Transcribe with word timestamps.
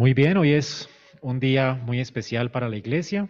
Muy 0.00 0.14
bien, 0.14 0.38
hoy 0.38 0.54
es 0.54 0.88
un 1.20 1.40
día 1.40 1.74
muy 1.74 2.00
especial 2.00 2.50
para 2.50 2.70
la 2.70 2.78
iglesia, 2.78 3.28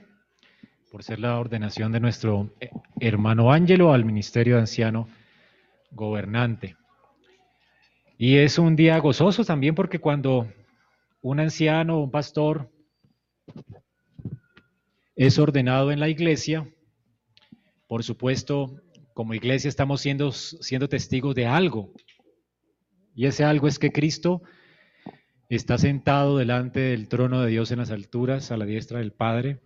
por 0.93 1.03
ser 1.03 1.19
la 1.19 1.37
ordenación 1.41 1.91
de 1.91 1.99
nuestro 1.99 2.55
hermano 3.01 3.51
Ángelo 3.51 3.93
al 3.93 4.05
ministerio 4.05 4.55
de 4.55 4.61
anciano 4.61 5.09
gobernante. 5.91 6.77
Y 8.19 8.37
es 8.37 8.57
un 8.57 8.77
día 8.77 8.97
gozoso 8.99 9.45
también 9.45 9.75
porque 9.75 9.99
cuando 9.99 10.47
un 11.23 11.41
anciano, 11.41 11.99
un 11.99 12.13
pastor, 12.13 12.71
es 15.17 15.41
ordenado 15.41 15.91
en 15.91 15.99
la 15.99 16.09
iglesia, 16.09 16.73
por 17.89 18.05
supuesto, 18.05 18.81
como 19.13 19.35
iglesia 19.35 19.69
estamos 19.69 20.03
siendo, 20.03 20.31
siendo 20.31 20.89
testigos 20.89 21.35
de 21.35 21.47
algo. 21.47 21.93
Y 23.17 23.27
ese 23.27 23.43
algo 23.43 23.67
es 23.67 23.81
que 23.81 23.91
Cristo 23.91 24.43
está 25.57 25.79
sentado 25.79 26.39
delante 26.39 26.81
del 26.81 27.09
trono 27.09 27.43
de 27.43 27.51
Dios 27.51 27.73
en 27.73 27.79
las 27.79 27.91
alturas, 27.91 28.53
a 28.53 28.57
la 28.57 28.65
diestra 28.65 29.01
del 29.01 29.13
Padre, 29.13 29.61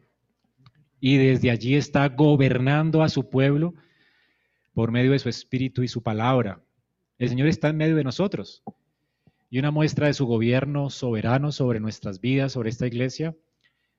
y 0.98 1.19
desde 1.19 1.51
allí 1.51 1.75
está 1.75 2.09
gobernando 2.09 3.02
a 3.02 3.11
su 3.11 3.29
pueblo 3.29 3.75
por 4.73 4.91
medio 4.91 5.12
de 5.12 5.19
su 5.19 5.28
espíritu 5.28 5.83
y 5.83 5.89
su 5.89 6.02
palabra. 6.02 6.62
El 7.19 7.28
Señor 7.28 7.48
está 7.48 7.69
en 7.69 7.77
medio 7.77 7.97
de 7.97 8.05
nosotros. 8.05 8.62
Y 9.51 9.59
una 9.59 9.70
muestra 9.70 10.06
de 10.06 10.15
su 10.15 10.27
gobierno 10.27 10.89
soberano 10.89 11.52
sobre 11.52 11.78
nuestras 11.81 12.20
vidas, 12.20 12.53
sobre 12.53 12.70
esta 12.70 12.86
iglesia, 12.86 13.36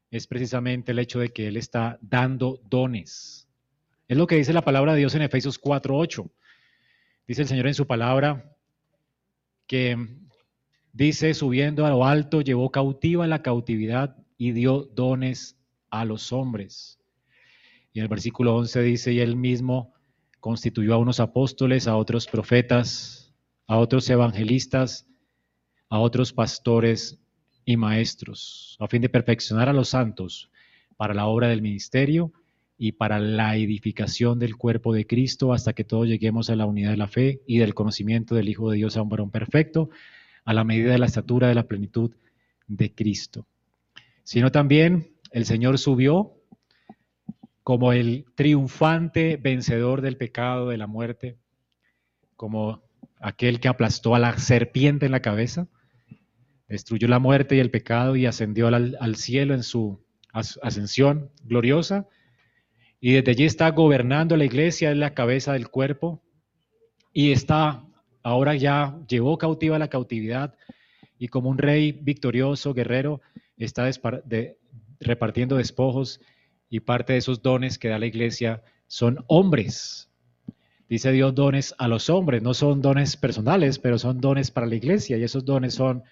es 0.09 0.25
precisamente 0.25 0.91
el 0.91 0.99
hecho 0.99 1.19
de 1.19 1.29
que 1.29 1.47
Él 1.47 1.55
está 1.55 1.99
dando 2.01 2.59
dones. 2.67 3.47
Es 4.07 4.17
lo 4.17 4.25
que 4.25 4.35
dice 4.35 4.53
la 4.53 4.65
palabra 4.65 4.93
de 4.93 4.99
Dios 4.99 5.13
en 5.13 5.21
Efesios 5.21 5.61
4:8. 5.61 6.29
Dice 7.27 7.43
el 7.43 7.47
Señor 7.47 7.67
en 7.67 7.73
su 7.75 7.85
palabra 7.85 8.55
que 9.67 10.24
Dice, 10.95 11.33
subiendo 11.33 11.85
a 11.85 11.89
lo 11.89 12.05
alto, 12.05 12.39
llevó 12.39 12.71
cautiva 12.71 13.27
la 13.27 13.41
cautividad 13.41 14.15
y 14.37 14.53
dio 14.53 14.83
dones 14.95 15.57
a 15.89 16.05
los 16.05 16.31
hombres. 16.31 16.99
Y 17.91 17.99
el 17.99 18.07
versículo 18.07 18.55
11 18.55 18.81
dice, 18.81 19.11
y 19.11 19.19
él 19.19 19.35
mismo 19.35 19.93
constituyó 20.39 20.93
a 20.93 20.97
unos 20.97 21.19
apóstoles, 21.19 21.89
a 21.89 21.97
otros 21.97 22.27
profetas, 22.27 23.35
a 23.67 23.77
otros 23.77 24.09
evangelistas, 24.09 25.05
a 25.89 25.99
otros 25.99 26.31
pastores 26.31 27.19
y 27.65 27.75
maestros, 27.75 28.77
a 28.79 28.87
fin 28.87 29.01
de 29.01 29.09
perfeccionar 29.09 29.67
a 29.67 29.73
los 29.73 29.89
santos 29.89 30.49
para 30.95 31.13
la 31.13 31.25
obra 31.25 31.49
del 31.49 31.61
ministerio 31.61 32.31
y 32.77 32.93
para 32.93 33.19
la 33.19 33.57
edificación 33.57 34.39
del 34.39 34.55
cuerpo 34.55 34.93
de 34.93 35.05
Cristo, 35.05 35.51
hasta 35.51 35.73
que 35.73 35.83
todos 35.83 36.07
lleguemos 36.07 36.49
a 36.49 36.55
la 36.55 36.65
unidad 36.65 36.91
de 36.91 36.97
la 36.97 37.09
fe 37.09 37.41
y 37.45 37.57
del 37.57 37.73
conocimiento 37.73 38.33
del 38.33 38.47
Hijo 38.47 38.71
de 38.71 38.77
Dios 38.77 38.95
a 38.95 39.01
un 39.01 39.09
varón 39.09 39.29
perfecto, 39.29 39.89
a 40.45 40.53
la 40.53 40.63
medida 40.63 40.91
de 40.91 40.99
la 40.99 41.07
estatura 41.07 41.47
de 41.47 41.55
la 41.55 41.67
plenitud 41.67 42.15
de 42.67 42.93
Cristo. 42.93 43.47
Sino 44.23 44.51
también 44.51 45.15
el 45.31 45.45
Señor 45.45 45.77
subió 45.77 46.35
como 47.63 47.93
el 47.93 48.25
triunfante 48.35 49.37
vencedor 49.37 50.01
del 50.01 50.17
pecado, 50.17 50.69
de 50.69 50.77
la 50.77 50.87
muerte, 50.87 51.37
como 52.35 52.83
aquel 53.19 53.59
que 53.59 53.67
aplastó 53.67 54.13
a 54.13 54.19
la 54.19 54.37
serpiente 54.37 55.07
en 55.07 55.11
la 55.11 55.21
cabeza, 55.21 55.67
destruyó 56.67 57.07
la 57.07 57.19
muerte 57.19 57.55
y 57.55 57.59
el 57.59 57.71
pecado 57.71 58.15
y 58.15 58.25
ascendió 58.25 58.67
al, 58.67 59.15
cielo 59.15 59.53
en 59.53 59.63
su 59.63 60.03
ascensión 60.31 61.31
gloriosa. 61.43 62.07
Y 62.99 63.13
desde 63.13 63.31
allí 63.31 63.45
está 63.45 63.69
gobernando 63.71 64.37
la 64.37 64.45
iglesia, 64.45 64.91
es 64.91 64.97
la 64.97 65.13
cabeza 65.13 65.53
del 65.53 65.69
cuerpo 65.69 66.23
y 67.13 67.31
está 67.31 67.84
ahora 68.25 68.55
ya 68.55 68.97
llevó 69.07 69.37
cautiva 69.37 69.77
la 69.77 69.87
cautividad 69.87 70.55
y 71.19 71.27
como 71.27 71.47
un 71.51 71.59
rey 71.59 71.91
victorioso, 71.91 72.73
guerrero, 72.73 73.21
está 73.55 73.87
repartiendo 74.99 75.57
despojos 75.57 76.19
y 76.67 76.79
parte 76.79 77.13
de 77.13 77.19
esos 77.19 77.43
dones 77.43 77.77
que 77.77 77.87
da 77.87 77.99
la 77.99 78.07
iglesia 78.07 78.63
son 78.87 79.23
hombres. 79.27 80.09
Dice 80.89 81.11
Dios 81.11 81.35
dones 81.35 81.75
a 81.77 81.87
los 81.87 82.09
hombres, 82.09 82.41
no 82.41 82.55
son 82.55 82.81
dones 82.81 83.15
personales, 83.15 83.77
pero 83.77 83.99
son 83.99 84.19
dones 84.19 84.49
para 84.49 84.65
la 84.65 84.75
iglesia 84.75 85.17
y 85.17 85.23
esos 85.23 85.45
dones 85.45 85.75
son 85.75 86.03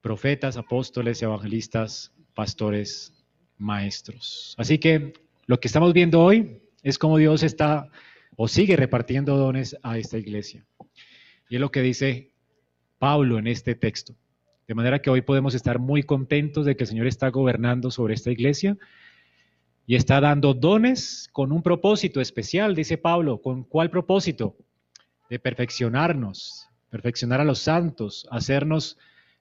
profetas, 0.00 0.56
apóstoles, 0.56 1.20
evangelistas, 1.20 2.12
pastores, 2.32 3.12
maestros. 3.58 4.54
Así 4.56 4.78
que 4.78 5.14
lo 5.46 5.58
que 5.58 5.66
estamos 5.66 5.92
viendo 5.92 6.20
hoy 6.20 6.62
es 6.84 6.96
cómo 6.96 7.18
Dios 7.18 7.42
está 7.42 7.90
o 8.36 8.48
sigue 8.48 8.76
repartiendo 8.76 9.36
dones 9.36 9.76
a 9.82 9.98
esta 9.98 10.18
iglesia. 10.18 10.64
Y 11.48 11.56
es 11.56 11.60
lo 11.60 11.70
que 11.70 11.82
dice 11.82 12.32
Pablo 12.98 13.38
en 13.38 13.46
este 13.46 13.74
texto. 13.74 14.14
De 14.66 14.74
manera 14.74 15.00
que 15.00 15.10
hoy 15.10 15.22
podemos 15.22 15.54
estar 15.54 15.78
muy 15.78 16.02
contentos 16.02 16.64
de 16.64 16.76
que 16.76 16.84
el 16.84 16.88
Señor 16.88 17.06
está 17.06 17.28
gobernando 17.28 17.90
sobre 17.90 18.14
esta 18.14 18.30
iglesia 18.30 18.78
y 19.86 19.96
está 19.96 20.20
dando 20.20 20.54
dones 20.54 21.28
con 21.32 21.52
un 21.52 21.62
propósito 21.62 22.20
especial, 22.20 22.74
dice 22.74 22.96
Pablo. 22.96 23.42
¿Con 23.42 23.64
cuál 23.64 23.90
propósito? 23.90 24.56
De 25.28 25.38
perfeccionarnos, 25.38 26.68
perfeccionar 26.90 27.40
a 27.40 27.44
los 27.44 27.58
santos, 27.58 28.26
hacernos 28.30 28.98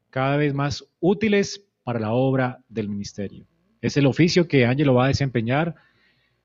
cada 0.10 0.38
vez 0.38 0.54
más 0.54 0.84
útiles 1.00 1.66
para 1.84 2.00
la 2.00 2.12
obra 2.12 2.60
del 2.68 2.90
ministerio. 2.90 3.46
Es 3.82 3.98
el 3.98 4.06
oficio 4.06 4.48
que 4.48 4.66
Ángelo 4.66 4.94
va 4.94 5.06
a 5.06 5.10
desempeñar 5.10 5.76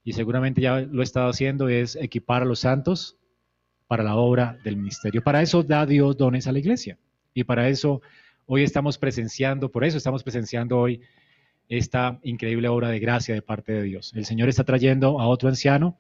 y 0.07 0.13
seguramente 0.13 0.61
ya 0.61 0.83
lo 0.83 1.01
he 1.01 1.05
estado 1.05 1.29
haciendo, 1.29 1.69
es 1.69 1.97
equipar 1.97 2.43
a 2.43 2.45
los 2.45 2.61
santos 2.61 3.19
para 3.89 4.05
la 4.05 4.15
obra 4.15 4.57
del 4.63 4.77
ministerio. 4.77 5.21
Para 5.21 5.43
eso 5.43 5.65
da 5.65 5.85
Dios 5.85 6.17
dones 6.17 6.47
a 6.47 6.53
la 6.53 6.61
iglesia. 6.61 6.97
Y 7.35 7.43
para 7.43 7.69
eso 7.69 8.01
hoy 8.47 8.63
estamos 8.63 8.99
presenciando, 8.99 9.69
por 9.73 9.85
eso 9.85 9.99
estamos 9.99 10.23
presenciando 10.23 10.79
hoy 10.79 11.01
esta 11.69 12.21
increíble 12.23 12.69
obra 12.69 12.89
de 12.89 13.01
gracia 13.01 13.35
de 13.35 13.43
parte 13.43 13.73
de 13.73 13.83
Dios. 13.83 14.13
El 14.15 14.25
Señor 14.27 14.49
está 14.49 14.63
trayendo 14.63 15.21
a 15.21 15.27
otro 15.27 15.49
anciano 15.49 15.99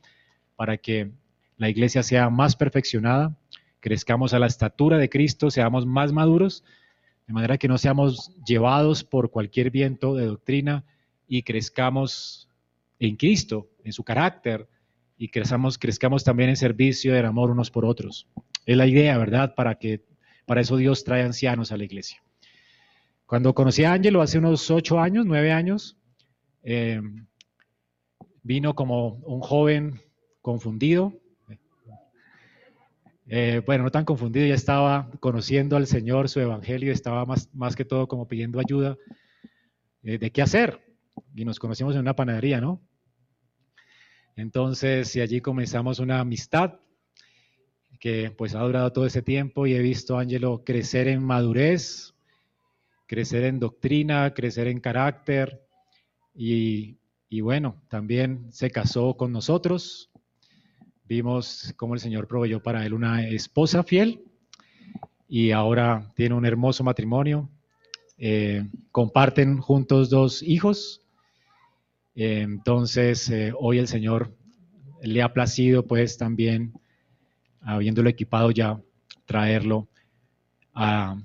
para 0.54 0.76
que 0.76 1.10
la 1.56 1.68
iglesia 1.68 2.04
sea 2.04 2.30
más 2.30 2.54
perfeccionada, 2.54 3.36
crezcamos 3.80 4.32
a 4.34 4.38
la 4.38 4.46
estatura 4.46 4.98
de 4.98 5.08
Cristo, 5.08 5.50
seamos 5.50 5.84
más 5.84 6.12
maduros, 6.12 6.62
de 7.26 7.32
manera 7.32 7.58
que 7.58 7.66
no 7.66 7.76
seamos 7.76 8.30
llevados 8.46 9.02
por 9.02 9.32
cualquier 9.32 9.72
viento 9.72 10.14
de 10.14 10.26
doctrina 10.26 10.84
y 11.26 11.42
crezcamos 11.42 12.46
en 12.98 13.16
Cristo, 13.16 13.68
en 13.84 13.92
su 13.92 14.04
carácter, 14.04 14.68
y 15.18 15.28
crezcamos, 15.28 15.78
crezcamos 15.78 16.24
también 16.24 16.50
en 16.50 16.56
servicio 16.56 17.14
del 17.14 17.26
amor 17.26 17.50
unos 17.50 17.70
por 17.70 17.84
otros. 17.84 18.28
Es 18.66 18.76
la 18.76 18.86
idea, 18.86 19.16
¿verdad? 19.18 19.54
Para 19.54 19.76
que 19.76 20.04
para 20.44 20.60
eso 20.60 20.76
Dios 20.76 21.04
trae 21.04 21.22
ancianos 21.22 21.72
a 21.72 21.76
la 21.76 21.84
iglesia. 21.84 22.22
Cuando 23.24 23.54
conocí 23.54 23.84
a 23.84 23.92
Ángelo 23.92 24.22
hace 24.22 24.38
unos 24.38 24.70
ocho 24.70 25.00
años, 25.00 25.26
nueve 25.26 25.52
años, 25.52 25.96
eh, 26.62 27.00
vino 28.42 28.74
como 28.74 29.14
un 29.24 29.40
joven 29.40 30.00
confundido. 30.40 31.12
Eh, 33.28 33.60
bueno, 33.66 33.84
no 33.84 33.90
tan 33.90 34.04
confundido, 34.04 34.46
ya 34.46 34.54
estaba 34.54 35.10
conociendo 35.18 35.76
al 35.76 35.88
Señor, 35.88 36.28
su 36.28 36.38
evangelio, 36.38 36.92
estaba 36.92 37.24
más, 37.26 37.52
más 37.52 37.74
que 37.74 37.84
todo 37.84 38.06
como 38.06 38.28
pidiendo 38.28 38.60
ayuda 38.60 38.96
eh, 40.04 40.18
de 40.18 40.30
qué 40.30 40.42
hacer 40.42 40.85
y 41.34 41.44
nos 41.44 41.58
conocimos 41.58 41.94
en 41.94 42.00
una 42.00 42.16
panadería, 42.16 42.60
¿no? 42.60 42.80
Entonces, 44.36 45.14
y 45.16 45.20
allí 45.20 45.40
comenzamos 45.40 45.98
una 45.98 46.20
amistad 46.20 46.80
que 47.98 48.30
pues 48.30 48.54
ha 48.54 48.60
durado 48.60 48.92
todo 48.92 49.06
ese 49.06 49.22
tiempo 49.22 49.66
y 49.66 49.74
he 49.74 49.80
visto 49.80 50.18
a 50.18 50.20
Angelo 50.20 50.62
crecer 50.64 51.08
en 51.08 51.22
madurez, 51.22 52.14
crecer 53.06 53.44
en 53.44 53.58
doctrina, 53.58 54.34
crecer 54.34 54.68
en 54.68 54.80
carácter 54.80 55.66
y, 56.34 56.98
y 57.28 57.40
bueno, 57.40 57.82
también 57.88 58.52
se 58.52 58.70
casó 58.70 59.16
con 59.16 59.32
nosotros. 59.32 60.10
Vimos 61.04 61.72
cómo 61.76 61.94
el 61.94 62.00
Señor 62.00 62.26
proveyó 62.26 62.62
para 62.62 62.84
él 62.84 62.92
una 62.92 63.26
esposa 63.28 63.82
fiel 63.82 64.24
y 65.28 65.50
ahora 65.52 66.12
tiene 66.14 66.34
un 66.34 66.46
hermoso 66.46 66.84
matrimonio. 66.84 67.48
Eh, 68.18 68.68
comparten 68.92 69.58
juntos 69.58 70.08
dos 70.10 70.42
hijos, 70.42 71.02
entonces, 72.16 73.28
eh, 73.28 73.52
hoy 73.58 73.78
el 73.78 73.88
Señor 73.88 74.34
le 75.02 75.22
ha 75.22 75.32
placido, 75.32 75.86
pues 75.86 76.16
también, 76.16 76.72
habiéndolo 77.60 78.08
equipado 78.08 78.50
ya, 78.50 78.80
traerlo 79.26 79.88
a, 80.72 81.20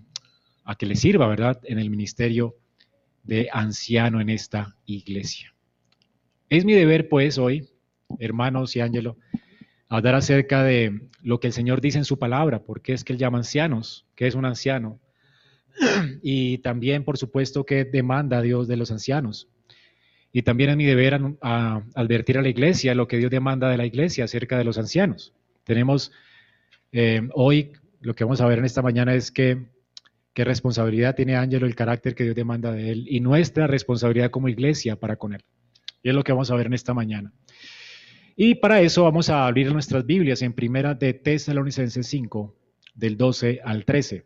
a 0.65 0.75
que 0.75 0.85
le 0.85 0.95
sirva, 0.95 1.27
¿verdad?, 1.27 1.59
en 1.63 1.79
el 1.79 1.89
ministerio 1.89 2.55
de 3.23 3.49
anciano 3.51 4.19
en 4.19 4.29
esta 4.29 4.75
iglesia. 4.85 5.53
Es 6.49 6.65
mi 6.65 6.73
deber, 6.73 7.07
pues, 7.07 7.37
hoy, 7.37 7.69
hermanos 8.19 8.75
y 8.75 8.81
Ángelo, 8.81 9.17
hablar 9.87 10.15
acerca 10.15 10.63
de 10.63 11.07
lo 11.21 11.39
que 11.39 11.47
el 11.47 11.53
Señor 11.53 11.79
dice 11.79 11.99
en 11.99 12.05
su 12.05 12.19
palabra, 12.19 12.63
porque 12.63 12.93
es 12.93 13.03
que 13.03 13.13
Él 13.13 13.19
llama 13.19 13.37
ancianos, 13.37 14.05
que 14.15 14.27
es 14.27 14.35
un 14.35 14.45
anciano, 14.45 14.99
y 16.21 16.57
también, 16.57 17.05
por 17.05 17.17
supuesto, 17.17 17.65
que 17.65 17.85
demanda 17.85 18.41
Dios 18.41 18.67
de 18.67 18.77
los 18.77 18.91
ancianos. 18.91 19.47
Y 20.33 20.43
también 20.43 20.69
es 20.69 20.77
mi 20.77 20.85
deber 20.85 21.19
advertir 21.41 22.37
a 22.37 22.41
la 22.41 22.49
iglesia 22.49 22.95
lo 22.95 23.07
que 23.07 23.17
Dios 23.17 23.31
demanda 23.31 23.69
de 23.69 23.77
la 23.77 23.85
iglesia 23.85 24.23
acerca 24.23 24.57
de 24.57 24.63
los 24.63 24.77
ancianos. 24.77 25.33
Tenemos 25.63 26.11
eh, 26.91 27.27
hoy, 27.33 27.73
lo 27.99 28.13
que 28.13 28.23
vamos 28.23 28.41
a 28.41 28.47
ver 28.47 28.59
en 28.59 28.65
esta 28.65 28.81
mañana 28.81 29.13
es 29.13 29.31
que 29.31 29.65
qué 30.33 30.45
responsabilidad 30.45 31.15
tiene 31.15 31.35
Ángelo, 31.35 31.65
el 31.65 31.75
carácter 31.75 32.15
que 32.15 32.23
Dios 32.23 32.35
demanda 32.35 32.71
de 32.71 32.91
él 32.91 33.05
y 33.09 33.19
nuestra 33.19 33.67
responsabilidad 33.67 34.31
como 34.31 34.47
iglesia 34.47 34.95
para 34.95 35.17
con 35.17 35.33
él. 35.33 35.43
Y 36.01 36.09
es 36.09 36.15
lo 36.15 36.23
que 36.23 36.31
vamos 36.31 36.49
a 36.49 36.55
ver 36.55 36.67
en 36.67 36.73
esta 36.73 36.93
mañana. 36.93 37.33
Y 38.35 38.55
para 38.55 38.81
eso 38.81 39.03
vamos 39.03 39.29
a 39.29 39.45
abrir 39.45 39.71
nuestras 39.71 40.05
Biblias 40.05 40.41
en 40.41 40.53
primera 40.53 40.95
de 40.95 41.13
Tesalonicenses 41.13 42.07
5, 42.07 42.55
del 42.95 43.17
12 43.17 43.59
al 43.63 43.85
13. 43.85 44.25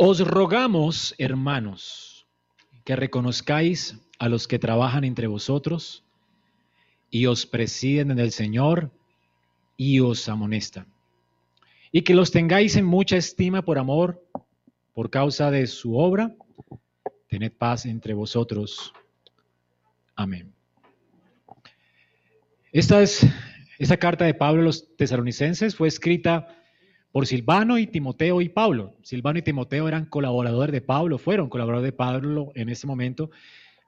Os 0.00 0.20
rogamos, 0.20 1.12
hermanos, 1.18 2.24
que 2.84 2.94
reconozcáis 2.94 3.98
a 4.20 4.28
los 4.28 4.46
que 4.46 4.60
trabajan 4.60 5.02
entre 5.02 5.26
vosotros 5.26 6.04
y 7.10 7.26
os 7.26 7.46
presiden 7.46 8.12
en 8.12 8.20
el 8.20 8.30
Señor 8.30 8.92
y 9.76 9.98
os 9.98 10.28
amonestan. 10.28 10.86
Y 11.90 12.02
que 12.02 12.14
los 12.14 12.30
tengáis 12.30 12.76
en 12.76 12.84
mucha 12.84 13.16
estima 13.16 13.62
por 13.62 13.76
amor, 13.76 14.24
por 14.94 15.10
causa 15.10 15.50
de 15.50 15.66
su 15.66 15.96
obra. 15.96 16.32
Tened 17.28 17.50
paz 17.50 17.84
entre 17.84 18.14
vosotros. 18.14 18.92
Amén. 20.14 20.54
Esta 22.70 23.02
es 23.02 23.26
esta 23.80 23.96
carta 23.96 24.26
de 24.26 24.34
Pablo 24.34 24.62
a 24.62 24.66
los 24.66 24.94
tesalonicenses 24.96 25.74
fue 25.74 25.88
escrita 25.88 26.57
por 27.18 27.26
Silvano 27.26 27.78
y 27.78 27.88
Timoteo 27.88 28.40
y 28.40 28.48
Pablo. 28.48 28.94
Silvano 29.02 29.40
y 29.40 29.42
Timoteo 29.42 29.88
eran 29.88 30.04
colaboradores 30.04 30.70
de 30.70 30.80
Pablo, 30.80 31.18
fueron 31.18 31.48
colaboradores 31.48 31.90
de 31.90 31.96
Pablo 31.96 32.52
en 32.54 32.68
ese 32.68 32.86
momento 32.86 33.32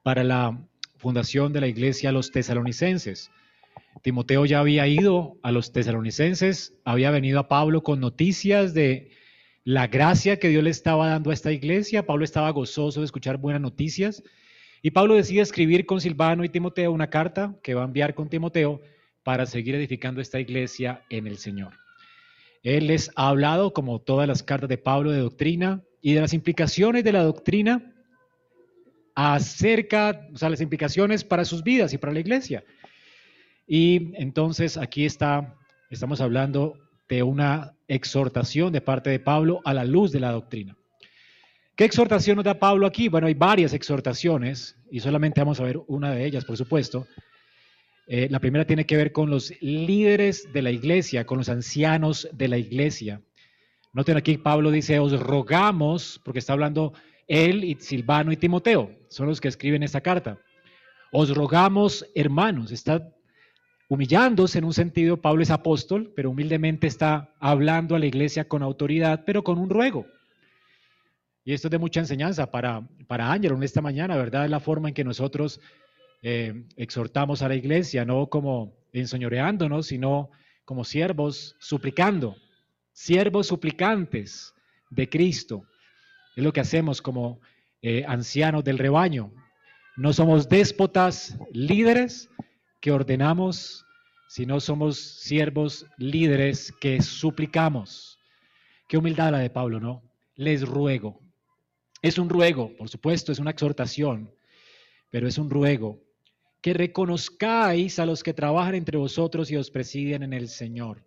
para 0.03 0.25
la 0.25 0.61
fundación 0.97 1.53
de 1.53 1.61
la 1.61 1.69
iglesia 1.69 2.11
los 2.11 2.33
tesalonicenses. 2.33 3.31
Timoteo 4.03 4.47
ya 4.47 4.59
había 4.59 4.89
ido 4.89 5.39
a 5.45 5.53
los 5.53 5.71
tesalonicenses, 5.71 6.75
había 6.85 7.13
venido 7.13 7.39
a 7.39 7.47
Pablo 7.47 7.85
con 7.85 8.01
noticias 8.01 8.75
de 8.75 9.13
la 9.63 9.87
gracia 9.87 10.41
que 10.41 10.49
Dios 10.49 10.65
le 10.65 10.71
estaba 10.71 11.07
dando 11.07 11.31
a 11.31 11.35
esta 11.35 11.53
iglesia. 11.53 12.07
Pablo 12.07 12.25
estaba 12.25 12.51
gozoso 12.51 12.99
de 12.99 13.07
escuchar 13.07 13.37
buenas 13.37 13.63
noticias. 13.63 14.25
Y 14.83 14.91
Pablo 14.91 15.15
decide 15.15 15.43
escribir 15.43 15.87
con 15.87 16.01
Silvano 16.01 16.43
y 16.43 16.49
Timoteo 16.49 16.91
una 16.91 17.11
carta 17.11 17.55
que 17.63 17.75
va 17.75 17.83
a 17.83 17.87
enviar 17.87 18.13
con 18.17 18.29
Timoteo 18.29 18.81
para 19.23 19.47
seguir 19.47 19.77
edificando 19.77 20.21
esta 20.21 20.41
iglesia 20.41 21.05
en 21.11 21.29
el 21.29 21.39
Señor. 21.39 21.75
Él 22.63 22.89
les 22.89 23.11
ha 23.17 23.29
hablado, 23.29 23.73
como 23.73 24.01
todas 24.01 24.29
las 24.29 24.43
cartas 24.43 24.69
de 24.69 24.79
Pablo, 24.79 25.11
de 25.11 25.21
doctrina 25.21 25.83
y 26.03 26.13
de 26.15 26.21
las 26.21 26.35
implicaciones 26.35 27.05
de 27.05 27.13
la 27.13 27.23
doctrina 27.23 27.95
acerca, 29.15 30.29
o 30.33 30.37
sea, 30.37 30.51
las 30.51 30.61
implicaciones 30.61 31.25
para 31.25 31.45
sus 31.45 31.63
vidas 31.63 31.93
y 31.93 31.99
para 31.99 32.13
la 32.13 32.21
iglesia. 32.21 32.65
Y 33.67 34.13
entonces 34.15 34.77
aquí 34.77 35.05
está, 35.05 35.55
estamos 35.91 36.21
hablando 36.21 36.77
de 37.09 37.23
una 37.23 37.75
exhortación 37.89 38.73
de 38.73 38.81
parte 38.81 39.11
de 39.11 39.21
Pablo 39.21 39.61
a 39.65 39.75
la 39.75 39.85
luz 39.85 40.13
de 40.13 40.21
la 40.21 40.33
doctrina. 40.33 40.77
¿Qué 41.77 41.85
exhortación 41.85 42.37
nos 42.37 42.45
da 42.45 42.59
Pablo 42.59 42.87
aquí? 42.87 43.09
Bueno, 43.09 43.27
hay 43.27 43.35
varias 43.35 43.73
exhortaciones 43.73 44.77
y 44.91 45.01
solamente 45.01 45.41
vamos 45.41 45.61
a 45.61 45.65
ver 45.65 45.81
una 45.87 46.13
de 46.13 46.27
ellas, 46.27 46.45
por 46.45 46.57
supuesto. 46.57 47.07
Eh, 48.13 48.27
la 48.29 48.41
primera 48.41 48.65
tiene 48.65 48.87
que 48.87 48.97
ver 48.97 49.13
con 49.13 49.31
los 49.31 49.53
líderes 49.61 50.53
de 50.53 50.63
la 50.63 50.73
iglesia, 50.73 51.25
con 51.25 51.39
los 51.39 51.49
ancianos 51.49 52.29
de 52.33 52.49
la 52.49 52.59
iglesia. 52.59 53.23
Noten 53.93 54.17
aquí, 54.17 54.37
Pablo 54.37 54.73
dice, 54.73 54.99
os 54.99 55.13
rogamos, 55.21 56.21
porque 56.25 56.41
está 56.41 56.55
hablando 56.55 56.93
él 57.29 57.63
y 57.63 57.77
Silvano 57.77 58.33
y 58.33 58.37
Timoteo, 58.37 58.91
son 59.11 59.29
los 59.29 59.41
que 59.41 59.47
escriben 59.47 59.85
esta 59.85 60.01
carta. 60.01 60.41
Os 61.13 61.33
rogamos, 61.33 62.05
hermanos, 62.17 62.73
está 62.73 63.15
humillándose 63.89 64.59
en 64.59 64.65
un 64.65 64.75
sentido, 64.75 65.17
Pablo 65.17 65.45
es 65.45 65.51
apóstol, 65.53 66.13
pero 66.17 66.31
humildemente 66.31 66.89
está 66.89 67.33
hablando 67.39 67.95
a 67.95 68.01
la 68.01 68.07
iglesia 68.07 68.49
con 68.49 68.65
autoridad, 68.65 69.23
pero 69.25 69.45
con 69.45 69.57
un 69.57 69.71
ruego. 69.71 70.05
Y 71.45 71.53
esto 71.53 71.69
es 71.69 71.71
de 71.71 71.79
mucha 71.79 72.01
enseñanza 72.01 72.51
para, 72.51 72.83
para 73.07 73.31
Ángel 73.31 73.53
en 73.53 73.63
esta 73.63 73.81
mañana, 73.81 74.17
¿verdad? 74.17 74.47
Es 74.47 74.51
la 74.51 74.59
forma 74.59 74.89
en 74.89 74.95
que 74.95 75.05
nosotros 75.05 75.61
eh, 76.23 76.65
exhortamos 76.77 77.43
a 77.43 77.49
la 77.49 77.55
iglesia, 77.55 78.05
no 78.05 78.29
como 78.29 78.77
enseñoreándonos, 78.93 79.87
sino 79.87 80.31
como 80.65 80.85
siervos 80.85 81.57
suplicando, 81.59 82.37
siervos 82.93 83.47
suplicantes 83.47 84.55
de 84.91 85.09
Cristo. 85.09 85.65
Es 86.37 86.45
lo 86.45 86.53
que 86.53 86.61
hacemos 86.61 87.01
como 87.01 87.41
eh, 87.83 88.05
ancianos 88.07 88.65
del 88.65 88.79
rebaño. 88.79 89.33
No 89.97 90.13
somos 90.13 90.49
déspotas 90.49 91.39
líderes 91.53 92.29
que 92.81 92.93
ordenamos, 92.93 93.85
sino 94.29 94.61
somos 94.61 94.99
siervos 94.99 95.87
líderes 95.97 96.73
que 96.81 97.03
suplicamos. 97.03 98.19
Qué 98.89 98.97
humildad 98.97 99.33
la 99.33 99.39
de 99.39 99.51
Pablo, 99.51 99.81
¿no? 99.81 100.03
Les 100.37 100.67
ruego. 100.67 101.21
Es 102.03 102.19
un 102.19 102.29
ruego, 102.29 102.75
por 102.77 102.89
supuesto, 102.89 103.33
es 103.33 103.39
una 103.39 103.51
exhortación, 103.51 104.33
pero 105.11 105.29
es 105.29 105.37
un 105.37 105.51
ruego 105.51 106.01
que 106.61 106.75
reconozcáis 106.75 107.99
a 107.99 108.07
los 108.07 108.23
que 108.23 108.35
trabajan 108.35 108.75
entre 108.75 108.99
vosotros 108.99 109.51
y 109.51 109.57
os 109.57 109.71
presiden 109.71 110.23
en 110.23 110.33
el 110.33 110.49
Señor. 110.49 111.05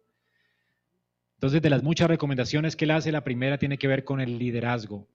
Entonces, 1.36 1.62
de 1.62 1.70
las 1.70 1.84
muchas 1.84 2.08
recomendaciones 2.08 2.76
que 2.76 2.86
él 2.86 2.92
hace, 2.92 3.12
la 3.12 3.24
primera 3.24 3.58
tiene 3.58 3.78
que 3.78 3.88
ver 3.88 4.04
con 4.04 4.22
el 4.22 4.40
liderazgo. 4.40 5.08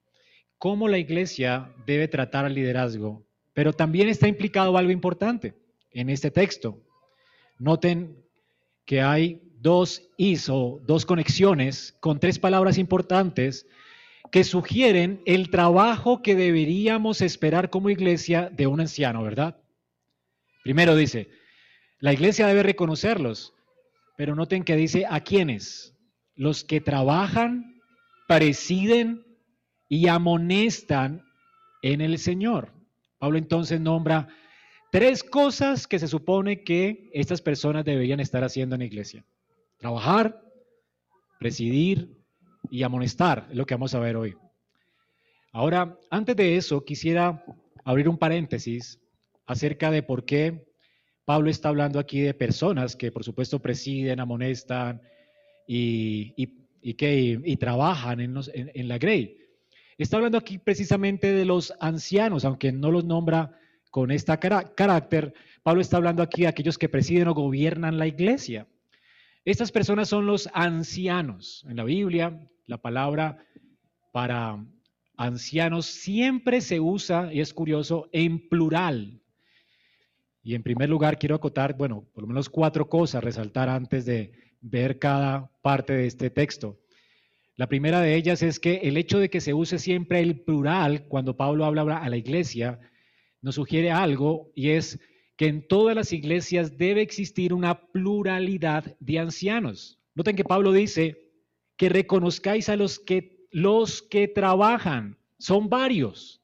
Cómo 0.58 0.88
la 0.88 0.98
iglesia 0.98 1.72
debe 1.86 2.08
tratar 2.08 2.44
al 2.44 2.54
liderazgo. 2.54 3.24
Pero 3.54 3.72
también 3.72 4.08
está 4.08 4.28
implicado 4.28 4.76
algo 4.76 4.92
importante 4.92 5.54
en 5.90 6.10
este 6.10 6.30
texto. 6.30 6.80
Noten 7.58 8.24
que 8.84 9.00
hay 9.00 9.42
dos 9.60 10.08
ISO, 10.16 10.80
dos 10.86 11.04
conexiones 11.04 11.96
con 12.00 12.20
tres 12.20 12.38
palabras 12.38 12.78
importantes 12.78 13.66
que 14.30 14.44
sugieren 14.44 15.22
el 15.26 15.50
trabajo 15.50 16.22
que 16.22 16.34
deberíamos 16.34 17.20
esperar 17.20 17.70
como 17.70 17.90
iglesia 17.90 18.50
de 18.50 18.66
un 18.66 18.80
anciano, 18.80 19.22
¿verdad? 19.22 19.56
Primero 20.68 20.94
dice, 20.94 21.30
la 21.98 22.12
iglesia 22.12 22.46
debe 22.46 22.62
reconocerlos, 22.62 23.54
pero 24.18 24.34
noten 24.34 24.64
que 24.64 24.76
dice 24.76 25.06
a 25.08 25.20
quiénes, 25.20 25.96
los 26.34 26.62
que 26.62 26.82
trabajan, 26.82 27.80
presiden 28.26 29.24
y 29.88 30.08
amonestan 30.08 31.24
en 31.80 32.02
el 32.02 32.18
Señor. 32.18 32.74
Pablo 33.16 33.38
entonces 33.38 33.80
nombra 33.80 34.28
tres 34.92 35.24
cosas 35.24 35.86
que 35.86 35.98
se 35.98 36.06
supone 36.06 36.64
que 36.64 37.08
estas 37.14 37.40
personas 37.40 37.86
deberían 37.86 38.20
estar 38.20 38.44
haciendo 38.44 38.74
en 38.74 38.80
la 38.80 38.86
iglesia. 38.88 39.24
Trabajar, 39.78 40.38
presidir 41.38 42.14
y 42.70 42.82
amonestar, 42.82 43.46
es 43.48 43.56
lo 43.56 43.64
que 43.64 43.74
vamos 43.74 43.94
a 43.94 44.00
ver 44.00 44.16
hoy. 44.16 44.36
Ahora, 45.50 45.98
antes 46.10 46.36
de 46.36 46.58
eso, 46.58 46.84
quisiera 46.84 47.42
abrir 47.86 48.06
un 48.06 48.18
paréntesis 48.18 49.00
acerca 49.48 49.90
de 49.90 50.02
por 50.02 50.24
qué 50.24 50.68
Pablo 51.24 51.50
está 51.50 51.70
hablando 51.70 51.98
aquí 51.98 52.20
de 52.20 52.34
personas 52.34 52.94
que 52.94 53.10
por 53.10 53.24
supuesto 53.24 53.60
presiden, 53.60 54.20
amonestan 54.20 55.02
y, 55.66 56.46
trabajan 57.58 58.20
en, 58.20 58.36
en, 58.54 58.88
la 58.88 58.98
Grey. 58.98 59.36
Está 59.96 60.18
hablando 60.18 60.38
aquí 60.38 60.58
precisamente 60.58 61.32
de 61.32 61.44
los 61.44 61.74
ancianos, 61.80 62.44
aunque 62.44 62.72
no 62.72 62.90
los 62.90 63.04
nombra 63.04 63.58
con 63.90 64.10
este 64.10 64.38
carácter. 64.38 65.32
Pablo 65.62 65.80
está 65.80 65.96
hablando 65.96 66.22
aquí 66.22 66.42
de 66.42 66.48
aquellos 66.48 66.78
que 66.78 66.88
presiden 66.88 67.28
o 67.28 67.34
gobiernan 67.34 67.98
la 67.98 68.06
iglesia. 68.06 68.66
Estas 69.44 69.72
personas 69.72 70.08
son 70.08 70.26
los 70.26 70.48
ancianos. 70.52 71.64
En 71.68 71.76
la 71.76 71.84
Biblia, 71.84 72.38
la 72.66 72.78
palabra 72.78 73.38
para 74.12 74.62
ancianos 75.16 75.86
siempre 75.86 76.60
se 76.60 76.80
usa, 76.80 77.32
y 77.32 77.40
es 77.40 77.54
curioso, 77.54 78.08
en 78.12 78.48
plural. 78.48 79.20
Y 80.42 80.54
en 80.54 80.62
primer 80.62 80.88
lugar 80.88 81.18
quiero 81.18 81.36
acotar, 81.36 81.76
bueno, 81.76 82.06
por 82.12 82.22
lo 82.22 82.28
menos 82.28 82.48
cuatro 82.48 82.88
cosas, 82.88 83.22
resaltar 83.22 83.68
antes 83.68 84.06
de 84.06 84.32
ver 84.60 84.98
cada 84.98 85.50
parte 85.62 85.92
de 85.92 86.06
este 86.06 86.30
texto. 86.30 86.78
La 87.56 87.66
primera 87.66 88.00
de 88.00 88.14
ellas 88.14 88.42
es 88.42 88.60
que 88.60 88.76
el 88.84 88.96
hecho 88.96 89.18
de 89.18 89.30
que 89.30 89.40
se 89.40 89.52
use 89.52 89.78
siempre 89.78 90.20
el 90.20 90.40
plural 90.40 91.06
cuando 91.08 91.36
Pablo 91.36 91.64
habla 91.64 91.98
a 91.98 92.08
la 92.08 92.16
iglesia 92.16 92.78
nos 93.42 93.56
sugiere 93.56 93.90
algo 93.90 94.52
y 94.54 94.70
es 94.70 95.00
que 95.36 95.46
en 95.46 95.66
todas 95.66 95.94
las 95.94 96.12
iglesias 96.12 96.78
debe 96.78 97.02
existir 97.02 97.52
una 97.52 97.80
pluralidad 97.92 98.96
de 99.00 99.18
ancianos. 99.18 99.98
Noten 100.14 100.36
que 100.36 100.44
Pablo 100.44 100.72
dice 100.72 101.32
que 101.76 101.88
reconozcáis 101.88 102.68
a 102.68 102.76
los 102.76 102.98
que 102.98 103.38
los 103.50 104.02
que 104.02 104.28
trabajan. 104.28 105.16
son 105.38 105.68
varios. 105.68 106.42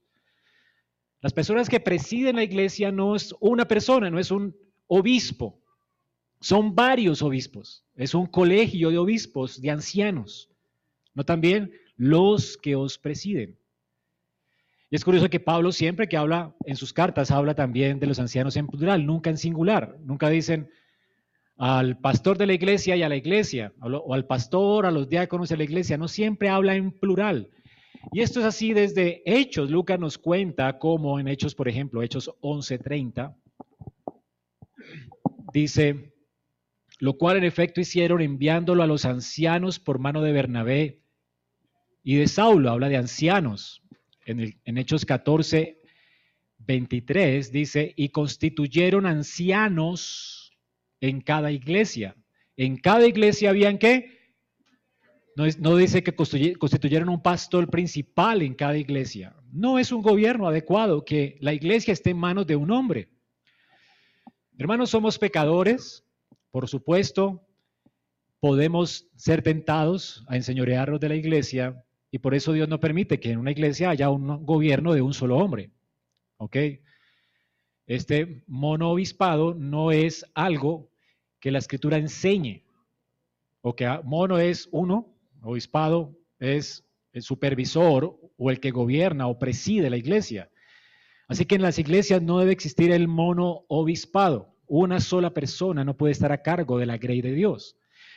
Las 1.25 1.33
personas 1.33 1.71
que 1.71 1.81
presiden 1.81 2.37
la 2.37 2.43
iglesia 2.43 2.93
no 2.93 3.17
es 3.17 3.35
una 3.41 3.67
persona, 3.67 4.11
no 4.11 4.19
es 4.19 4.31
un 4.31 4.55
obispo, 4.89 5.59
son 6.39 6.75
varios 6.75 7.23
obispos, 7.23 7.83
es 7.97 8.15
un 8.15 8.27
colegio 8.27 8.91
de 8.91 8.99
obispos, 8.99 9.59
de 9.63 9.71
ancianos, 9.71 10.51
no 11.15 11.25
también 11.25 11.73
los 11.97 12.59
que 12.59 12.77
os 12.77 12.99
presiden. 12.99 13.57
Y 14.91 14.97
es 14.97 15.03
curioso 15.03 15.31
que 15.31 15.41
Pablo 15.41 15.73
siempre 15.73 16.11
que 16.11 16.19
habla 16.19 16.55
en 16.67 16.77
sus 16.77 16.93
cartas 16.93 17.31
habla 17.31 17.55
también 17.55 17.99
de 17.99 18.07
los 18.07 18.19
ancianos 18.19 18.55
en 18.59 18.67
plural, 18.67 19.07
nunca 19.07 19.31
en 19.31 19.39
singular. 19.39 19.97
Nunca 20.05 20.29
dicen 20.29 20.69
al 21.57 21.97
pastor 22.01 22.37
de 22.37 22.49
la 22.49 22.53
iglesia 22.53 22.97
y 22.97 23.03
a 23.03 23.09
la 23.09 23.17
iglesia, 23.17 23.73
o 23.81 24.13
al 24.13 24.27
pastor, 24.27 24.85
a 24.85 24.91
los 24.91 25.09
diáconos 25.09 25.49
de 25.49 25.57
la 25.57 25.65
iglesia, 25.65 25.97
no 25.97 26.07
siempre 26.07 26.51
habla 26.51 26.75
en 26.75 26.93
plural. 26.93 27.49
Y 28.13 28.21
esto 28.21 28.41
es 28.41 28.47
así 28.47 28.73
desde 28.73 29.23
Hechos. 29.25 29.71
Lucas 29.71 29.99
nos 29.99 30.19
cuenta 30.19 30.79
cómo 30.79 31.19
en 31.19 31.29
Hechos, 31.29 31.55
por 31.55 31.69
ejemplo, 31.69 32.03
Hechos 32.03 32.31
11:30, 32.41 33.37
dice, 35.53 36.15
lo 36.99 37.15
cual 37.15 37.37
en 37.37 37.45
efecto 37.45 37.81
hicieron 37.81 38.21
enviándolo 38.21 38.83
a 38.83 38.87
los 38.87 39.05
ancianos 39.05 39.79
por 39.79 39.99
mano 39.99 40.23
de 40.23 40.33
Bernabé 40.33 41.01
y 42.03 42.17
de 42.17 42.29
Saulo, 42.29 42.71
habla 42.71 42.89
de 42.89 42.97
ancianos. 42.97 43.83
En, 44.27 44.79
Hechos 44.79 45.05
14, 45.05 45.81
23 46.59 47.53
dice, 47.53 47.93
y 47.97 48.09
constituyeron 48.09 49.07
ancianos 49.07 50.53
en 51.01 51.21
cada 51.21 51.51
iglesia. 51.51 52.17
En 52.57 52.77
cada 52.77 53.07
iglesia 53.07 53.51
habían 53.51 53.79
qué? 53.79 54.24
No, 55.37 55.77
dice 55.77 56.05
que 56.05 56.15
constituyeron 56.15 57.09
un 57.09 57.21
pastor 57.21 57.69
principal 57.69 58.43
en 58.43 58.55
cada 58.55 58.77
iglesia. 58.77 59.35
No 59.51 59.81
es 59.81 59.91
un 59.91 60.01
gobierno 60.01 60.47
adecuado 60.47 61.05
que 61.05 61.37
la 61.41 61.53
iglesia 61.53 61.93
esté 61.93 62.11
en 62.11 62.19
manos 62.19 62.47
de 62.47 62.55
un 62.55 62.71
hombre. 62.71 63.09
Hermanos, 64.57 64.91
somos 64.91 65.19
pecadores, 65.19 66.05
por 66.53 66.69
supuesto, 66.69 67.45
podemos 68.39 69.09
ser 69.17 69.43
tentados 69.43 70.25
a 70.29 70.37
enseñorearnos 70.37 71.01
de 71.01 71.09
la 71.09 71.17
iglesia 71.17 71.85
y 72.13 72.19
por 72.19 72.35
eso 72.35 72.53
Dios 72.53 72.69
no 72.69 72.79
permite 72.79 73.19
que 73.19 73.33
en 73.33 73.39
una 73.39 73.51
iglesia 73.51 73.91
haya 73.91 74.11
un 74.11 74.47
gobierno 74.47 74.93
de 74.93 75.03
un 75.03 75.15
solo 75.15 75.39
hombre. 75.39 75.73
¿Ok? 76.37 76.57
Este 77.87 78.45
monoobispado 78.47 79.55
no 79.55 79.91
es 79.91 80.25
algo 80.35 80.91
que 81.41 81.51
la 81.51 81.59
escritura 81.59 81.97
enseñe. 81.97 82.63
O 83.63 83.75
que 83.75 83.89
mono 84.05 84.39
es 84.39 84.69
uno, 84.71 85.14
obispado 85.45 86.17
es 86.39 86.85
el 87.13 87.23
supervisor 87.23 88.19
o 88.37 88.51
el 88.51 88.61
que 88.61 88.71
gobierna 88.71 89.29
o 89.29 89.39
preside 89.39 89.91
la 89.91 89.97
iglesia. 89.97 90.51
Así 91.29 91.45
que 91.45 91.55
en 91.55 91.63
las 91.63 91.79
iglesias 91.79 92.23
no 92.23 92.39
debe 92.39 92.53
existir 92.53 92.91
el 92.91 93.09
monoobispado. 93.09 94.55
Una 94.67 95.01
sola 95.01 95.33
persona 95.33 95.85
no 95.85 95.97
puede 95.97 96.13
estar 96.13 96.33
a 96.33 96.43
cargo 96.43 96.79
de 96.79 96.87
la 96.87 96.99
grey 96.99 97.21
de 97.21 97.33
Dios. 97.33 97.77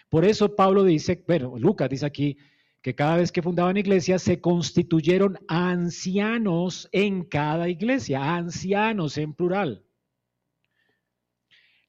Por 0.10 0.25
eso 0.25 0.55
Pablo 0.55 0.84
dice, 0.84 1.24
bueno, 1.27 1.57
Lucas 1.57 1.89
dice 1.89 2.05
aquí 2.05 2.38
que 2.81 2.96
cada 2.96 3.17
vez 3.17 3.31
que 3.31 3.41
fundaban 3.41 3.77
iglesias 3.77 4.22
se 4.22 4.39
constituyeron 4.39 5.38
ancianos 5.48 6.88
en 6.91 7.24
cada 7.24 7.69
iglesia, 7.69 8.36
ancianos 8.36 9.17
en 9.17 9.34
plural. 9.34 9.84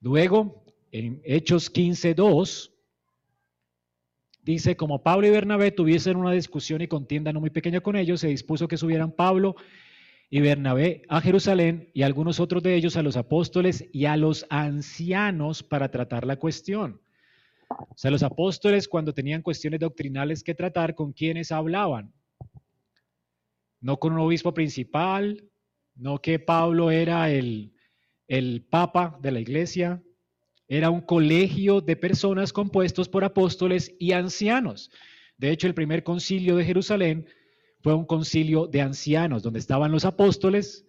Luego, 0.00 0.64
en 0.90 1.20
Hechos 1.24 1.72
15.2, 1.72 2.72
dice, 4.52 4.76
como 4.76 5.02
Pablo 5.02 5.26
y 5.26 5.30
Bernabé 5.30 5.72
tuviesen 5.72 6.16
una 6.16 6.32
discusión 6.32 6.80
y 6.80 6.88
contienda 6.88 7.34
no 7.34 7.40
muy 7.40 7.50
pequeña 7.50 7.80
con 7.80 7.96
ellos, 7.96 8.20
se 8.20 8.28
dispuso 8.28 8.66
que 8.66 8.78
subieran 8.78 9.12
Pablo 9.12 9.56
y 10.30 10.40
Bernabé 10.40 11.02
a 11.10 11.20
Jerusalén 11.20 11.90
y 11.92 12.00
algunos 12.00 12.40
otros 12.40 12.62
de 12.62 12.74
ellos 12.74 12.96
a 12.96 13.02
los 13.02 13.18
apóstoles 13.18 13.84
y 13.92 14.06
a 14.06 14.16
los 14.16 14.46
ancianos 14.48 15.62
para 15.62 15.90
tratar 15.90 16.26
la 16.26 16.36
cuestión. 16.36 16.98
O 17.68 17.98
sea, 17.98 18.10
los 18.10 18.22
apóstoles 18.22 18.88
cuando 18.88 19.12
tenían 19.12 19.42
cuestiones 19.42 19.80
doctrinales 19.80 20.42
que 20.42 20.54
tratar, 20.54 20.94
¿con 20.94 21.12
quiénes 21.12 21.52
hablaban? 21.52 22.14
No 23.82 23.98
con 23.98 24.14
un 24.14 24.20
obispo 24.20 24.54
principal, 24.54 25.44
no 25.94 26.22
que 26.22 26.38
Pablo 26.38 26.90
era 26.90 27.30
el, 27.30 27.74
el 28.28 28.64
papa 28.64 29.18
de 29.20 29.30
la 29.30 29.40
iglesia, 29.40 30.02
era 30.68 30.90
un 30.90 31.00
colegio 31.00 31.80
de 31.80 31.96
personas 31.96 32.52
compuestos 32.52 33.08
por 33.08 33.24
apóstoles 33.24 33.94
y 33.98 34.12
ancianos. 34.12 34.90
De 35.38 35.50
hecho, 35.50 35.66
el 35.66 35.74
primer 35.74 36.04
concilio 36.04 36.56
de 36.56 36.64
Jerusalén 36.64 37.26
fue 37.80 37.94
un 37.94 38.04
concilio 38.04 38.66
de 38.66 38.82
ancianos, 38.82 39.42
donde 39.42 39.60
estaban 39.60 39.90
los 39.90 40.04
apóstoles 40.04 40.84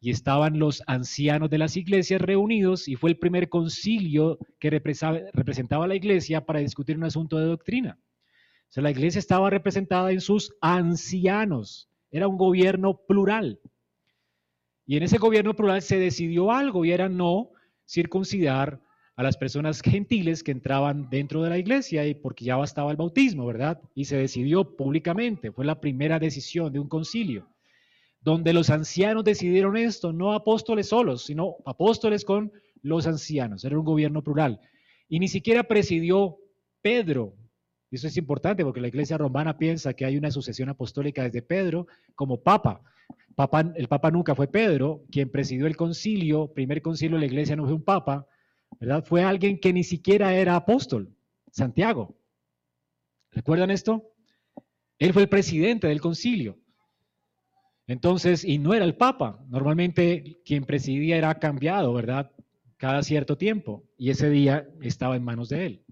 y 0.00 0.10
estaban 0.10 0.58
los 0.58 0.82
ancianos 0.86 1.48
de 1.48 1.58
las 1.58 1.76
iglesias 1.76 2.20
reunidos 2.20 2.88
y 2.88 2.96
fue 2.96 3.10
el 3.10 3.18
primer 3.18 3.48
concilio 3.48 4.38
que 4.58 4.70
representaba 4.70 5.84
a 5.84 5.88
la 5.88 5.94
iglesia 5.94 6.44
para 6.44 6.60
discutir 6.60 6.96
un 6.96 7.04
asunto 7.04 7.38
de 7.38 7.46
doctrina. 7.46 7.98
O 8.68 8.72
sea, 8.74 8.82
la 8.82 8.90
iglesia 8.90 9.20
estaba 9.20 9.48
representada 9.48 10.10
en 10.10 10.20
sus 10.20 10.52
ancianos, 10.60 11.88
era 12.10 12.26
un 12.26 12.36
gobierno 12.36 13.00
plural. 13.06 13.60
Y 14.86 14.96
en 14.96 15.04
ese 15.04 15.18
gobierno 15.18 15.54
plural 15.54 15.82
se 15.82 15.98
decidió 15.98 16.50
algo 16.50 16.84
y 16.84 16.90
era 16.90 17.08
no 17.08 17.50
circuncidar 17.86 18.80
a 19.16 19.22
las 19.22 19.36
personas 19.36 19.80
gentiles 19.84 20.42
que 20.42 20.52
entraban 20.52 21.08
dentro 21.10 21.42
de 21.42 21.50
la 21.50 21.58
iglesia 21.58 22.06
y 22.06 22.14
porque 22.14 22.44
ya 22.44 22.56
bastaba 22.56 22.90
el 22.90 22.96
bautismo, 22.96 23.46
¿verdad? 23.46 23.80
Y 23.94 24.06
se 24.06 24.16
decidió 24.16 24.76
públicamente, 24.76 25.52
fue 25.52 25.64
la 25.64 25.80
primera 25.80 26.18
decisión 26.18 26.72
de 26.72 26.80
un 26.80 26.88
concilio, 26.88 27.48
donde 28.20 28.52
los 28.52 28.70
ancianos 28.70 29.24
decidieron 29.24 29.76
esto, 29.76 30.12
no 30.12 30.32
apóstoles 30.32 30.88
solos, 30.88 31.24
sino 31.24 31.56
apóstoles 31.66 32.24
con 32.24 32.52
los 32.82 33.06
ancianos, 33.06 33.64
era 33.64 33.78
un 33.78 33.84
gobierno 33.84 34.22
plural. 34.22 34.60
Y 35.08 35.18
ni 35.18 35.28
siquiera 35.28 35.62
presidió 35.64 36.38
Pedro, 36.82 37.34
eso 37.90 38.08
es 38.08 38.16
importante 38.16 38.64
porque 38.64 38.80
la 38.80 38.88
iglesia 38.88 39.16
romana 39.16 39.56
piensa 39.56 39.94
que 39.94 40.04
hay 40.04 40.16
una 40.16 40.30
sucesión 40.30 40.68
apostólica 40.68 41.22
desde 41.22 41.42
Pedro 41.42 41.86
como 42.14 42.42
papa. 42.42 42.82
papa. 43.36 43.72
El 43.76 43.86
papa 43.88 44.10
nunca 44.10 44.34
fue 44.34 44.48
Pedro, 44.48 45.04
quien 45.12 45.30
presidió 45.30 45.66
el 45.66 45.76
concilio, 45.76 46.52
primer 46.52 46.82
concilio 46.82 47.16
de 47.16 47.20
la 47.20 47.26
iglesia 47.26 47.54
no 47.54 47.64
fue 47.64 47.74
un 47.74 47.84
papa, 47.84 48.26
Fue 49.04 49.22
alguien 49.22 49.58
que 49.58 49.72
ni 49.72 49.84
siquiera 49.84 50.34
era 50.34 50.56
apóstol, 50.56 51.14
Santiago. 51.50 52.16
¿Recuerdan 53.30 53.70
esto? 53.70 54.12
Él 54.98 55.12
fue 55.12 55.22
el 55.22 55.28
presidente 55.28 55.88
del 55.88 56.00
concilio. 56.00 56.58
Entonces, 57.86 58.44
y 58.44 58.58
no 58.58 58.74
era 58.74 58.84
el 58.84 58.96
Papa. 58.96 59.44
Normalmente 59.48 60.40
quien 60.44 60.64
presidía 60.64 61.16
era 61.16 61.38
cambiado, 61.38 61.92
¿verdad? 61.92 62.30
Cada 62.76 63.02
cierto 63.02 63.36
tiempo. 63.36 63.84
Y 63.98 64.10
ese 64.10 64.30
día 64.30 64.66
estaba 64.80 65.16
en 65.16 65.24
manos 65.24 65.48
de 65.48 65.66
él. 65.66 65.84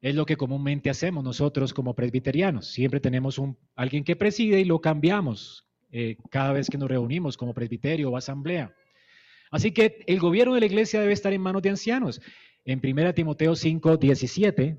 Es 0.00 0.14
lo 0.14 0.26
que 0.26 0.36
comúnmente 0.36 0.90
hacemos 0.90 1.24
nosotros 1.24 1.74
como 1.74 1.94
presbiterianos. 1.94 2.68
Siempre 2.68 3.00
tenemos 3.00 3.38
un, 3.38 3.58
alguien 3.74 4.04
que 4.04 4.16
preside 4.16 4.60
y 4.60 4.64
lo 4.64 4.80
cambiamos 4.80 5.66
eh, 5.90 6.16
cada 6.30 6.52
vez 6.52 6.68
que 6.68 6.78
nos 6.78 6.88
reunimos 6.88 7.36
como 7.36 7.54
presbiterio 7.54 8.10
o 8.10 8.16
asamblea. 8.16 8.72
Así 9.50 9.72
que 9.72 10.04
el 10.06 10.20
gobierno 10.20 10.54
de 10.54 10.60
la 10.60 10.66
iglesia 10.66 11.00
debe 11.00 11.12
estar 11.12 11.32
en 11.32 11.40
manos 11.40 11.62
de 11.62 11.70
ancianos. 11.70 12.20
En 12.64 12.80
1 12.82 13.14
Timoteo 13.14 13.54
5, 13.54 13.96
17, 13.96 14.76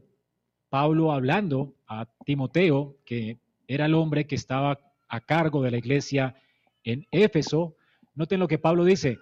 Pablo 0.69 1.11
hablando 1.11 1.75
a 1.87 2.07
Timoteo, 2.25 2.97
que 3.05 3.39
era 3.67 3.85
el 3.85 3.95
hombre 3.95 4.27
que 4.27 4.35
estaba 4.35 4.79
a 5.07 5.21
cargo 5.21 5.63
de 5.63 5.71
la 5.71 5.77
iglesia 5.77 6.35
en 6.83 7.07
Éfeso, 7.11 7.75
noten 8.13 8.39
lo 8.39 8.47
que 8.47 8.59
Pablo 8.59 8.85
dice. 8.85 9.17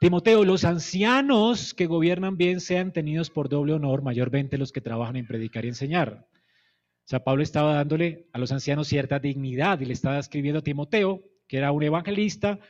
Timoteo, 0.00 0.44
los 0.46 0.64
ancianos 0.64 1.74
que 1.74 1.84
gobiernan 1.84 2.38
bien 2.38 2.60
sean 2.60 2.90
tenidos 2.90 3.28
por 3.28 3.50
doble 3.50 3.74
honor, 3.74 4.00
mayormente 4.02 4.56
los 4.56 4.72
que 4.72 4.80
trabajan 4.80 5.16
en 5.16 5.26
predicar 5.26 5.66
y 5.66 5.68
enseñar. 5.68 6.26
O 7.04 7.08
sea, 7.10 7.22
Pablo 7.22 7.42
estaba 7.42 7.74
dándole 7.74 8.28
a 8.32 8.38
los 8.38 8.50
ancianos 8.50 8.88
cierta 8.88 9.18
dignidad 9.18 9.78
y 9.80 9.84
le 9.84 9.92
estaba 9.92 10.18
escribiendo 10.18 10.60
a 10.60 10.62
Timoteo, 10.62 11.22
que 11.46 11.58
era 11.58 11.72
un 11.72 11.82
evangelista, 11.82 12.60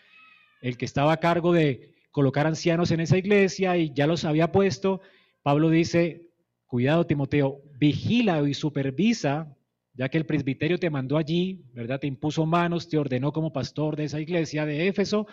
el 0.60 0.76
que 0.76 0.84
estaba 0.84 1.12
a 1.12 1.20
cargo 1.20 1.52
de 1.52 1.94
colocar 2.10 2.46
ancianos 2.46 2.90
en 2.90 3.00
esa 3.00 3.18
iglesia 3.18 3.76
y 3.76 3.92
ya 3.94 4.06
los 4.06 4.24
había 4.24 4.52
puesto, 4.52 5.00
Pablo 5.42 5.70
dice, 5.70 6.28
cuidado 6.66 7.06
Timoteo, 7.06 7.62
vigila 7.78 8.46
y 8.48 8.54
supervisa, 8.54 9.56
ya 9.94 10.08
que 10.08 10.18
el 10.18 10.26
presbiterio 10.26 10.78
te 10.78 10.90
mandó 10.90 11.16
allí, 11.16 11.64
¿verdad? 11.72 12.00
Te 12.00 12.06
impuso 12.06 12.46
manos, 12.46 12.88
te 12.88 12.98
ordenó 12.98 13.32
como 13.32 13.52
pastor 13.52 13.96
de 13.96 14.04
esa 14.04 14.20
iglesia 14.20 14.66
de 14.66 14.88
Éfeso, 14.88 15.26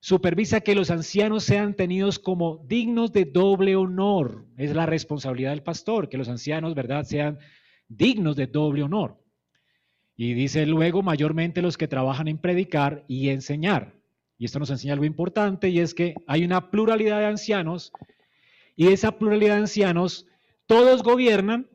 supervisa 0.00 0.60
que 0.60 0.74
los 0.74 0.90
ancianos 0.90 1.44
sean 1.44 1.74
tenidos 1.74 2.18
como 2.18 2.64
dignos 2.66 3.12
de 3.12 3.24
doble 3.24 3.74
honor. 3.74 4.46
Es 4.58 4.74
la 4.74 4.86
responsabilidad 4.86 5.50
del 5.50 5.62
pastor, 5.62 6.08
que 6.08 6.18
los 6.18 6.28
ancianos, 6.28 6.74
¿verdad?, 6.74 7.04
sean 7.04 7.38
dignos 7.88 8.36
de 8.36 8.46
doble 8.46 8.82
honor. 8.82 9.18
Y 10.16 10.34
dice 10.34 10.66
luego, 10.66 11.02
mayormente 11.02 11.62
los 11.62 11.76
que 11.76 11.88
trabajan 11.88 12.28
en 12.28 12.38
predicar 12.38 13.04
y 13.08 13.30
enseñar. 13.30 13.94
Y 14.38 14.46
esto 14.46 14.58
nos 14.58 14.70
enseña 14.70 14.94
algo 14.94 15.04
importante 15.04 15.68
y 15.68 15.78
es 15.78 15.94
que 15.94 16.14
hay 16.26 16.44
una 16.44 16.70
pluralidad 16.70 17.20
de 17.20 17.26
ancianos 17.26 17.92
y 18.76 18.88
esa 18.88 19.18
pluralidad 19.18 19.54
de 19.54 19.60
ancianos, 19.60 20.26
todos 20.66 21.02
gobiernan, 21.02 21.68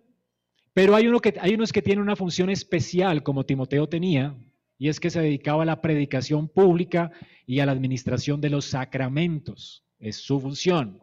Pero 0.73 0.95
hay, 0.95 1.07
uno 1.07 1.19
que, 1.19 1.33
hay 1.41 1.55
unos 1.55 1.73
que 1.73 1.81
tienen 1.81 2.03
una 2.03 2.15
función 2.15 2.49
especial, 2.49 3.23
como 3.23 3.45
Timoteo 3.45 3.89
tenía, 3.89 4.37
y 4.77 4.87
es 4.87 4.99
que 4.99 5.09
se 5.09 5.19
dedicaba 5.19 5.63
a 5.63 5.65
la 5.65 5.81
predicación 5.81 6.47
pública 6.47 7.11
y 7.45 7.59
a 7.59 7.65
la 7.65 7.73
administración 7.73 8.39
de 8.39 8.49
los 8.49 8.65
sacramentos. 8.65 9.83
Es 9.99 10.17
su 10.17 10.39
función. 10.39 10.99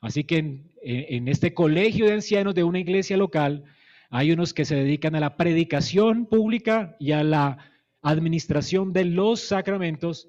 Así 0.00 0.24
que 0.24 0.62
en, 0.82 1.28
este 1.28 1.54
colegio 1.54 2.06
de 2.06 2.12
ancianos 2.12 2.54
de 2.54 2.64
una 2.64 2.78
iglesia 2.78 3.16
local 3.16 3.64
hay 4.10 4.32
unos 4.32 4.52
que 4.52 4.64
se 4.64 4.74
dedican 4.74 5.14
a 5.14 5.20
la 5.20 5.36
predicación 5.36 6.26
pública 6.26 6.96
y 6.98 7.12
a 7.12 7.24
la 7.24 7.58
administración 8.02 8.92
de 8.92 9.06
los 9.06 9.40
sacramentos 9.40 10.28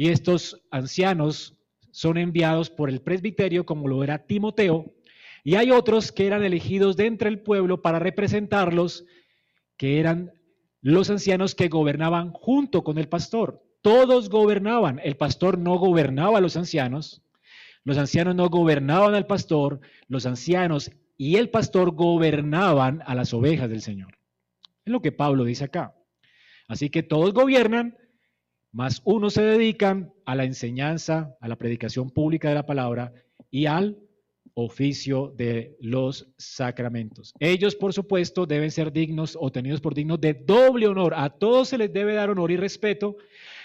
y 0.00 0.08
estos 0.08 0.58
ancianos 0.70 1.58
son 1.90 2.16
enviados 2.16 2.70
por 2.70 2.88
el 2.88 3.02
presbiterio 3.02 3.66
como 3.66 3.86
lo 3.86 4.02
era 4.02 4.24
Timoteo 4.24 4.94
y 5.44 5.56
hay 5.56 5.72
otros 5.72 6.10
que 6.10 6.26
eran 6.26 6.42
elegidos 6.42 6.96
de 6.96 7.04
entre 7.04 7.28
el 7.28 7.40
pueblo 7.40 7.82
para 7.82 7.98
representarlos 7.98 9.04
que 9.76 10.00
eran 10.00 10.32
los 10.80 11.10
ancianos 11.10 11.54
que 11.54 11.68
gobernaban 11.68 12.32
junto 12.32 12.82
con 12.82 12.96
el 12.96 13.10
pastor. 13.10 13.62
Todos 13.82 14.30
gobernaban, 14.30 15.02
el 15.04 15.18
pastor 15.18 15.58
no 15.58 15.76
gobernaba 15.76 16.38
a 16.38 16.40
los 16.40 16.56
ancianos, 16.56 17.22
los 17.84 17.98
ancianos 17.98 18.34
no 18.34 18.48
gobernaban 18.48 19.14
al 19.14 19.26
pastor, 19.26 19.80
los 20.08 20.24
ancianos 20.24 20.90
y 21.18 21.36
el 21.36 21.50
pastor 21.50 21.90
gobernaban 21.90 23.02
a 23.04 23.14
las 23.14 23.34
ovejas 23.34 23.68
del 23.68 23.82
Señor. 23.82 24.16
Es 24.82 24.92
lo 24.94 25.02
que 25.02 25.12
Pablo 25.12 25.44
dice 25.44 25.64
acá. 25.64 25.94
Así 26.68 26.88
que 26.88 27.02
todos 27.02 27.34
gobiernan, 27.34 27.98
más 28.72 29.02
unos 29.04 29.34
se 29.34 29.42
dedican 29.42 30.12
a 30.24 30.34
la 30.34 30.44
enseñanza, 30.44 31.36
a 31.40 31.48
la 31.48 31.56
predicación 31.56 32.10
pública 32.10 32.48
de 32.48 32.54
la 32.54 32.66
palabra 32.66 33.12
y 33.50 33.66
al 33.66 33.98
oficio 34.54 35.32
de 35.36 35.76
los 35.80 36.28
sacramentos. 36.36 37.34
Ellos, 37.40 37.74
por 37.74 37.92
supuesto, 37.92 38.46
deben 38.46 38.70
ser 38.70 38.92
dignos 38.92 39.36
o 39.40 39.50
tenidos 39.50 39.80
por 39.80 39.94
dignos 39.94 40.20
de 40.20 40.34
doble 40.34 40.86
honor. 40.86 41.14
A 41.16 41.30
todos 41.30 41.68
se 41.68 41.78
les 41.78 41.92
debe 41.92 42.14
dar 42.14 42.30
honor 42.30 42.50
y 42.50 42.56
respeto, 42.56 43.16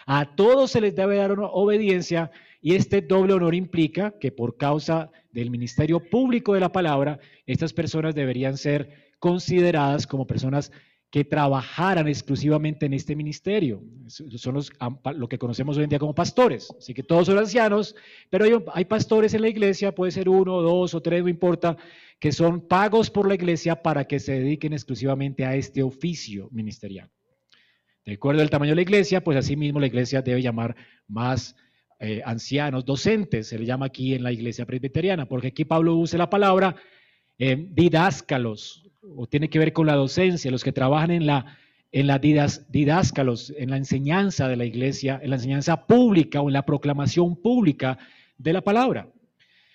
a 0.05 0.35
todos 0.35 0.71
se 0.71 0.81
les 0.81 0.95
debe 0.95 1.17
dar 1.17 1.35
obediencia 1.39 2.31
y 2.61 2.75
este 2.75 3.01
doble 3.01 3.33
honor 3.33 3.53
implica 3.55 4.13
que 4.19 4.31
por 4.31 4.57
causa 4.57 5.11
del 5.31 5.51
ministerio 5.51 5.99
público 5.99 6.53
de 6.53 6.59
la 6.59 6.71
palabra, 6.71 7.19
estas 7.45 7.73
personas 7.73 8.15
deberían 8.15 8.57
ser 8.57 9.13
consideradas 9.19 10.07
como 10.07 10.27
personas 10.27 10.71
que 11.15 11.23
trabajaran 11.23 12.09
exclusivamente 12.09 12.85
en 12.87 12.93
este 12.93 13.15
ministerio. 13.15 13.81
Son 14.07 14.53
los, 14.53 14.69
lo 15.15 15.29
que 15.29 15.37
conocemos 15.37 15.77
hoy 15.77 15.85
en 15.85 15.89
día 15.89 15.97
como 15.97 16.13
pastores. 16.13 16.75
Así 16.77 16.93
que 16.93 17.03
todos 17.03 17.27
son 17.27 17.37
ancianos, 17.37 17.95
pero 18.29 18.43
hay, 18.43 18.51
hay, 18.73 18.83
pastores 18.83 19.33
en 19.33 19.41
la 19.43 19.47
iglesia, 19.47 19.95
puede 19.95 20.11
ser 20.11 20.27
uno, 20.27 20.61
dos 20.61 20.93
o 20.93 21.01
tres, 21.01 21.23
no 21.23 21.29
importa, 21.29 21.77
que 22.19 22.33
son 22.33 22.67
pagos 22.67 23.09
por 23.09 23.29
la 23.29 23.35
iglesia 23.35 23.81
para 23.81 24.03
que 24.03 24.19
se 24.19 24.33
dediquen 24.33 24.73
exclusivamente 24.73 25.45
a 25.45 25.55
este 25.55 25.83
oficio 25.83 26.49
ministerial. 26.51 27.09
De 28.03 28.15
acuerdo 28.15 28.41
al 28.41 28.49
tamaño 28.49 28.71
de 28.71 28.75
la 28.75 28.81
iglesia, 28.81 29.23
pues 29.23 29.37
así 29.37 29.55
mismo 29.55 29.79
la 29.79 29.87
iglesia 29.87 30.21
debe 30.21 30.41
llamar 30.41 30.75
más 31.07 31.55
eh, 32.01 32.23
ancianos, 32.25 32.83
docentes, 32.83 33.47
se 33.47 33.57
le 33.57 33.65
llama 33.65 33.85
aquí 33.85 34.15
en 34.15 34.23
la 34.23 34.33
iglesia 34.33 34.65
presbiteriana, 34.65 35.29
porque 35.29 35.47
aquí 35.47 35.63
Pablo 35.63 35.95
usa 35.95 36.19
la 36.19 36.29
palabra 36.29 36.75
eh, 37.37 37.69
didáscalos, 37.69 38.85
o 39.15 39.27
tiene 39.27 39.49
que 39.49 39.59
ver 39.59 39.73
con 39.73 39.87
la 39.87 39.95
docencia, 39.95 40.51
los 40.51 40.63
que 40.63 40.71
trabajan 40.71 41.11
en 41.11 41.25
la, 41.25 41.57
en 41.91 42.07
la 42.07 42.19
didáscalos, 42.19 43.53
en 43.57 43.69
la 43.69 43.77
enseñanza 43.77 44.47
de 44.47 44.55
la 44.55 44.65
iglesia, 44.65 45.19
en 45.21 45.29
la 45.29 45.35
enseñanza 45.37 45.85
pública 45.85 46.41
o 46.41 46.49
en 46.49 46.53
la 46.53 46.65
proclamación 46.65 47.35
pública 47.35 47.97
de 48.37 48.53
la 48.53 48.61
palabra. 48.61 49.07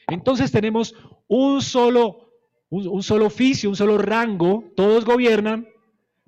Entonces 0.08 0.50
tenemos 0.50 0.94
un 1.28 1.62
solo, 1.62 2.32
un 2.68 3.02
solo 3.02 3.26
oficio, 3.26 3.70
un 3.70 3.76
solo 3.76 3.98
rango, 3.98 4.64
todos 4.76 5.04
gobiernan, 5.04 5.66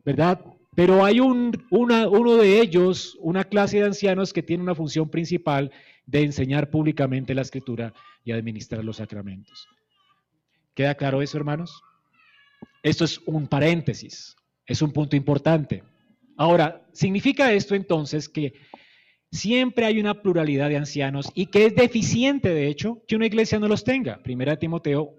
¿verdad? 0.04 0.40
Pero 0.74 1.04
hay 1.04 1.20
un, 1.20 1.66
uno 1.70 2.36
de 2.36 2.60
ellos, 2.60 3.18
una 3.20 3.44
clase 3.44 3.78
de 3.78 3.84
ancianos 3.84 4.32
que 4.32 4.42
tiene 4.42 4.62
una 4.62 4.74
función 4.74 5.10
principal 5.10 5.70
de 6.06 6.22
enseñar 6.22 6.70
públicamente 6.70 7.34
la 7.34 7.42
escritura 7.42 7.92
y 8.24 8.32
administrar 8.32 8.82
los 8.84 8.96
sacramentos. 8.96 9.68
¿Queda 10.74 10.94
claro 10.94 11.20
eso, 11.20 11.36
hermanos? 11.36 11.82
Esto 12.82 13.04
es 13.04 13.18
un 13.26 13.46
paréntesis, 13.46 14.36
es 14.66 14.82
un 14.82 14.92
punto 14.92 15.16
importante. 15.16 15.82
Ahora, 16.36 16.86
¿significa 16.92 17.52
esto 17.52 17.74
entonces 17.74 18.28
que 18.28 18.54
siempre 19.30 19.86
hay 19.86 20.00
una 20.00 20.20
pluralidad 20.20 20.68
de 20.68 20.76
ancianos 20.76 21.30
y 21.34 21.46
que 21.46 21.66
es 21.66 21.74
deficiente, 21.74 22.50
de 22.50 22.68
hecho, 22.68 23.02
que 23.06 23.16
una 23.16 23.26
iglesia 23.26 23.58
no 23.58 23.68
los 23.68 23.84
tenga? 23.84 24.22
Primera 24.22 24.56
Timoteo, 24.56 25.14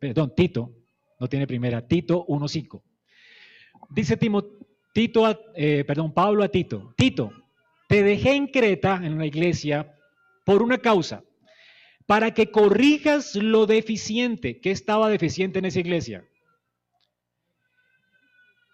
perdón, 0.00 0.32
Tito, 0.34 0.74
no 1.20 1.28
tiene 1.28 1.46
primera, 1.46 1.86
Tito 1.86 2.26
1.5. 2.26 2.82
Dice 3.90 4.16
Timoteo, 4.16 4.58
Tito, 4.92 5.52
eh, 5.54 5.84
perdón, 5.86 6.12
Pablo 6.12 6.42
a 6.42 6.48
Tito, 6.48 6.92
Tito, 6.96 7.32
te 7.88 8.02
dejé 8.02 8.34
en 8.34 8.48
Creta, 8.48 9.00
en 9.02 9.14
una 9.14 9.26
iglesia, 9.26 9.94
por 10.44 10.62
una 10.62 10.78
causa, 10.78 11.22
para 12.06 12.32
que 12.34 12.50
corrijas 12.50 13.34
lo 13.36 13.66
deficiente. 13.66 14.60
¿Qué 14.60 14.70
estaba 14.70 15.08
deficiente 15.08 15.58
en 15.58 15.66
esa 15.66 15.80
iglesia? 15.80 16.24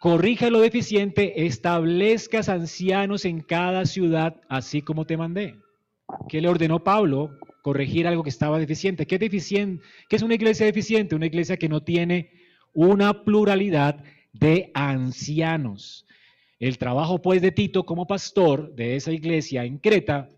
Corrija 0.04 0.50
lo 0.50 0.60
deficiente, 0.60 1.46
establezcas 1.46 2.50
ancianos 2.50 3.24
en 3.24 3.40
cada 3.40 3.86
ciudad, 3.86 4.38
así 4.50 4.82
como 4.82 5.06
te 5.06 5.16
mandé. 5.16 5.56
¿Qué 6.28 6.42
le 6.42 6.48
ordenó 6.48 6.84
Pablo? 6.84 7.38
Corregir 7.62 8.06
algo 8.06 8.22
que 8.22 8.28
estaba 8.28 8.58
deficiente. 8.58 9.06
¿Qué, 9.06 9.18
deficiente? 9.18 9.82
¿Qué 10.10 10.16
es 10.16 10.22
una 10.22 10.34
iglesia 10.34 10.66
deficiente? 10.66 11.14
Una 11.14 11.24
iglesia 11.24 11.56
que 11.56 11.70
no 11.70 11.82
tiene 11.82 12.32
una 12.74 13.24
pluralidad 13.24 14.04
de 14.34 14.70
ancianos. 14.74 16.04
El 16.58 16.76
trabajo 16.76 17.22
pues 17.22 17.40
de 17.40 17.50
Tito 17.50 17.86
como 17.86 18.06
pastor 18.06 18.74
de 18.74 18.96
esa 18.96 19.10
iglesia 19.10 19.64
en 19.64 19.78
Creta 19.78 20.28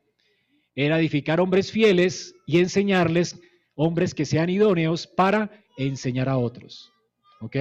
era 0.77 1.01
edificar 1.01 1.41
hombres 1.41 1.73
fieles 1.73 2.37
y 2.47 2.61
enseñarles 2.61 3.41
hombres 3.75 4.15
que 4.15 4.27
sean 4.27 4.49
idóneos 4.49 5.09
para 5.09 5.51
enseñar 5.77 6.29
a 6.29 6.39
otros. 6.39 6.93
¿Ok? 7.41 7.57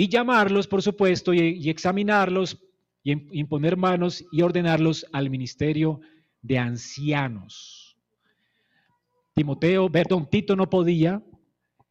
Y 0.00 0.08
llamarlos, 0.08 0.68
por 0.68 0.80
supuesto, 0.80 1.34
y, 1.34 1.68
examinarlos, 1.68 2.56
y 3.02 3.10
imponer 3.36 3.76
manos 3.76 4.24
y 4.30 4.42
ordenarlos 4.42 5.04
al 5.12 5.28
ministerio 5.28 6.00
de 6.40 6.56
ancianos. 6.56 7.98
Timoteo, 9.34 9.90
perdón, 9.90 10.30
Tito 10.30 10.54
no 10.54 10.70
podía 10.70 11.20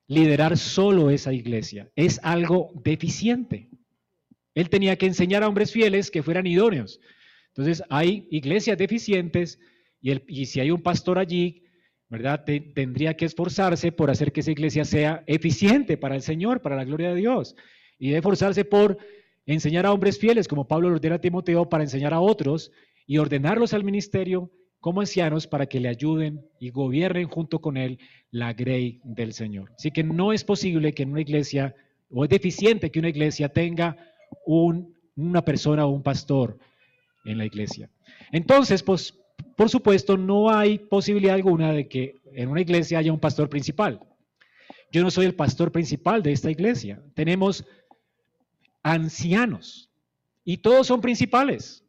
liderar 0.07 0.57
solo 0.57 1.09
esa 1.09 1.33
iglesia. 1.33 1.91
Es 1.97 2.21
algo 2.23 2.71
deficiente. 2.81 3.67
Él 4.55 4.69
tenía 4.69 4.95
que 4.95 5.07
enseñar 5.07 5.43
a 5.43 5.49
hombres 5.49 5.73
fieles 5.73 6.09
que 6.09 6.23
fueran 6.23 6.47
idóneos. 6.47 7.01
Entonces, 7.49 7.83
hay 7.89 8.25
iglesias 8.31 8.77
deficientes 8.77 9.59
y, 9.99 10.45
si 10.45 10.61
hay 10.61 10.71
un 10.71 10.81
pastor 10.81 11.19
allí, 11.19 11.65
¿verdad? 12.07 12.45
tendría 12.73 13.17
que 13.17 13.25
esforzarse 13.25 13.91
por 13.91 14.09
hacer 14.09 14.31
que 14.31 14.39
esa 14.39 14.51
iglesia 14.51 14.85
sea 14.85 15.25
eficiente 15.27 15.97
para 15.97 16.15
el 16.15 16.21
Señor, 16.21 16.61
para 16.61 16.77
la 16.77 16.85
gloria 16.85 17.09
de 17.09 17.15
Dios. 17.15 17.53
Y 17.99 18.07
debe 18.07 18.19
esforzarse 18.19 18.65
por 18.65 18.97
enseñar 19.45 19.85
a 19.85 19.93
hombres 19.93 20.19
fieles, 20.19 20.47
como 20.47 20.67
Pablo 20.67 20.89
lo 20.89 20.95
ordena 20.95 21.15
a 21.15 21.21
Timoteo, 21.21 21.69
para 21.69 21.83
enseñar 21.83 22.13
a 22.13 22.19
otros 22.19 22.71
y 23.05 23.17
ordenarlos 23.17 23.73
al 23.73 23.83
ministerio 23.83 24.51
como 24.79 25.01
ancianos 25.01 25.47
para 25.47 25.65
que 25.65 25.79
le 25.79 25.89
ayuden 25.89 26.45
y 26.59 26.69
gobiernen 26.69 27.27
junto 27.27 27.59
con 27.59 27.77
él 27.77 27.99
la 28.31 28.53
grey 28.53 29.01
del 29.03 29.33
Señor. 29.33 29.71
Así 29.75 29.91
que 29.91 30.03
no 30.03 30.33
es 30.33 30.43
posible 30.43 30.93
que 30.93 31.03
en 31.03 31.11
una 31.11 31.21
iglesia, 31.21 31.75
o 32.11 32.23
es 32.23 32.29
deficiente 32.29 32.91
que 32.91 32.99
una 32.99 33.09
iglesia 33.09 33.49
tenga 33.49 33.97
una 34.45 35.43
persona 35.43 35.85
o 35.85 35.89
un 35.89 36.03
pastor 36.03 36.57
en 37.25 37.37
la 37.37 37.45
iglesia. 37.45 37.89
Entonces, 38.31 38.83
pues, 38.83 39.17
por 39.55 39.69
supuesto, 39.69 40.17
no 40.17 40.49
hay 40.49 40.77
posibilidad 40.77 41.35
alguna 41.35 41.73
de 41.73 41.87
que 41.87 42.15
en 42.33 42.49
una 42.49 42.61
iglesia 42.61 42.99
haya 42.99 43.11
un 43.11 43.19
pastor 43.19 43.49
principal. 43.49 43.99
Yo 44.91 45.03
no 45.03 45.11
soy 45.11 45.25
el 45.25 45.35
pastor 45.35 45.71
principal 45.71 46.23
de 46.23 46.31
esta 46.31 46.51
iglesia. 46.51 47.01
Tenemos 47.13 47.65
ancianos 48.91 49.89
y 50.43 50.57
todos 50.57 50.87
son 50.87 51.01
principales. 51.01 51.83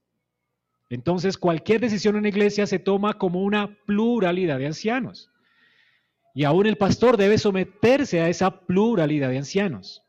Entonces, 0.90 1.36
cualquier 1.36 1.80
decisión 1.80 2.16
en 2.16 2.22
la 2.22 2.28
iglesia 2.28 2.66
se 2.66 2.78
toma 2.78 3.14
como 3.14 3.42
una 3.42 3.78
pluralidad 3.86 4.58
de 4.58 4.66
ancianos. 4.66 5.30
Y 6.34 6.44
aún 6.44 6.66
el 6.66 6.76
pastor 6.76 7.16
debe 7.16 7.38
someterse 7.38 8.20
a 8.20 8.28
esa 8.28 8.60
pluralidad 8.60 9.28
de 9.28 9.38
ancianos. 9.38 10.02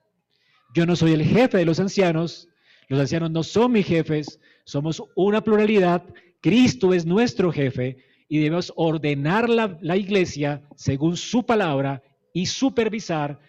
Yo 0.74 0.86
no 0.86 0.96
soy 0.96 1.14
el 1.14 1.24
jefe 1.24 1.58
de 1.58 1.66
los 1.66 1.80
ancianos, 1.80 2.48
los 2.88 3.00
ancianos 3.00 3.32
no 3.32 3.44
son 3.44 3.72
mis 3.72 3.86
jefes, 3.86 4.40
somos 4.64 5.04
una 5.16 5.42
pluralidad, 5.42 6.04
Cristo 6.42 6.94
es 6.94 7.06
nuestro 7.06 7.52
jefe 7.52 7.98
y 8.28 8.38
debemos 8.38 8.72
ordenar 8.76 9.50
la, 9.50 9.98
iglesia 9.98 10.62
según 10.76 11.18
su 11.18 11.46
palabra 11.46 12.04
y 12.34 12.46
supervisar 12.46 13.40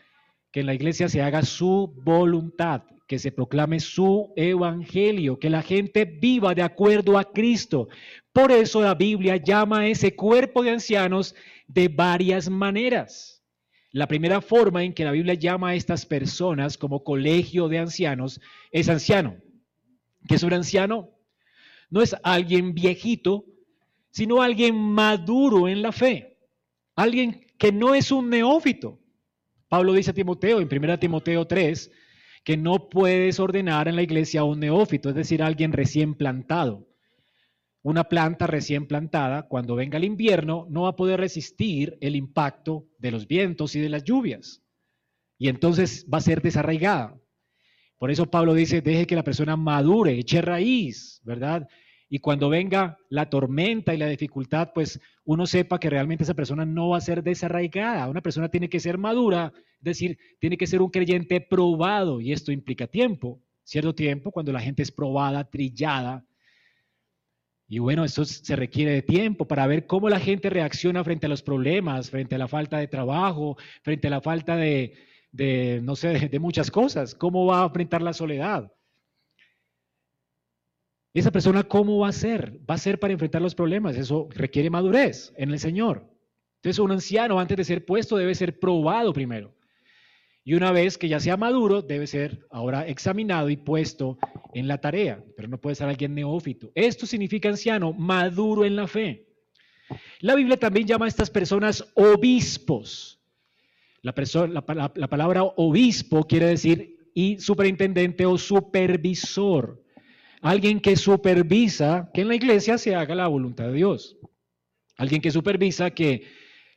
que 0.50 0.60
en 0.60 0.66
la 0.66 0.74
iglesia 0.74 1.08
se 1.08 1.22
haga 1.22 1.42
su 1.42 1.92
voluntad, 2.02 2.82
que 3.10 3.18
se 3.18 3.32
proclame 3.32 3.80
su 3.80 4.32
evangelio, 4.36 5.36
que 5.36 5.50
la 5.50 5.62
gente 5.62 6.04
viva 6.04 6.54
de 6.54 6.62
acuerdo 6.62 7.18
a 7.18 7.24
Cristo. 7.24 7.88
Por 8.32 8.52
eso 8.52 8.80
la 8.82 8.94
Biblia 8.94 9.36
llama 9.36 9.80
a 9.80 9.88
ese 9.88 10.14
cuerpo 10.14 10.62
de 10.62 10.70
ancianos 10.70 11.34
de 11.66 11.88
varias 11.88 12.48
maneras. 12.48 13.42
La 13.90 14.06
primera 14.06 14.40
forma 14.40 14.84
en 14.84 14.94
que 14.94 15.04
la 15.04 15.10
Biblia 15.10 15.34
llama 15.34 15.70
a 15.70 15.74
estas 15.74 16.06
personas 16.06 16.78
como 16.78 17.02
colegio 17.02 17.66
de 17.66 17.80
ancianos 17.80 18.40
es 18.70 18.88
anciano. 18.88 19.38
¿Qué 20.28 20.36
es 20.36 20.44
un 20.44 20.52
anciano? 20.52 21.10
No 21.90 22.02
es 22.02 22.14
alguien 22.22 22.74
viejito, 22.74 23.44
sino 24.12 24.40
alguien 24.40 24.76
maduro 24.76 25.66
en 25.66 25.82
la 25.82 25.90
fe. 25.90 26.38
Alguien 26.94 27.44
que 27.58 27.72
no 27.72 27.92
es 27.96 28.12
un 28.12 28.30
neófito. 28.30 29.00
Pablo 29.68 29.94
dice 29.94 30.12
a 30.12 30.14
Timoteo 30.14 30.60
en 30.60 30.68
1 30.70 30.98
Timoteo 31.00 31.44
3 31.44 31.90
que 32.44 32.56
no 32.56 32.88
puedes 32.88 33.38
ordenar 33.38 33.88
en 33.88 33.96
la 33.96 34.02
iglesia 34.02 34.40
a 34.40 34.44
un 34.44 34.60
neófito, 34.60 35.08
es 35.08 35.14
decir, 35.14 35.42
alguien 35.42 35.72
recién 35.72 36.14
plantado. 36.14 36.88
Una 37.82 38.04
planta 38.04 38.46
recién 38.46 38.86
plantada, 38.86 39.48
cuando 39.48 39.74
venga 39.74 39.96
el 39.96 40.04
invierno, 40.04 40.66
no 40.68 40.82
va 40.82 40.90
a 40.90 40.96
poder 40.96 41.20
resistir 41.20 41.96
el 42.00 42.14
impacto 42.16 42.86
de 42.98 43.10
los 43.10 43.26
vientos 43.26 43.74
y 43.74 43.80
de 43.80 43.88
las 43.88 44.04
lluvias. 44.04 44.62
Y 45.38 45.48
entonces 45.48 46.06
va 46.12 46.18
a 46.18 46.22
ser 46.22 46.42
desarraigada. 46.42 47.18
Por 47.96 48.10
eso 48.10 48.30
Pablo 48.30 48.54
dice, 48.54 48.82
deje 48.82 49.06
que 49.06 49.16
la 49.16 49.24
persona 49.24 49.56
madure, 49.56 50.18
eche 50.18 50.42
raíz, 50.42 51.20
¿verdad? 51.24 51.68
Y 52.10 52.18
cuando 52.18 52.50
venga 52.50 52.98
la 53.08 53.30
tormenta 53.30 53.94
y 53.94 53.96
la 53.96 54.08
dificultad, 54.08 54.72
pues 54.74 55.00
uno 55.24 55.46
sepa 55.46 55.80
que 55.80 55.88
realmente 55.88 56.24
esa 56.24 56.34
persona 56.34 56.66
no 56.66 56.90
va 56.90 56.98
a 56.98 57.00
ser 57.00 57.22
desarraigada. 57.22 58.08
Una 58.08 58.20
persona 58.20 58.50
tiene 58.50 58.68
que 58.68 58.80
ser 58.80 58.98
madura, 58.98 59.52
es 59.54 59.84
decir, 59.84 60.18
tiene 60.38 60.58
que 60.58 60.66
ser 60.66 60.82
un 60.82 60.90
creyente 60.90 61.40
probado 61.40 62.20
y 62.20 62.32
esto 62.32 62.52
implica 62.52 62.86
tiempo, 62.86 63.40
cierto 63.64 63.94
tiempo, 63.94 64.32
cuando 64.32 64.52
la 64.52 64.60
gente 64.60 64.82
es 64.82 64.90
probada, 64.90 65.48
trillada, 65.48 66.26
y 67.72 67.78
bueno, 67.78 68.04
eso 68.04 68.24
se 68.24 68.56
requiere 68.56 68.90
de 68.90 69.02
tiempo 69.02 69.46
para 69.46 69.64
ver 69.68 69.86
cómo 69.86 70.08
la 70.08 70.18
gente 70.18 70.50
reacciona 70.50 71.04
frente 71.04 71.26
a 71.26 71.28
los 71.28 71.40
problemas, 71.40 72.10
frente 72.10 72.34
a 72.34 72.38
la 72.38 72.48
falta 72.48 72.78
de 72.78 72.88
trabajo, 72.88 73.56
frente 73.84 74.08
a 74.08 74.10
la 74.10 74.20
falta 74.20 74.56
de, 74.56 74.92
no 75.84 75.94
sé, 75.94 76.28
de, 76.28 76.38
muchas 76.40 76.68
cosas. 76.68 77.14
¿Cómo 77.14 77.46
va 77.46 77.62
a 77.62 77.66
enfrentar 77.66 78.02
la 78.02 78.12
soledad? 78.12 78.72
Esa 81.12 81.32
persona, 81.32 81.64
¿cómo 81.64 81.98
va 81.98 82.08
a 82.08 82.12
ser? 82.12 82.60
Va 82.70 82.74
a 82.74 82.78
ser 82.78 83.00
para 83.00 83.12
enfrentar 83.12 83.42
los 83.42 83.54
problemas. 83.54 83.96
Eso 83.96 84.28
requiere 84.30 84.70
madurez 84.70 85.32
en 85.36 85.50
el 85.50 85.58
Señor. 85.58 86.08
Entonces, 86.56 86.78
un 86.78 86.92
anciano, 86.92 87.40
antes 87.40 87.56
de 87.56 87.64
ser 87.64 87.84
puesto, 87.84 88.16
debe 88.16 88.34
ser 88.34 88.60
probado 88.60 89.12
primero. 89.12 89.54
Y 90.44 90.54
una 90.54 90.72
vez 90.72 90.96
que 90.98 91.08
ya 91.08 91.18
sea 91.18 91.36
maduro, 91.36 91.82
debe 91.82 92.06
ser 92.06 92.46
ahora 92.50 92.86
examinado 92.86 93.50
y 93.50 93.56
puesto 93.56 94.18
en 94.54 94.68
la 94.68 94.78
tarea, 94.78 95.22
pero 95.36 95.48
no 95.48 95.60
puede 95.60 95.76
ser 95.76 95.88
alguien 95.88 96.14
neófito. 96.14 96.70
Esto 96.74 97.06
significa 97.06 97.48
anciano, 97.48 97.92
maduro 97.92 98.64
en 98.64 98.76
la 98.76 98.86
fe. 98.86 99.26
La 100.20 100.34
Biblia 100.34 100.56
también 100.56 100.86
llama 100.86 101.06
a 101.06 101.08
estas 101.08 101.30
personas 101.30 101.84
obispos. 101.94 103.20
La, 104.02 104.14
la 104.94 105.08
palabra 105.08 105.42
obispo 105.42 106.24
quiere 106.26 106.46
decir 106.46 107.10
y 107.14 107.38
superintendente 107.38 108.24
o 108.24 108.38
supervisor. 108.38 109.82
Alguien 110.42 110.80
que 110.80 110.96
supervisa 110.96 112.10
que 112.14 112.22
en 112.22 112.28
la 112.28 112.34
iglesia 112.34 112.78
se 112.78 112.94
haga 112.94 113.14
la 113.14 113.28
voluntad 113.28 113.66
de 113.66 113.74
Dios. 113.74 114.16
Alguien 114.96 115.20
que 115.20 115.30
supervisa 115.30 115.90
que 115.90 116.26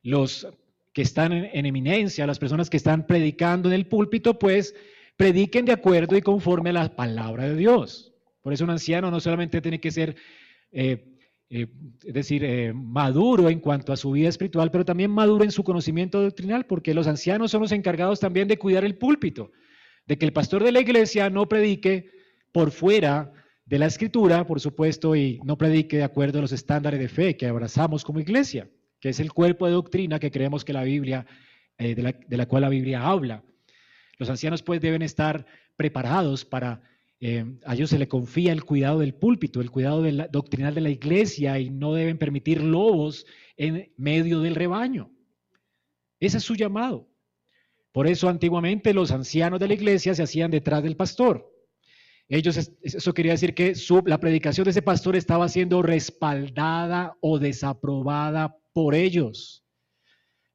los 0.02 0.48
que 0.94 1.02
están 1.02 1.34
en, 1.34 1.66
eminencia, 1.66 2.28
las 2.28 2.40
personas 2.40 2.70
que 2.70 2.78
están 2.78 3.08
predicando 3.08 3.70
en 3.70 3.76
el 3.76 3.88
púlpito, 3.88 4.38
pues 4.38 4.76
prediquen 5.18 5.66
de 5.66 5.72
acuerdo 5.72 6.16
y 6.16 6.22
conforme 6.22 6.70
a 6.70 6.74
la 6.74 6.96
palabra 6.96 7.46
de 7.46 7.56
Dios. 7.56 8.14
Por 8.42 8.54
eso 8.54 8.64
un 8.64 8.70
anciano 8.70 9.10
no 9.10 9.20
solamente 9.20 9.62
tiene 9.62 9.80
que 9.80 9.92
ser, 9.92 10.16
eh, 10.72 11.18
eh, 11.50 11.68
es 12.04 12.14
decir, 12.14 12.44
eh, 12.44 12.74
maduro 12.74 13.50
en 13.50 13.60
cuanto 13.60 13.92
a 13.94 13.98
su 13.98 14.12
vida 14.12 14.30
espiritual, 14.30 14.70
pero 14.70 14.86
también 14.86 15.10
maduro 15.10 15.44
en 15.44 15.52
su 15.52 15.64
conocimiento 15.64 16.22
doctrinal, 16.22 16.66
porque 16.66 16.94
los 16.94 17.08
ancianos 17.08 17.50
son 17.50 17.62
los 17.62 17.72
encargados 17.72 18.20
también 18.20 18.48
de 18.48 18.60
cuidar 18.60 18.84
el 18.84 18.96
púlpito, 18.96 19.52
de 20.06 20.18
que 20.18 20.26
el 20.26 20.34
pastor 20.34 20.64
de 20.64 20.74
la 20.74 20.82
iglesia 20.82 21.30
no 21.30 21.48
predique 21.48 22.12
por 22.52 22.72
fuera 22.72 23.34
de 23.66 23.80
la 23.80 23.86
escritura, 23.86 24.46
por 24.46 24.60
supuesto, 24.60 25.16
y 25.16 25.40
no 25.44 25.58
predique 25.58 25.98
de 25.98 26.04
acuerdo 26.04 26.40
a 26.40 26.42
los 26.42 26.52
estándares 26.52 27.00
de 27.00 27.08
fe 27.08 27.38
que 27.38 27.48
abrazamos 27.48 28.04
como 28.04 28.20
iglesia 28.20 28.70
que 29.04 29.10
es 29.10 29.20
el 29.20 29.34
cuerpo 29.34 29.66
de 29.66 29.74
doctrina 29.74 30.18
que 30.18 30.32
creemos 30.32 30.64
que 30.64 30.72
la 30.72 30.86
Biblia, 30.86 31.26
eh, 31.78 31.94
de, 31.94 32.38
la, 32.38 32.46
cual 32.46 32.62
la 32.62 32.70
Biblia 32.70 33.06
habla. 33.06 33.44
Los 34.18 34.30
ancianos 34.30 34.64
pues 34.64 34.80
deben 34.80 35.02
estar 35.02 35.46
preparados 35.76 36.46
para, 36.46 36.82
eh, 37.20 37.44
a 37.66 37.74
ellos 37.74 37.90
se 37.90 38.00
le 38.00 38.08
confía 38.08 38.54
el 38.54 38.64
cuidado 38.64 39.00
del 39.00 39.14
púlpito, 39.14 39.60
el 39.60 39.72
cuidado 39.72 40.10
doctrinal 40.32 40.74
de 40.74 40.80
la 40.80 40.90
iglesia 40.90 41.60
y 41.60 41.70
no 41.70 41.94
deben 41.94 42.18
permitir 42.18 42.64
lobos 42.64 43.26
en 43.58 43.92
medio 43.98 44.40
del 44.40 44.56
rebaño. 44.56 45.12
Ese 46.22 46.38
es 46.38 46.44
su 46.46 46.56
llamado. 46.56 47.10
Por 47.92 48.08
eso 48.08 48.30
antiguamente 48.30 48.94
los 48.94 49.12
ancianos 49.12 49.60
de 49.60 49.68
la 49.68 49.74
iglesia 49.74 50.16
se 50.16 50.24
hacían 50.24 50.50
detrás 50.50 50.82
del 50.82 50.96
pastor. 50.96 51.53
Ellos, 52.30 52.72
eso 52.82 53.14
quería 53.14 53.34
decir 53.34 53.54
que 53.54 53.74
la 54.06 54.20
predicación 54.20 54.66
de 54.66 54.72
ese 54.72 54.82
pastor 54.82 55.16
estaba 55.16 55.50
siendo 55.50 55.82
respaldada 55.82 57.18
o 57.22 57.38
desaprobada 57.38 58.58
por 58.74 58.96
ellos. 58.96 59.64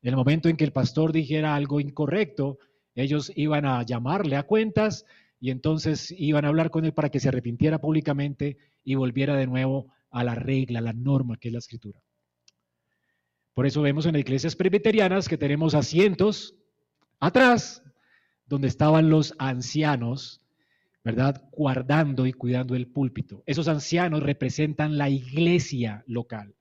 En 0.02 0.10
el 0.10 0.16
momento 0.16 0.48
en 0.48 0.56
que 0.56 0.64
el 0.64 0.72
pastor 0.72 1.12
dijera 1.12 1.54
algo 1.54 1.80
incorrecto, 1.80 2.58
ellos 2.94 3.30
iban 3.36 3.64
a 3.66 3.82
llamarle 3.84 4.36
a 4.36 4.44
cuentas 4.44 5.04
y 5.40 5.50
entonces 5.50 6.12
iban 6.16 6.44
a 6.44 6.48
hablar 6.48 6.70
con 6.70 6.84
él 6.84 6.92
para 6.92 7.10
que 7.10 7.20
se 7.20 7.28
arrepintiera 7.28 7.80
públicamente 7.80 8.56
y 8.82 8.94
volviera 8.94 9.36
de 9.36 9.46
nuevo 9.46 9.92
a 10.10 10.24
la 10.24 10.34
regla, 10.34 10.80
a 10.80 10.82
la 10.82 10.92
norma 10.92 11.36
que 11.36 11.48
es 11.48 11.52
la 11.52 11.58
escritura. 11.58 12.00
Por 13.54 13.66
eso 13.66 13.82
vemos 13.82 14.06
en 14.06 14.12
las 14.12 14.20
iglesias 14.20 14.56
presbiterianas 14.56 15.28
que 15.28 15.36
tenemos 15.36 15.74
asientos 15.74 16.56
atrás 17.20 17.82
donde 18.46 18.68
estaban 18.68 19.10
los 19.10 19.34
ancianos, 19.38 20.40
¿verdad? 21.08 21.42
Guardando 21.52 22.26
y 22.26 22.34
cuidando 22.34 22.74
el 22.74 22.86
púlpito. 22.86 23.42
Esos 23.46 23.66
ancianos 23.66 24.22
representan 24.22 24.98
la 24.98 25.08
iglesia 25.08 26.04
local. 26.06 26.54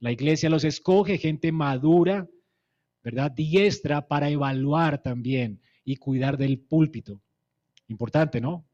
La 0.00 0.12
iglesia 0.12 0.50
los 0.50 0.64
escoge, 0.64 1.16
gente 1.16 1.50
madura, 1.50 2.28
¿verdad? 3.02 3.30
Diestra 3.30 4.06
para 4.06 4.28
evaluar 4.28 5.02
también 5.02 5.62
y 5.82 5.96
cuidar 5.96 6.36
del 6.36 6.58
púlpito. 6.58 7.22
Importante, 7.88 8.38
¿no? 8.38 8.68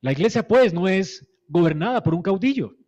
La 0.00 0.12
iglesia 0.12 0.48
pues 0.48 0.72
no 0.72 0.88
es 0.88 1.28
gobernada 1.46 2.02
por 2.02 2.14
un 2.14 2.22
caudillo, 2.22 2.78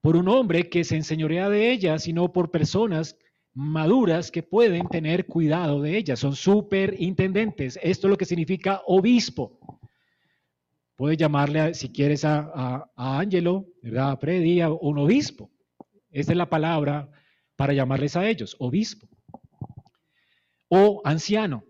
por 0.00 0.16
un 0.16 0.26
hombre 0.26 0.68
que 0.68 0.82
se 0.82 0.96
enseñorea 0.96 1.50
de 1.50 1.70
ella, 1.70 2.00
sino 2.00 2.32
por 2.32 2.50
personas 2.50 3.16
maduras 3.54 4.32
que 4.32 4.42
pueden 4.42 4.88
tener 4.88 5.24
cuidado 5.26 5.80
de 5.82 5.96
ella. 5.96 6.16
Son 6.16 6.34
superintendentes. 6.34 7.78
Esto 7.80 8.08
es 8.08 8.10
lo 8.10 8.16
que 8.16 8.24
significa 8.24 8.82
obispo. 8.86 9.60
Puedes 10.96 11.18
llamarle, 11.18 11.74
si 11.74 11.90
quieres, 11.90 12.24
a, 12.24 12.50
a, 12.54 12.90
a 12.94 13.18
Ángelo, 13.18 13.66
¿verdad? 13.82 14.12
A 14.12 14.16
Freddy, 14.16 14.60
a 14.60 14.70
un 14.70 14.98
obispo. 14.98 15.50
Esa 16.10 16.32
es 16.32 16.38
la 16.38 16.50
palabra 16.50 17.10
para 17.56 17.72
llamarles 17.72 18.16
a 18.16 18.28
ellos, 18.28 18.56
obispo 18.58 19.08
o 20.74 21.02
anciano. 21.04 21.64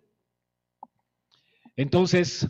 Entonces, 1.75 2.47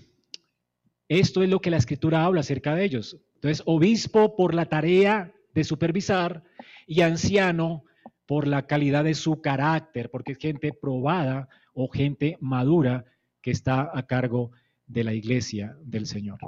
esto 1.08 1.42
es 1.42 1.48
lo 1.48 1.60
que 1.60 1.70
la 1.70 1.78
escritura 1.78 2.24
habla 2.24 2.40
acerca 2.40 2.74
de 2.74 2.84
ellos. 2.84 3.16
Entonces, 3.36 3.62
obispo 3.64 4.36
por 4.36 4.54
la 4.54 4.66
tarea 4.66 5.32
de 5.54 5.64
supervisar 5.64 6.44
y 6.86 7.00
anciano 7.00 7.84
por 8.26 8.46
la 8.46 8.66
calidad 8.66 9.04
de 9.04 9.14
su 9.14 9.40
carácter, 9.40 10.10
porque 10.10 10.32
es 10.32 10.38
gente 10.38 10.72
probada 10.72 11.48
o 11.72 11.88
gente 11.88 12.36
madura 12.40 13.06
que 13.40 13.50
está 13.50 13.90
a 13.92 14.06
cargo 14.06 14.52
de 14.92 15.04
la 15.04 15.14
iglesia 15.14 15.76
del 15.82 16.06
Señor. 16.06 16.38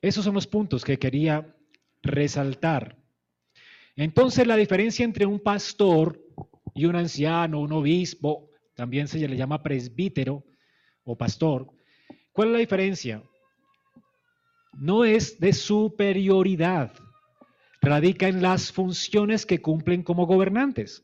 Esos 0.00 0.24
son 0.24 0.34
los 0.34 0.46
puntos 0.46 0.84
que 0.84 0.98
quería 0.98 1.52
resaltar. 2.02 2.96
Entonces, 3.96 4.46
la 4.46 4.56
diferencia 4.56 5.04
entre 5.04 5.26
un 5.26 5.40
pastor 5.40 6.22
y 6.74 6.84
un 6.84 6.94
anciano, 6.94 7.60
un 7.60 7.72
obispo, 7.72 8.50
también 8.74 9.08
se 9.08 9.26
le 9.26 9.36
llama 9.36 9.62
presbítero 9.62 10.44
o 11.02 11.16
pastor. 11.16 11.66
¿Cuál 12.32 12.48
es 12.48 12.52
la 12.52 12.58
diferencia? 12.60 13.22
No 14.74 15.04
es 15.04 15.40
de 15.40 15.52
superioridad, 15.54 16.92
radica 17.80 18.28
en 18.28 18.42
las 18.42 18.70
funciones 18.70 19.46
que 19.46 19.62
cumplen 19.62 20.02
como 20.02 20.26
gobernantes. 20.26 21.02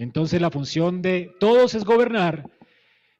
Entonces 0.00 0.40
la 0.40 0.50
función 0.50 1.02
de 1.02 1.30
todos 1.40 1.74
es 1.74 1.84
gobernar, 1.84 2.48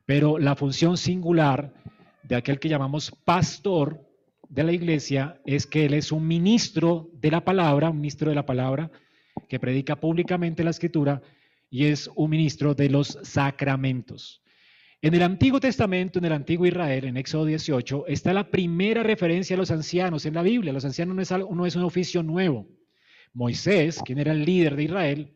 pero 0.07 0.38
la 0.38 0.57
función 0.57 0.97
singular 0.97 1.75
de 2.23 2.37
aquel 2.37 2.59
que 2.59 2.71
llamamos 2.71 3.11
pastor 3.11 4.01
de 4.49 4.64
la 4.64 4.73
iglesia 4.73 5.38
es 5.45 5.66
que 5.66 5.85
él 5.85 5.93
es 5.93 6.11
un 6.11 6.27
ministro 6.27 7.11
de 7.12 7.33
la 7.33 7.45
palabra, 7.45 7.90
un 7.90 7.99
ministro 7.99 8.31
de 8.31 8.35
la 8.35 8.47
palabra, 8.47 8.90
que 9.47 9.61
predica 9.61 10.01
públicamente 10.01 10.64
la 10.64 10.71
escritura 10.71 11.21
y 11.69 11.85
es 11.85 12.11
un 12.14 12.31
ministro 12.31 12.75
de 12.75 12.88
los 12.88 13.19
sacramentos. 13.25 14.43
En 15.03 15.12
el 15.12 15.21
Antiguo 15.21 15.61
Testamento, 15.61 16.19
en 16.19 16.25
el 16.25 16.33
Antiguo 16.33 16.64
Israel, 16.64 17.05
en 17.05 17.19
Éxodo 17.19 17.45
18, 17.45 18.07
está 18.07 18.33
la 18.33 18.51
primera 18.51 19.03
referencia 19.03 19.55
a 19.55 19.59
los 19.59 19.71
ancianos 19.71 20.25
en 20.25 20.33
la 20.33 20.43
Biblia. 20.43 20.73
Los 20.73 20.87
ancianos 20.87 21.14
no 21.14 21.21
es, 21.21 21.31
no 21.31 21.66
es 21.66 21.77
un 21.77 21.85
oficio 21.85 22.23
nuevo. 22.23 22.66
Moisés, 23.35 24.01
quien 24.03 24.19
era 24.19 24.33
el 24.33 24.47
líder 24.47 24.77
de 24.77 24.85
Israel, 24.85 25.35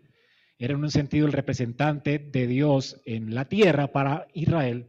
era 0.58 0.74
en 0.74 0.82
un 0.82 0.90
sentido 0.90 1.26
el 1.26 1.32
representante 1.32 2.18
de 2.18 2.46
Dios 2.46 3.00
en 3.04 3.34
la 3.34 3.46
tierra 3.46 3.92
para 3.92 4.26
Israel. 4.34 4.86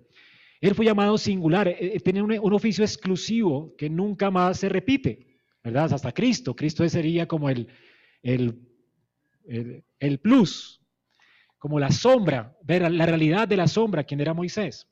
Él 0.62 0.76
fue 0.76 0.86
llamado 0.86 1.18
singular, 1.18 1.68
eh, 1.68 1.78
eh, 1.80 2.00
tenía 2.00 2.24
un, 2.24 2.54
oficio 2.54 2.84
exclusivo 2.84 3.76
que 3.78 3.90
nunca 3.90 4.32
más 4.32 4.60
se 4.60 4.70
repite, 4.70 5.40
¿verdad? 5.64 5.94
Hasta 5.94 6.12
Cristo. 6.12 6.56
Cristo 6.56 6.88
sería 6.88 7.28
como 7.28 7.50
el, 7.50 7.68
el, 8.24 8.62
el, 10.00 10.20
plus, 10.20 10.82
como 11.58 11.80
la 11.80 11.92
sombra, 11.92 12.56
ver 12.64 12.90
la 12.92 13.06
realidad 13.06 13.48
de 13.48 13.58
la 13.58 13.68
sombra, 13.68 14.04
quien 14.04 14.22
era 14.22 14.34
Moisés. 14.34 14.88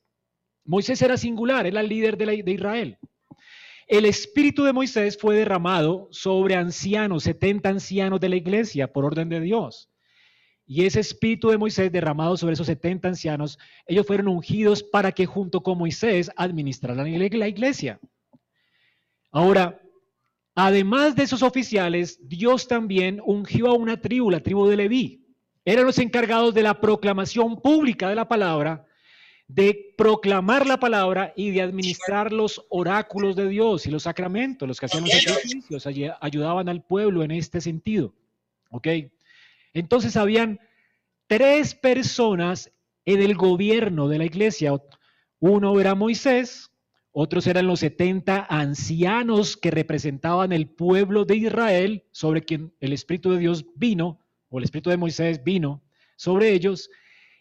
Moisés 0.64 1.00
era 1.02 1.16
singular, 1.16 1.66
era 1.66 1.80
el 1.80 1.88
líder 1.88 2.16
de, 2.16 2.42
de 2.42 2.52
Israel. 2.52 2.98
El 3.86 4.06
espíritu 4.06 4.64
de 4.64 4.72
Moisés 4.72 5.18
fue 5.18 5.36
derramado 5.36 6.08
sobre 6.10 6.54
ancianos, 6.54 7.24
70 7.24 7.68
ancianos 7.68 8.20
de 8.20 8.30
la 8.30 8.36
iglesia, 8.36 8.92
por 8.92 9.04
orden 9.04 9.28
de 9.28 9.40
Dios. 9.40 9.90
Y 10.66 10.86
ese 10.86 11.00
espíritu 11.00 11.50
de 11.50 11.58
Moisés 11.58 11.92
derramado 11.92 12.36
sobre 12.36 12.54
esos 12.54 12.66
70 12.66 13.08
ancianos, 13.08 13.58
ellos 13.86 14.06
fueron 14.06 14.28
ungidos 14.28 14.82
para 14.82 15.12
que 15.12 15.26
junto 15.26 15.62
con 15.62 15.78
Moisés 15.78 16.30
administraran 16.36 16.98
la 16.98 17.48
iglesia. 17.48 18.00
Ahora, 19.30 19.80
además 20.54 21.16
de 21.16 21.24
esos 21.24 21.42
oficiales, 21.42 22.18
Dios 22.22 22.66
también 22.66 23.20
ungió 23.24 23.68
a 23.68 23.74
una 23.74 24.00
tribu, 24.00 24.30
la 24.30 24.40
tribu 24.40 24.66
de 24.66 24.76
Leví. 24.76 25.26
Eran 25.66 25.84
los 25.84 25.98
encargados 25.98 26.54
de 26.54 26.62
la 26.62 26.80
proclamación 26.80 27.60
pública 27.60 28.08
de 28.08 28.14
la 28.14 28.28
palabra, 28.28 28.86
de 29.46 29.94
proclamar 29.98 30.66
la 30.66 30.78
palabra 30.78 31.34
y 31.36 31.50
de 31.50 31.60
administrar 31.60 32.32
los 32.32 32.64
oráculos 32.70 33.36
de 33.36 33.48
Dios 33.48 33.86
y 33.86 33.90
los 33.90 34.04
sacramentos, 34.04 34.66
los 34.66 34.80
que 34.80 34.86
hacían 34.86 35.04
los 35.04 35.12
sacrificios, 35.12 35.86
ayudaban 36.20 36.68
al 36.70 36.82
pueblo 36.82 37.22
en 37.22 37.32
este 37.32 37.60
sentido. 37.60 38.14
¿Ok? 38.70 38.88
Entonces 39.74 40.16
habían 40.16 40.60
tres 41.26 41.74
personas 41.74 42.72
en 43.04 43.20
el 43.20 43.34
gobierno 43.34 44.08
de 44.08 44.18
la 44.18 44.24
iglesia. 44.24 44.72
Uno 45.40 45.78
era 45.78 45.94
Moisés, 45.94 46.70
otros 47.10 47.46
eran 47.46 47.66
los 47.66 47.80
70 47.80 48.46
ancianos 48.48 49.56
que 49.56 49.70
representaban 49.70 50.52
el 50.52 50.68
pueblo 50.68 51.24
de 51.24 51.36
Israel, 51.36 52.04
sobre 52.12 52.42
quien 52.42 52.72
el 52.80 52.92
Espíritu 52.92 53.32
de 53.32 53.38
Dios 53.38 53.66
vino, 53.74 54.20
o 54.48 54.58
el 54.58 54.64
Espíritu 54.64 54.90
de 54.90 54.96
Moisés 54.96 55.42
vino 55.44 55.82
sobre 56.16 56.52
ellos, 56.52 56.90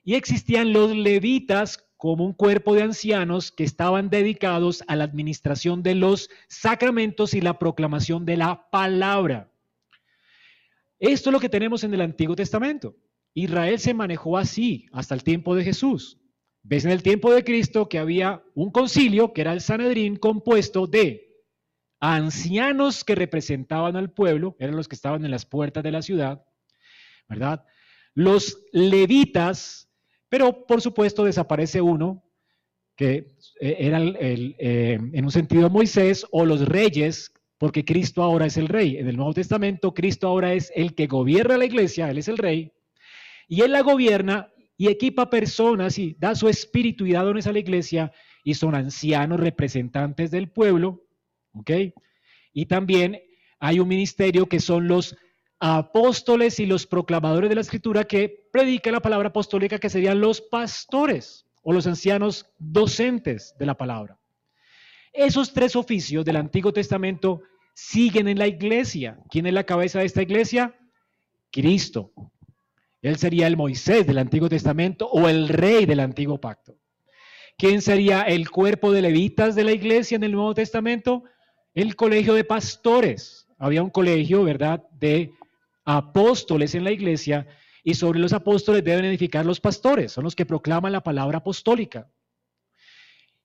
y 0.04 0.16
existían 0.16 0.74
los 0.74 0.96
levitas 0.96 1.86
como 1.98 2.26
un 2.26 2.34
cuerpo 2.34 2.76
de 2.76 2.82
ancianos 2.82 3.52
que 3.52 3.64
estaban 3.64 4.10
dedicados 4.10 4.84
a 4.88 4.96
la 4.98 5.06
administración 5.06 5.84
de 5.84 5.96
los 5.96 6.30
sacramentos 6.50 7.34
y 7.34 7.40
la 7.40 7.58
proclamación 7.58 8.26
de 8.26 8.36
la 8.36 8.70
palabra. 8.70 9.53
Esto 11.04 11.30
es 11.30 11.34
lo 11.34 11.42
que 11.42 11.50
tenemos 11.50 11.84
en 11.84 11.94
el 11.94 12.00
Antiguo 12.00 12.34
Testamento. 12.34 12.96
Israel 13.34 13.78
se 13.78 13.94
manejó 13.94 14.38
así 14.38 14.86
hasta 14.94 15.14
el 15.14 15.22
tiempo 15.22 15.54
de 15.54 15.66
Jesús. 15.66 16.18
Ves 16.62 16.86
en 16.86 16.92
el 16.92 17.04
tiempo 17.04 17.34
de 17.34 17.44
Cristo 17.44 17.90
que 17.90 18.00
había 18.00 18.42
un 18.56 18.72
concilio, 18.72 19.34
que 19.34 19.42
era 19.42 19.52
el 19.52 19.60
Sanedrín, 19.60 20.16
compuesto 20.16 20.88
de 20.88 21.44
ancianos 22.00 23.04
que 23.04 23.16
representaban 23.16 23.98
al 23.98 24.14
pueblo, 24.14 24.56
eran 24.60 24.78
los 24.78 24.88
que 24.88 24.96
estaban 24.96 25.26
en 25.26 25.32
las 25.32 25.46
puertas 25.46 25.84
de 25.84 25.92
la 25.92 26.02
ciudad, 26.02 26.46
¿verdad? 27.28 27.66
Los 28.14 28.64
levitas, 28.72 29.90
pero 30.30 30.66
por 30.66 30.80
supuesto 30.80 31.26
desaparece 31.26 31.82
uno, 31.82 32.24
que 32.96 33.36
eh, 33.60 33.76
era 33.78 34.00
eh, 34.02 35.00
en 35.12 35.26
un 35.26 35.32
sentido 35.32 35.70
Moisés, 35.70 36.26
o 36.32 36.46
los 36.46 36.66
reyes, 36.66 37.34
porque 37.64 37.86
Cristo 37.86 38.22
ahora 38.22 38.46
es 38.46 38.58
el 38.58 38.68
rey. 38.68 38.98
En 38.98 39.08
el 39.08 39.16
Nuevo 39.16 39.34
Testamento, 39.34 39.94
Cristo 39.94 40.28
ahora 40.28 40.52
es 40.54 40.70
el 40.76 40.94
que 40.96 41.08
gobierna 41.08 41.56
la 41.56 41.64
iglesia, 41.64 42.10
Él 42.12 42.18
es 42.18 42.28
el 42.28 42.38
rey, 42.38 42.74
y 43.48 43.62
Él 43.62 43.72
la 43.72 43.80
gobierna 43.80 44.50
y 44.76 44.90
equipa 44.90 45.30
personas 45.30 45.98
y 45.98 46.18
da 46.20 46.36
su 46.36 46.50
espíritu 46.50 47.06
y 47.06 47.14
dones 47.14 47.48
a 47.48 47.54
la 47.54 47.60
iglesia, 47.60 48.12
y 48.44 48.56
son 48.56 48.76
ancianos 48.76 49.40
representantes 49.40 50.30
del 50.30 50.50
pueblo, 50.50 51.06
¿ok? 51.54 51.72
Y 52.52 52.66
también 52.66 53.22
hay 53.60 53.80
un 53.80 53.88
ministerio 53.88 54.46
que 54.50 54.60
son 54.60 54.90
los 54.90 55.16
apóstoles 55.58 56.60
y 56.60 56.66
los 56.66 56.86
proclamadores 56.86 57.48
de 57.48 57.56
la 57.56 57.62
escritura 57.62 58.04
que 58.04 58.46
predican 58.52 58.92
la 58.92 59.00
palabra 59.00 59.30
apostólica, 59.30 59.80
que 59.80 59.90
serían 59.90 60.20
los 60.20 60.42
pastores 60.42 61.46
o 61.62 61.72
los 61.72 61.88
ancianos 61.88 62.46
docentes 62.60 63.56
de 63.58 63.66
la 63.66 63.78
palabra. 63.78 64.20
Esos 65.14 65.54
tres 65.54 65.78
oficios 65.78 66.26
del 66.26 66.36
Antiguo 66.36 66.74
Testamento 66.74 67.44
siguen 67.74 68.28
en 68.28 68.40
la 68.40 68.48
iglesia. 68.48 69.18
¿Quién 69.30 69.46
es 69.46 69.54
la 69.54 69.66
cabeza 69.66 70.00
de 70.00 70.06
esta 70.06 70.22
iglesia? 70.22 70.76
Cristo. 71.52 72.12
Él 73.02 73.18
sería 73.18 73.48
el 73.48 73.58
Moisés 73.58 74.08
del 74.08 74.18
Antiguo 74.18 74.50
Testamento 74.50 75.08
o 75.10 75.28
el 75.28 75.50
rey 75.50 75.86
del 75.86 76.00
Antiguo 76.00 76.40
Pacto. 76.40 76.78
¿Quién 77.58 77.82
sería 77.82 78.22
el 78.22 78.50
cuerpo 78.50 78.92
de 78.92 79.02
levitas 79.02 79.56
de 79.56 79.64
la 79.64 79.74
iglesia 79.74 80.16
en 80.16 80.24
el 80.24 80.32
Nuevo 80.32 80.54
Testamento? 80.54 81.24
El 81.74 81.96
colegio 81.96 82.34
de 82.34 82.44
pastores. 82.44 83.48
Había 83.58 83.84
un 83.84 83.90
colegio, 83.90 84.44
¿verdad?, 84.44 84.84
de 84.92 85.34
apóstoles 85.86 86.76
en 86.76 86.84
la 86.84 86.92
iglesia 86.92 87.46
y 87.84 87.94
sobre 87.96 88.20
los 88.20 88.34
apóstoles 88.34 88.84
deben 88.84 89.06
edificar 89.06 89.46
los 89.46 89.60
pastores, 89.60 90.14
son 90.14 90.24
los 90.24 90.36
que 90.36 90.46
proclaman 90.46 90.94
la 90.94 91.04
palabra 91.04 91.40
apostólica. 91.40 92.10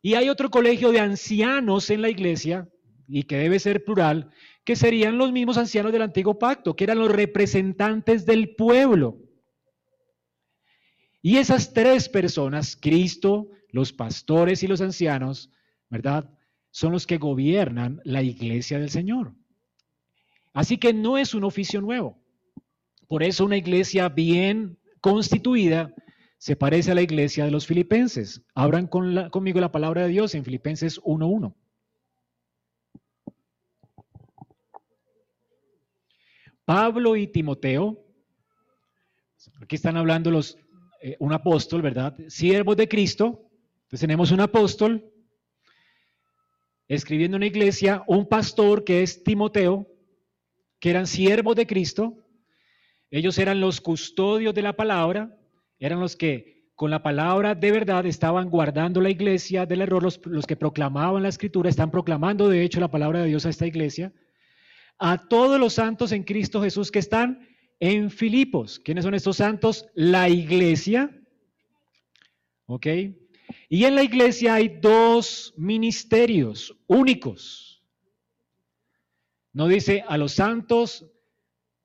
Y 0.00 0.14
hay 0.14 0.28
otro 0.28 0.50
colegio 0.50 0.92
de 0.92 1.00
ancianos 1.00 1.90
en 1.90 2.02
la 2.02 2.08
iglesia, 2.08 2.68
y 3.08 3.22
que 3.22 3.38
debe 3.38 3.58
ser 3.58 3.84
plural, 3.84 4.30
que 4.64 4.76
serían 4.76 5.16
los 5.16 5.32
mismos 5.32 5.56
ancianos 5.56 5.92
del 5.92 6.02
antiguo 6.02 6.38
pacto, 6.38 6.76
que 6.76 6.84
eran 6.84 6.98
los 6.98 7.10
representantes 7.10 8.26
del 8.26 8.54
pueblo. 8.54 9.18
Y 11.22 11.38
esas 11.38 11.72
tres 11.72 12.08
personas, 12.08 12.76
Cristo, 12.76 13.50
los 13.70 13.92
pastores 13.92 14.62
y 14.62 14.66
los 14.66 14.80
ancianos, 14.80 15.50
¿verdad? 15.88 16.30
Son 16.70 16.92
los 16.92 17.06
que 17.06 17.16
gobiernan 17.16 18.00
la 18.04 18.22
iglesia 18.22 18.78
del 18.78 18.90
Señor. 18.90 19.34
Así 20.52 20.76
que 20.76 20.92
no 20.92 21.18
es 21.18 21.34
un 21.34 21.44
oficio 21.44 21.80
nuevo. 21.80 22.18
Por 23.08 23.22
eso 23.22 23.44
una 23.46 23.56
iglesia 23.56 24.08
bien 24.10 24.78
constituida 25.00 25.94
se 26.36 26.56
parece 26.56 26.92
a 26.92 26.94
la 26.94 27.02
iglesia 27.02 27.44
de 27.44 27.50
los 27.50 27.66
filipenses. 27.66 28.42
Abran 28.54 28.86
conmigo 28.86 29.60
la 29.60 29.72
palabra 29.72 30.02
de 30.02 30.08
Dios 30.08 30.34
en 30.34 30.44
Filipenses 30.44 31.00
1.1. 31.02 31.54
Pablo 36.68 37.16
y 37.16 37.26
Timoteo, 37.26 38.04
aquí 39.62 39.76
están 39.76 39.96
hablando 39.96 40.30
los, 40.30 40.58
eh, 41.00 41.16
un 41.18 41.32
apóstol, 41.32 41.80
¿verdad? 41.80 42.14
Siervos 42.28 42.76
de 42.76 42.86
Cristo. 42.86 43.48
Entonces 43.84 44.00
tenemos 44.00 44.32
un 44.32 44.40
apóstol 44.40 45.10
escribiendo 46.86 47.38
una 47.38 47.46
iglesia, 47.46 48.04
un 48.06 48.28
pastor 48.28 48.84
que 48.84 49.02
es 49.02 49.24
Timoteo, 49.24 49.86
que 50.78 50.90
eran 50.90 51.06
siervos 51.06 51.56
de 51.56 51.66
Cristo. 51.66 52.18
Ellos 53.10 53.38
eran 53.38 53.62
los 53.62 53.80
custodios 53.80 54.52
de 54.52 54.60
la 54.60 54.74
palabra, 54.74 55.34
eran 55.78 56.00
los 56.00 56.16
que 56.16 56.68
con 56.74 56.90
la 56.90 57.02
palabra 57.02 57.54
de 57.54 57.72
verdad 57.72 58.04
estaban 58.04 58.50
guardando 58.50 59.00
la 59.00 59.08
iglesia 59.08 59.64
del 59.64 59.80
error, 59.80 60.02
los, 60.02 60.20
los 60.26 60.46
que 60.46 60.54
proclamaban 60.54 61.22
la 61.22 61.30
escritura, 61.30 61.70
están 61.70 61.90
proclamando 61.90 62.46
de 62.46 62.62
hecho 62.62 62.78
la 62.78 62.90
palabra 62.90 63.22
de 63.22 63.28
Dios 63.28 63.46
a 63.46 63.48
esta 63.48 63.66
iglesia 63.66 64.12
a 64.98 65.28
todos 65.28 65.60
los 65.60 65.74
santos 65.74 66.12
en 66.12 66.24
Cristo 66.24 66.60
Jesús 66.60 66.90
que 66.90 66.98
están 66.98 67.48
en 67.80 68.10
Filipos. 68.10 68.80
¿Quiénes 68.80 69.04
son 69.04 69.14
estos 69.14 69.36
santos? 69.36 69.86
La 69.94 70.28
iglesia. 70.28 71.16
¿Ok? 72.66 72.86
Y 73.68 73.84
en 73.84 73.94
la 73.94 74.02
iglesia 74.02 74.54
hay 74.54 74.68
dos 74.80 75.54
ministerios 75.56 76.76
únicos. 76.86 77.82
No 79.52 79.68
dice 79.68 80.04
a 80.06 80.18
los 80.18 80.32
santos 80.32 81.06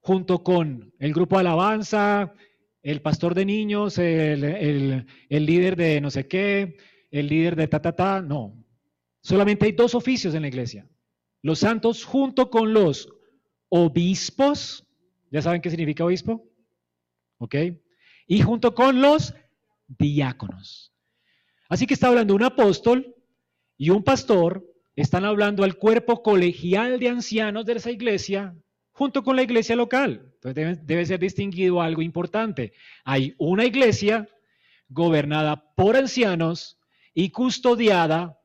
junto 0.01 0.43
con 0.43 0.93
el 0.99 1.13
grupo 1.13 1.37
de 1.37 1.41
alabanza, 1.41 2.33
el 2.81 3.01
pastor 3.01 3.33
de 3.33 3.45
niños, 3.45 3.97
el, 3.97 5.05
el 5.29 5.45
líder 5.45 5.77
de 5.77 6.01
no 6.01 6.11
sé 6.11 6.27
qué, 6.27 6.75
el 7.11 7.27
líder 7.27 7.55
de 7.55 7.67
ta, 7.67 7.81
ta, 7.81 7.95
ta. 7.95 8.21
No. 8.21 8.61
Solamente 9.21 9.65
hay 9.65 9.71
dos 9.71 9.95
oficios 9.95 10.33
en 10.33 10.41
la 10.41 10.49
iglesia 10.49 10.85
los 11.43 11.59
santos 11.59 12.05
junto 12.05 12.49
con 12.49 12.73
los 12.73 13.09
obispos, 13.69 14.87
¿ya 15.29 15.41
saben 15.41 15.61
qué 15.61 15.69
significa 15.69 16.05
obispo? 16.05 16.49
¿Ok? 17.37 17.55
Y 18.27 18.41
junto 18.41 18.73
con 18.73 19.01
los 19.01 19.35
diáconos. 19.87 20.93
Así 21.67 21.85
que 21.85 21.93
está 21.93 22.07
hablando 22.07 22.33
un 22.33 22.43
apóstol 22.43 23.15
y 23.77 23.89
un 23.89 24.03
pastor, 24.03 24.65
están 24.95 25.25
hablando 25.25 25.63
al 25.63 25.75
cuerpo 25.75 26.23
colegial 26.23 26.99
de 26.99 27.09
ancianos 27.09 27.65
de 27.65 27.73
esa 27.73 27.91
iglesia 27.91 28.55
junto 28.93 29.23
con 29.23 29.35
la 29.35 29.43
iglesia 29.43 29.75
local. 29.75 30.31
Entonces 30.35 30.55
debe, 30.55 30.75
debe 30.75 31.05
ser 31.05 31.19
distinguido 31.19 31.81
algo 31.81 32.01
importante. 32.01 32.73
Hay 33.03 33.35
una 33.37 33.65
iglesia 33.65 34.29
gobernada 34.87 35.73
por 35.75 35.97
ancianos 35.97 36.79
y 37.13 37.31
custodiada 37.31 38.39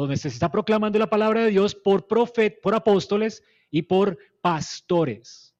donde 0.00 0.16
se 0.16 0.28
está 0.28 0.50
proclamando 0.50 0.98
la 0.98 1.10
palabra 1.10 1.44
de 1.44 1.50
Dios 1.50 1.74
por 1.74 2.06
profet, 2.06 2.60
por 2.60 2.74
apóstoles 2.74 3.42
y 3.70 3.82
por 3.82 4.18
pastores. 4.40 5.54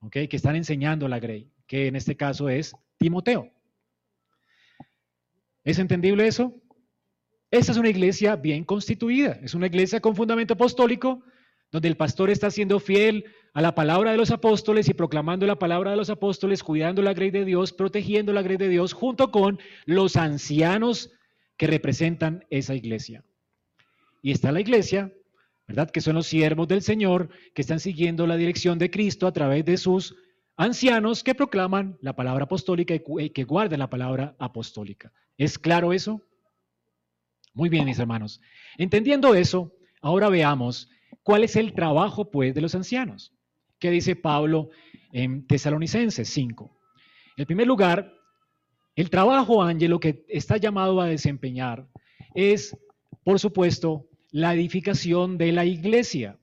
¿ok? 0.00 0.12
Que 0.28 0.36
están 0.36 0.56
enseñando 0.56 1.08
la 1.08 1.18
Grey, 1.18 1.50
que 1.66 1.86
en 1.86 1.96
este 1.96 2.16
caso 2.16 2.48
es 2.48 2.74
Timoteo. 2.98 3.50
¿Es 5.64 5.78
entendible 5.78 6.26
eso? 6.26 6.54
Esta 7.50 7.72
es 7.72 7.78
una 7.78 7.88
iglesia 7.88 8.36
bien 8.36 8.64
constituida, 8.64 9.38
es 9.42 9.54
una 9.54 9.66
iglesia 9.66 10.00
con 10.00 10.14
fundamento 10.14 10.54
apostólico, 10.54 11.22
donde 11.70 11.88
el 11.88 11.96
pastor 11.96 12.30
está 12.30 12.50
siendo 12.50 12.80
fiel 12.80 13.24
a 13.54 13.62
la 13.62 13.74
palabra 13.74 14.12
de 14.12 14.16
los 14.18 14.30
apóstoles 14.30 14.88
y 14.88 14.94
proclamando 14.94 15.46
la 15.46 15.58
palabra 15.58 15.90
de 15.90 15.96
los 15.96 16.10
apóstoles, 16.10 16.62
cuidando 16.62 17.02
la 17.02 17.14
grey 17.14 17.30
de 17.30 17.44
Dios, 17.44 17.72
protegiendo 17.72 18.32
la 18.32 18.42
grey 18.42 18.56
de 18.56 18.68
Dios, 18.68 18.92
junto 18.92 19.30
con 19.30 19.58
los 19.84 20.16
ancianos 20.16 21.10
que 21.56 21.66
representan 21.66 22.44
esa 22.50 22.74
iglesia. 22.74 23.24
Está 24.32 24.52
la 24.52 24.60
iglesia, 24.60 25.12
¿verdad? 25.66 25.90
Que 25.90 26.00
son 26.00 26.14
los 26.14 26.26
siervos 26.26 26.68
del 26.68 26.82
Señor, 26.82 27.28
que 27.54 27.62
están 27.62 27.80
siguiendo 27.80 28.26
la 28.26 28.36
dirección 28.36 28.78
de 28.78 28.90
Cristo 28.90 29.26
a 29.26 29.32
través 29.32 29.64
de 29.64 29.76
sus 29.76 30.16
ancianos 30.56 31.22
que 31.22 31.34
proclaman 31.34 31.96
la 32.00 32.16
palabra 32.16 32.44
apostólica 32.44 32.94
y 32.94 33.30
que 33.30 33.44
guardan 33.44 33.78
la 33.78 33.90
palabra 33.90 34.34
apostólica. 34.38 35.12
¿Es 35.36 35.58
claro 35.58 35.92
eso? 35.92 36.22
Muy 37.54 37.68
bien, 37.68 37.84
mis 37.84 37.98
hermanos. 37.98 38.40
Entendiendo 38.76 39.34
eso, 39.34 39.72
ahora 40.00 40.28
veamos 40.28 40.90
cuál 41.22 41.44
es 41.44 41.56
el 41.56 41.72
trabajo, 41.72 42.30
pues, 42.30 42.54
de 42.54 42.60
los 42.60 42.74
ancianos. 42.74 43.32
¿Qué 43.78 43.90
dice 43.90 44.16
Pablo 44.16 44.70
en 45.12 45.46
Tesalonicenses 45.46 46.28
5? 46.28 46.76
En 47.36 47.46
primer 47.46 47.66
lugar, 47.66 48.12
el 48.96 49.10
trabajo, 49.10 49.62
Ángelo, 49.62 50.00
que 50.00 50.24
está 50.28 50.56
llamado 50.56 51.00
a 51.00 51.06
desempeñar 51.06 51.86
es, 52.34 52.76
por 53.22 53.38
supuesto, 53.38 54.07
la 54.30 54.54
edificación 54.54 55.38
de 55.38 55.52
la 55.52 55.64
iglesia. 55.64 56.38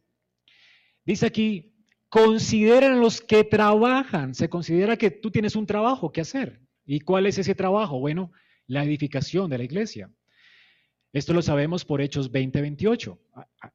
Dice 1.05 1.25
aquí, 1.25 1.73
consideran 2.09 2.99
los 2.99 3.21
que 3.21 3.43
trabajan. 3.43 4.33
Se 4.33 4.49
considera 4.49 4.97
que 4.97 5.11
tú 5.11 5.31
tienes 5.31 5.55
un 5.55 5.65
trabajo 5.65 6.11
que 6.11 6.21
hacer. 6.21 6.61
¿Y 6.85 6.99
cuál 6.99 7.25
es 7.25 7.37
ese 7.37 7.55
trabajo? 7.55 7.99
Bueno, 7.99 8.31
la 8.67 8.83
edificación 8.83 9.49
de 9.49 9.57
la 9.57 9.63
iglesia. 9.63 10.09
Esto 11.13 11.33
lo 11.33 11.41
sabemos 11.41 11.85
por 11.85 12.01
Hechos 12.01 12.31
20-28. 12.31 13.17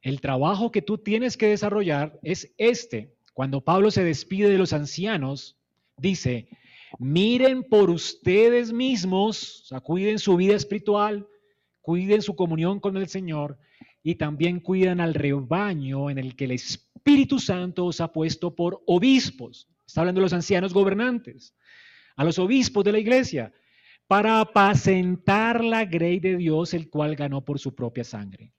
El 0.03 0.21
trabajo 0.21 0.71
que 0.71 0.83
tú 0.83 0.99
tienes 0.99 1.37
que 1.37 1.47
desarrollar 1.47 2.19
es 2.23 2.53
este. 2.59 3.15
Cuando 3.33 3.63
Pablo 3.63 3.91
se 3.91 4.05
despide 4.05 4.51
de 4.51 4.59
los 4.59 4.73
ancianos, 4.73 5.57
dice, 5.97 6.49
Miren 6.99 7.63
por 7.63 7.91
ustedes 7.91 8.73
mismos, 8.73 9.63
o 9.63 9.65
sea, 9.67 9.81
cuiden 9.81 10.19
su 10.19 10.37
vida 10.37 10.57
espiritual, 10.57 11.29
cuiden 11.81 12.21
su 12.21 12.35
comunión 12.35 12.81
con 12.81 12.97
el 12.97 13.09
Señor 13.09 13.59
y 14.03 14.15
también 14.15 14.61
cuiden 14.61 15.01
al 15.01 15.15
rebaño 15.15 16.11
en 16.11 16.19
el 16.19 16.37
que 16.37 16.45
el 16.45 16.53
Espíritu 16.53 17.39
Santo 17.39 17.87
os 17.87 18.01
ha 18.01 18.13
puesto 18.13 18.55
por 18.55 18.83
obispos. 18.87 19.69
Está 19.87 20.01
hablando 20.01 20.21
de 20.21 20.25
los 20.27 20.33
ancianos 20.33 20.73
gobernantes, 20.73 21.55
a 22.17 22.25
los 22.25 22.39
obispos 22.39 22.85
de 22.85 22.93
la 22.93 22.99
iglesia, 22.99 23.53
para 24.07 24.41
apacentar 24.41 25.65
la 25.65 25.85
grey 25.85 26.19
de 26.19 26.37
Dios, 26.37 26.75
el 26.75 26.89
cual 26.91 27.15
ganó 27.15 27.45
por 27.45 27.59
su 27.59 27.75
propia 27.75 28.05
sangre. 28.05 28.53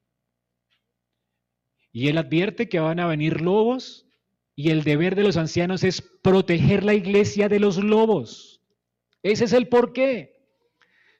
Y 1.91 2.07
él 2.07 2.17
advierte 2.17 2.69
que 2.69 2.79
van 2.79 2.99
a 2.99 3.07
venir 3.07 3.41
lobos 3.41 4.07
y 4.55 4.69
el 4.69 4.83
deber 4.83 5.15
de 5.15 5.23
los 5.23 5.37
ancianos 5.37 5.83
es 5.83 6.01
proteger 6.01 6.83
la 6.83 6.93
iglesia 6.93 7.49
de 7.49 7.59
los 7.59 7.77
lobos. 7.77 8.61
Ese 9.23 9.45
es 9.45 9.53
el 9.53 9.67
porqué. 9.67 10.30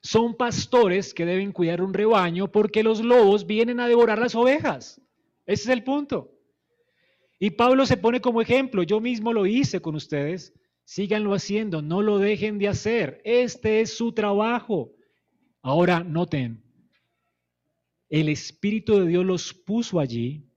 Son 0.02 0.36
pastores 0.36 1.14
que 1.14 1.26
deben 1.26 1.52
cuidar 1.52 1.82
un 1.82 1.94
rebaño 1.94 2.52
porque 2.52 2.84
los 2.84 3.02
lobos 3.02 3.46
vienen 3.46 3.80
a 3.80 3.88
devorar 3.88 4.18
las 4.18 4.36
ovejas. 4.36 5.00
Ese 5.46 5.64
es 5.64 5.70
el 5.70 5.84
punto. 5.84 6.32
Y 7.40 7.52
Pablo 7.52 7.86
se 7.86 7.98
pone 7.98 8.22
como 8.22 8.42
ejemplo. 8.42 8.84
Yo 8.84 9.00
mismo 9.00 9.34
lo 9.34 9.46
hice 9.46 9.82
con 9.82 9.96
ustedes. 9.96 10.54
Síganlo 10.84 11.34
haciendo, 11.34 11.82
no 11.82 12.02
lo 12.02 12.18
dejen 12.18 12.58
de 12.58 12.68
hacer. 12.68 13.22
Este 13.24 13.82
es 13.82 13.94
su 13.94 14.12
trabajo. 14.12 14.94
Ahora 15.62 16.04
noten, 16.04 16.64
el 18.10 18.30
Espíritu 18.30 19.00
de 19.00 19.08
Dios 19.08 19.26
los 19.26 19.54
puso 19.54 20.00
allí 20.00 20.52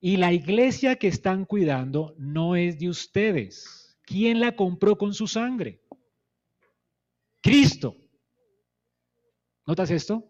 y 0.00 0.16
la 0.16 0.32
iglesia 0.32 0.96
que 0.96 1.08
están 1.08 1.44
cuidando 1.44 2.14
no 2.16 2.54
es 2.54 2.78
de 2.78 2.88
ustedes. 2.88 3.98
¿Quién 4.02 4.40
la 4.40 4.54
compró 4.54 4.96
con 4.96 5.12
su 5.12 5.26
sangre? 5.26 5.82
Cristo. 7.42 7.96
¿Notas 9.66 9.90
esto? 9.90 10.24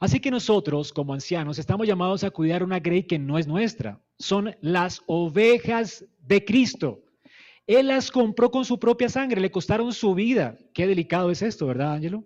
Así 0.00 0.20
que 0.20 0.30
nosotros, 0.30 0.92
como 0.92 1.14
ancianos, 1.14 1.58
estamos 1.58 1.86
llamados 1.86 2.24
a 2.24 2.30
cuidar 2.30 2.62
una 2.62 2.78
grey 2.78 3.04
que 3.04 3.18
no 3.18 3.38
es 3.38 3.46
nuestra. 3.46 4.00
Son 4.18 4.54
las 4.60 5.02
ovejas 5.06 6.04
de 6.20 6.44
Cristo. 6.44 7.02
Él 7.66 7.88
las 7.88 8.10
compró 8.10 8.50
con 8.50 8.64
su 8.64 8.78
propia 8.78 9.08
sangre, 9.08 9.40
le 9.40 9.50
costaron 9.50 9.92
su 9.92 10.14
vida. 10.14 10.58
Qué 10.72 10.86
delicado 10.86 11.30
es 11.30 11.42
esto, 11.42 11.66
¿verdad, 11.66 11.94
Ángelo? 11.94 12.24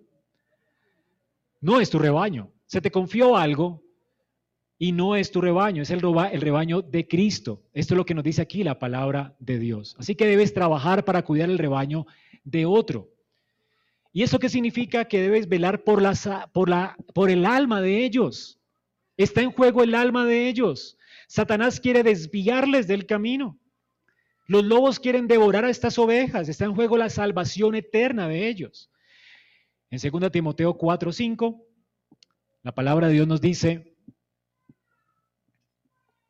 No 1.61 1.79
es 1.79 1.89
tu 1.89 1.99
rebaño. 1.99 2.51
Se 2.65 2.81
te 2.81 2.91
confió 2.91 3.35
algo, 3.35 3.83
y 4.83 4.91
no 4.91 5.15
es 5.15 5.31
tu 5.31 5.39
rebaño, 5.39 5.81
es 5.81 5.91
el, 5.91 6.01
rebaño 6.01 6.81
de 6.81 7.07
Cristo. 7.07 7.63
Esto 7.71 7.93
es 7.93 7.97
lo 7.97 8.05
que 8.05 8.13
nos 8.13 8.25
dice 8.25 8.41
aquí 8.41 8.65
la 8.65 8.79
palabra 8.79 9.33
de 9.39 9.57
Dios. 9.57 9.95
Así 9.97 10.13
que 10.13 10.25
debes 10.25 10.53
trabajar 10.53 11.05
para 11.05 11.23
cuidar 11.23 11.49
el 11.49 11.57
rebaño 11.57 12.05
de 12.43 12.65
otro. 12.65 13.12
¿Y 14.13 14.21
eso 14.21 14.37
qué 14.37 14.47
significa? 14.47 15.05
Que 15.05 15.21
debes 15.21 15.49
velar 15.49 15.83
por, 15.83 16.01
por, 16.53 16.69
la, 16.69 16.95
por 17.15 17.31
el 17.31 17.45
alma 17.45 17.81
de 17.81 18.05
ellos. 18.05 18.59
Está 19.17 19.41
en 19.41 19.51
juego 19.51 19.83
el 19.83 19.95
alma 19.95 20.25
de 20.25 20.47
ellos. 20.47 20.97
Satanás 21.27 21.79
quiere 21.79 22.03
desviarles 22.03 22.87
del 22.87 23.07
camino. 23.07 23.59
Los 24.47 24.63
lobos 24.63 24.99
quieren 24.99 25.27
devorar 25.27 25.65
a 25.65 25.69
estas 25.71 25.97
ovejas. 25.97 26.47
Está 26.47 26.65
en 26.65 26.75
juego 26.75 26.95
la 26.95 27.09
salvación 27.09 27.73
eterna 27.73 28.27
de 28.27 28.47
ellos. 28.47 28.91
En 29.89 29.99
2 29.99 30.31
Timoteo 30.31 30.77
4:5, 30.77 31.65
la 32.61 32.73
palabra 32.73 33.07
de 33.07 33.13
Dios 33.13 33.27
nos 33.27 33.41
dice, 33.41 33.95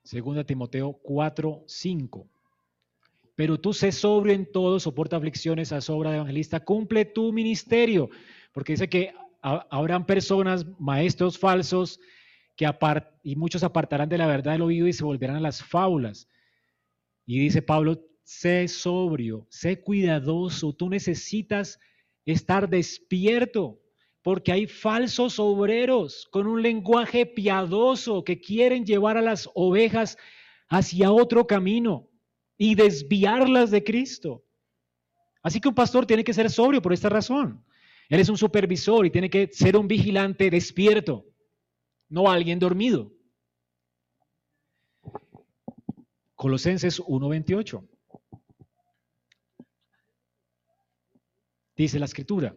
Segunda 0.04 0.43
Timoteo 0.43 1.00
4, 1.02 1.63
5. 1.65 2.30
Pero 3.36 3.60
tú 3.60 3.74
sé 3.74 3.91
sobrio 3.91 4.34
en 4.34 4.52
todo, 4.52 4.80
soporta 4.80 5.17
aflicciones 5.17 5.72
a 5.72 5.82
sobra 5.82 6.12
de 6.12 6.17
evangelista, 6.17 6.60
cumple 6.60 7.06
tu 7.06 7.34
ministerio. 7.34 8.10
Porque 8.52 8.74
dice 8.74 8.89
que 8.89 9.13
habrán 9.41 10.06
personas, 10.06 10.65
maestros 10.80 11.38
falsos, 11.38 12.00
que 12.56 12.69
y 13.24 13.36
muchos 13.36 13.63
apartarán 13.63 14.10
de 14.10 14.17
la 14.17 14.28
verdad 14.28 14.54
del 14.54 14.62
oído 14.62 14.88
y 14.88 14.93
se 14.93 15.04
volverán 15.04 15.38
a 15.38 15.41
las 15.41 15.63
fábulas. 15.63 16.30
Y 17.26 17.39
dice 17.39 17.62
Pablo, 17.62 18.00
sé 18.24 18.67
sobrio, 18.67 19.48
sé 19.50 19.82
cuidadoso, 19.82 20.74
tú 20.74 20.89
necesitas 20.89 21.80
estar 22.26 22.69
despierto 22.69 23.80
porque 24.22 24.52
hay 24.52 24.67
falsos 24.67 25.39
obreros 25.39 26.28
con 26.32 26.48
un 26.48 26.62
lenguaje 26.62 27.26
piadoso 27.26 28.24
que 28.24 28.39
quieren 28.39 28.86
llevar 28.86 29.17
a 29.17 29.22
las 29.22 29.50
ovejas 29.54 30.17
hacia 30.69 31.12
otro 31.12 31.48
camino 31.48 32.10
y 32.57 32.75
desviarlas 32.75 33.71
de 33.71 33.83
Cristo. 33.83 34.43
Así 35.41 35.59
que 35.59 35.67
un 35.67 35.75
pastor 35.75 36.05
tiene 36.05 36.23
que 36.23 36.33
ser 36.33 36.49
sobrio 36.49 36.81
por 36.81 36.93
esta 36.93 37.09
razón. 37.09 37.63
Él 38.09 38.19
es 38.19 38.29
un 38.29 38.37
supervisor 38.37 39.05
y 39.05 39.11
tiene 39.11 39.29
que 39.29 39.47
ser 39.51 39.75
un 39.75 39.87
vigilante 39.87 40.49
despierto, 40.49 41.25
no 42.09 42.29
alguien 42.29 42.59
dormido. 42.59 43.11
Colosenses 46.35 46.99
1:28. 46.99 47.87
Dice 51.75 51.99
la 51.99 52.06
escritura, 52.06 52.56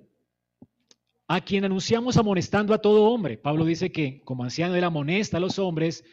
a 1.27 1.41
quien 1.41 1.65
anunciamos 1.65 2.17
amonestando 2.17 2.75
a 2.75 2.79
todo 2.79 3.05
hombre. 3.05 3.39
Pablo 3.39 3.65
dice 3.65 3.91
que 3.91 4.21
como 4.25 4.45
anciano 4.45 4.75
él 4.75 4.85
amonesta 4.85 5.39
a 5.39 5.41
los 5.41 5.59
hombres, 5.59 6.05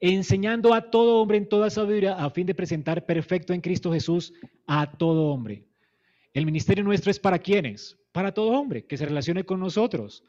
enseñando 0.00 0.72
a 0.72 0.90
todo 0.90 1.20
hombre 1.20 1.36
en 1.36 1.48
toda 1.48 1.70
sabiduría 1.70 2.14
a 2.14 2.30
fin 2.30 2.46
de 2.46 2.54
presentar 2.54 3.04
perfecto 3.04 3.52
en 3.52 3.60
Cristo 3.60 3.92
Jesús 3.92 4.32
a 4.66 4.90
todo 4.90 5.26
hombre. 5.26 5.64
El 6.32 6.46
ministerio 6.46 6.82
nuestro 6.84 7.10
es 7.10 7.18
para 7.18 7.38
quienes? 7.38 7.98
Para 8.12 8.32
todo 8.32 8.50
hombre 8.50 8.86
que 8.86 8.96
se 8.96 9.06
relacione 9.06 9.44
con 9.44 9.60
nosotros. 9.60 10.24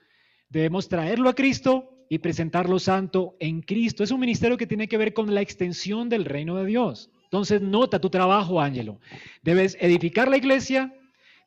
Debemos 0.49 0.89
traerlo 0.89 1.29
a 1.29 1.35
Cristo 1.35 2.05
y 2.09 2.19
presentarlo 2.19 2.79
santo 2.79 3.37
en 3.39 3.61
Cristo. 3.61 4.03
Es 4.03 4.11
un 4.11 4.19
ministerio 4.19 4.57
que 4.57 4.67
tiene 4.67 4.87
que 4.87 4.97
ver 4.97 5.13
con 5.13 5.33
la 5.33 5.41
extensión 5.41 6.09
del 6.09 6.25
reino 6.25 6.57
de 6.57 6.65
Dios. 6.65 7.09
Entonces, 7.23 7.61
nota 7.61 8.01
tu 8.01 8.09
trabajo, 8.09 8.59
Ángelo. 8.59 8.99
Debes 9.41 9.77
edificar 9.79 10.27
la 10.27 10.35
iglesia, 10.35 10.93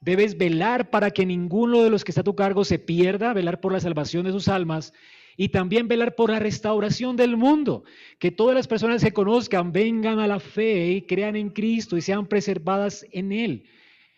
Debes 0.05 0.37
velar 0.37 0.91
para 0.91 1.11
que 1.13 1.25
ninguno 1.25 1.83
de 1.83 1.89
los 1.89 2.05
que 2.05 2.11
está 2.11 2.21
a 2.21 2.25
tu 2.25 2.35
cargo 2.35 2.63
se 2.67 2.79
pierda, 2.79 3.33
velar 3.33 3.61
por 3.61 3.73
la 3.73 3.81
salvación 3.81 4.27
de 4.27 4.33
sus 4.33 4.49
almas 4.49 4.93
y 5.37 5.49
también 5.49 5.89
velar 5.89 6.15
por 6.15 6.31
la 6.31 6.39
restauración 6.39 7.17
del 7.17 7.37
mundo. 7.37 7.85
Que 8.19 8.31
todas 8.31 8.55
las 8.55 8.69
personas 8.69 9.03
se 9.03 9.13
conozcan, 9.13 9.73
vengan 9.73 10.19
a 10.19 10.27
la 10.27 10.41
fe 10.41 10.93
y 10.93 11.03
crean 11.03 11.37
en 11.37 11.51
Cristo 11.51 11.97
y 11.97 12.01
sean 12.01 12.27
preservadas 12.27 13.07
en 13.11 13.33
Él. 13.33 13.65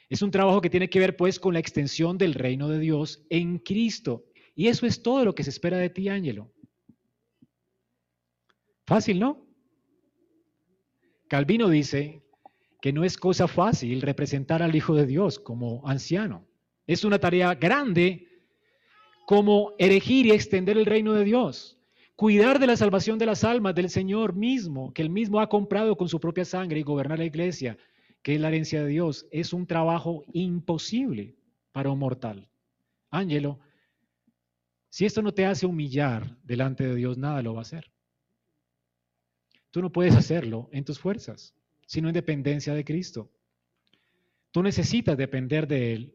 Es 0.09 0.23
un 0.23 0.31
trabajo 0.31 0.61
que 0.61 0.71
tiene 0.71 0.89
que 0.89 1.01
ver 1.01 1.17
pues 1.17 1.41
con 1.41 1.55
la 1.55 1.61
extensión 1.61 2.17
del 2.19 2.35
reino 2.35 2.69
de 2.69 2.79
Dios 2.79 3.25
en 3.31 3.59
Cristo. 3.59 4.25
Y 4.55 4.69
eso 4.69 4.87
es 4.87 5.03
todo 5.03 5.25
lo 5.25 5.35
que 5.35 5.45
se 5.45 5.51
espera 5.51 5.79
de 5.79 5.91
ti, 5.91 6.09
Ángelo. 6.09 6.53
Fácil, 8.87 9.19
¿no? 9.19 9.45
Calvino 11.29 11.69
dice 11.69 12.23
que 12.81 12.93
no 12.93 13.05
es 13.05 13.17
cosa 13.17 13.49
fácil 13.49 14.01
representar 14.01 14.63
al 14.63 14.77
Hijo 14.77 14.95
de 14.95 15.07
Dios 15.07 15.41
como 15.41 15.87
anciano. 15.89 16.47
Es 16.87 17.05
una 17.05 17.19
tarea 17.19 17.55
grande 17.55 18.36
como 19.27 19.75
erigir 19.79 20.25
y 20.25 20.31
extender 20.31 20.79
el 20.79 20.87
reino 20.87 21.13
de 21.13 21.25
Dios. 21.25 21.77
Cuidar 22.15 22.59
de 22.61 22.69
la 22.69 22.77
salvación 22.77 23.19
de 23.19 23.27
las 23.27 23.45
almas 23.45 23.75
del 23.75 23.91
Señor 23.91 24.35
mismo, 24.35 24.95
que 24.95 25.03
Él 25.03 25.11
mismo 25.11 25.41
ha 25.41 25.49
comprado 25.49 25.97
con 25.97 26.09
su 26.09 26.19
propia 26.19 26.47
sangre 26.47 26.81
y 26.81 26.85
gobernar 26.85 27.19
la 27.19 27.27
iglesia, 27.27 27.77
que 28.23 28.37
es 28.37 28.41
la 28.41 28.49
herencia 28.49 28.83
de 28.83 28.89
Dios, 28.89 29.27
es 29.33 29.53
un 29.53 29.67
trabajo 29.67 30.25
imposible 30.33 31.35
para 31.73 31.91
un 31.91 31.99
mortal. 31.99 32.49
Ángelo, 33.11 33.59
si 34.89 35.05
esto 35.05 35.21
no 35.21 35.35
te 35.35 35.45
hace 35.45 35.67
humillar 35.67 36.39
delante 36.45 36.87
de 36.87 36.95
Dios, 36.95 37.19
nada 37.19 37.43
lo 37.43 37.53
va 37.53 37.61
a 37.61 37.63
hacer. 37.63 37.91
Tú 39.73 39.83
no 39.83 39.91
puedes 39.93 40.15
hacerlo 40.15 40.71
en 40.73 40.85
tus 40.85 41.01
fuerzas, 41.01 41.53
sino 41.87 42.09
en 42.09 42.15
dependencia 42.15 42.75
de 42.75 42.85
Cristo. 42.85 43.29
Tú 44.53 44.63
necesitas 44.63 45.17
depender 45.17 45.67
de 45.67 45.93
Él 45.93 46.15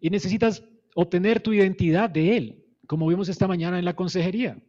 y 0.00 0.10
necesitas 0.10 0.64
obtener 0.94 1.40
tu 1.40 1.52
identidad 1.52 2.10
de 2.10 2.36
Él, 2.36 2.64
como 2.86 3.06
vimos 3.06 3.28
esta 3.28 3.48
mañana 3.48 3.78
en 3.78 3.84
la 3.84 3.96
consejería. 3.96 4.62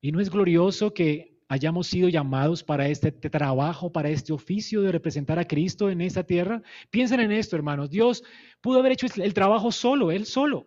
Y 0.00 0.12
no 0.12 0.20
es 0.20 0.30
glorioso 0.30 0.92
que 0.92 1.36
hayamos 1.48 1.86
sido 1.86 2.08
llamados 2.08 2.62
para 2.62 2.88
este 2.88 3.12
trabajo, 3.12 3.92
para 3.92 4.10
este 4.10 4.32
oficio 4.32 4.82
de 4.82 4.92
representar 4.92 5.38
a 5.38 5.46
Cristo 5.46 5.90
en 5.90 6.00
esta 6.00 6.24
tierra. 6.24 6.62
Piensen 6.90 7.20
en 7.20 7.32
esto, 7.32 7.56
hermanos. 7.56 7.90
Dios 7.90 8.24
pudo 8.60 8.80
haber 8.80 8.92
hecho 8.92 9.06
el 9.16 9.34
trabajo 9.34 9.70
solo, 9.70 10.10
Él 10.10 10.26
solo. 10.26 10.66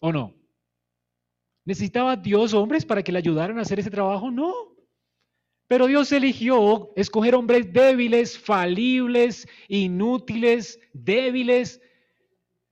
¿O 0.00 0.12
no? 0.12 0.34
¿Necesitaba 1.64 2.14
Dios 2.16 2.54
hombres 2.54 2.84
para 2.84 3.02
que 3.02 3.10
le 3.10 3.18
ayudaran 3.18 3.58
a 3.58 3.62
hacer 3.62 3.80
ese 3.80 3.90
trabajo? 3.90 4.30
No. 4.30 4.52
Pero 5.66 5.88
Dios 5.88 6.12
eligió 6.12 6.92
escoger 6.94 7.34
hombres 7.34 7.72
débiles, 7.72 8.38
falibles, 8.38 9.48
inútiles, 9.66 10.78
débiles, 10.92 11.80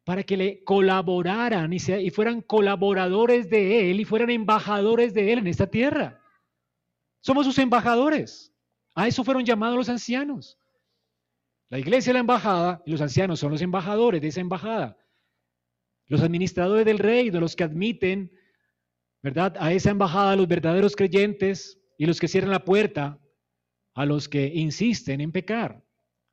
para 0.04 0.22
que 0.22 0.36
le 0.36 0.64
colaboraran 0.64 1.72
y, 1.72 1.76
y 1.76 2.10
fueran 2.10 2.42
colaboradores 2.42 3.48
de 3.48 3.90
Él 3.90 4.00
y 4.00 4.04
fueran 4.04 4.30
embajadores 4.30 5.14
de 5.14 5.32
Él 5.32 5.38
en 5.40 5.46
esta 5.46 5.66
tierra. 5.66 6.20
Somos 7.20 7.46
sus 7.46 7.58
embajadores. 7.58 8.54
A 8.94 9.08
eso 9.08 9.24
fueron 9.24 9.44
llamados 9.44 9.76
los 9.76 9.88
ancianos. 9.88 10.58
La 11.70 11.78
iglesia 11.78 12.10
es 12.10 12.14
la 12.14 12.20
embajada 12.20 12.82
y 12.84 12.90
los 12.92 13.00
ancianos 13.00 13.40
son 13.40 13.50
los 13.50 13.62
embajadores 13.62 14.20
de 14.20 14.28
esa 14.28 14.40
embajada. 14.40 14.98
Los 16.06 16.20
administradores 16.20 16.84
del 16.84 16.98
reino, 16.98 17.40
los 17.40 17.56
que 17.56 17.64
admiten, 17.64 18.30
¿verdad? 19.22 19.56
A 19.58 19.72
esa 19.72 19.90
embajada 19.90 20.36
los 20.36 20.46
verdaderos 20.46 20.94
creyentes 20.94 21.80
y 21.96 22.04
los 22.04 22.20
que 22.20 22.28
cierran 22.28 22.50
la 22.50 22.64
puerta 22.64 23.18
a 23.94 24.04
los 24.04 24.28
que 24.28 24.52
insisten 24.54 25.22
en 25.22 25.32
pecar. 25.32 25.82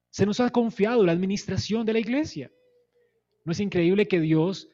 Se 0.10 0.26
nos 0.26 0.42
ha 0.42 0.50
confiado 0.50 1.06
la 1.06 1.14
administración 1.14 1.86
de 1.86 1.94
la 1.94 2.00
iglesia. 2.00 2.52
¿No 3.44 3.52
es 3.52 3.60
increíble 3.60 4.08
que 4.08 4.20
Dios 4.20 4.70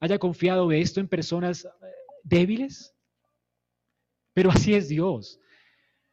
haya 0.00 0.18
confiado 0.18 0.70
esto 0.72 1.00
en 1.00 1.08
personas 1.08 1.64
eh, 1.64 1.68
débiles? 2.22 2.94
Pero 4.32 4.50
así 4.50 4.74
es 4.74 4.88
Dios. 4.88 5.40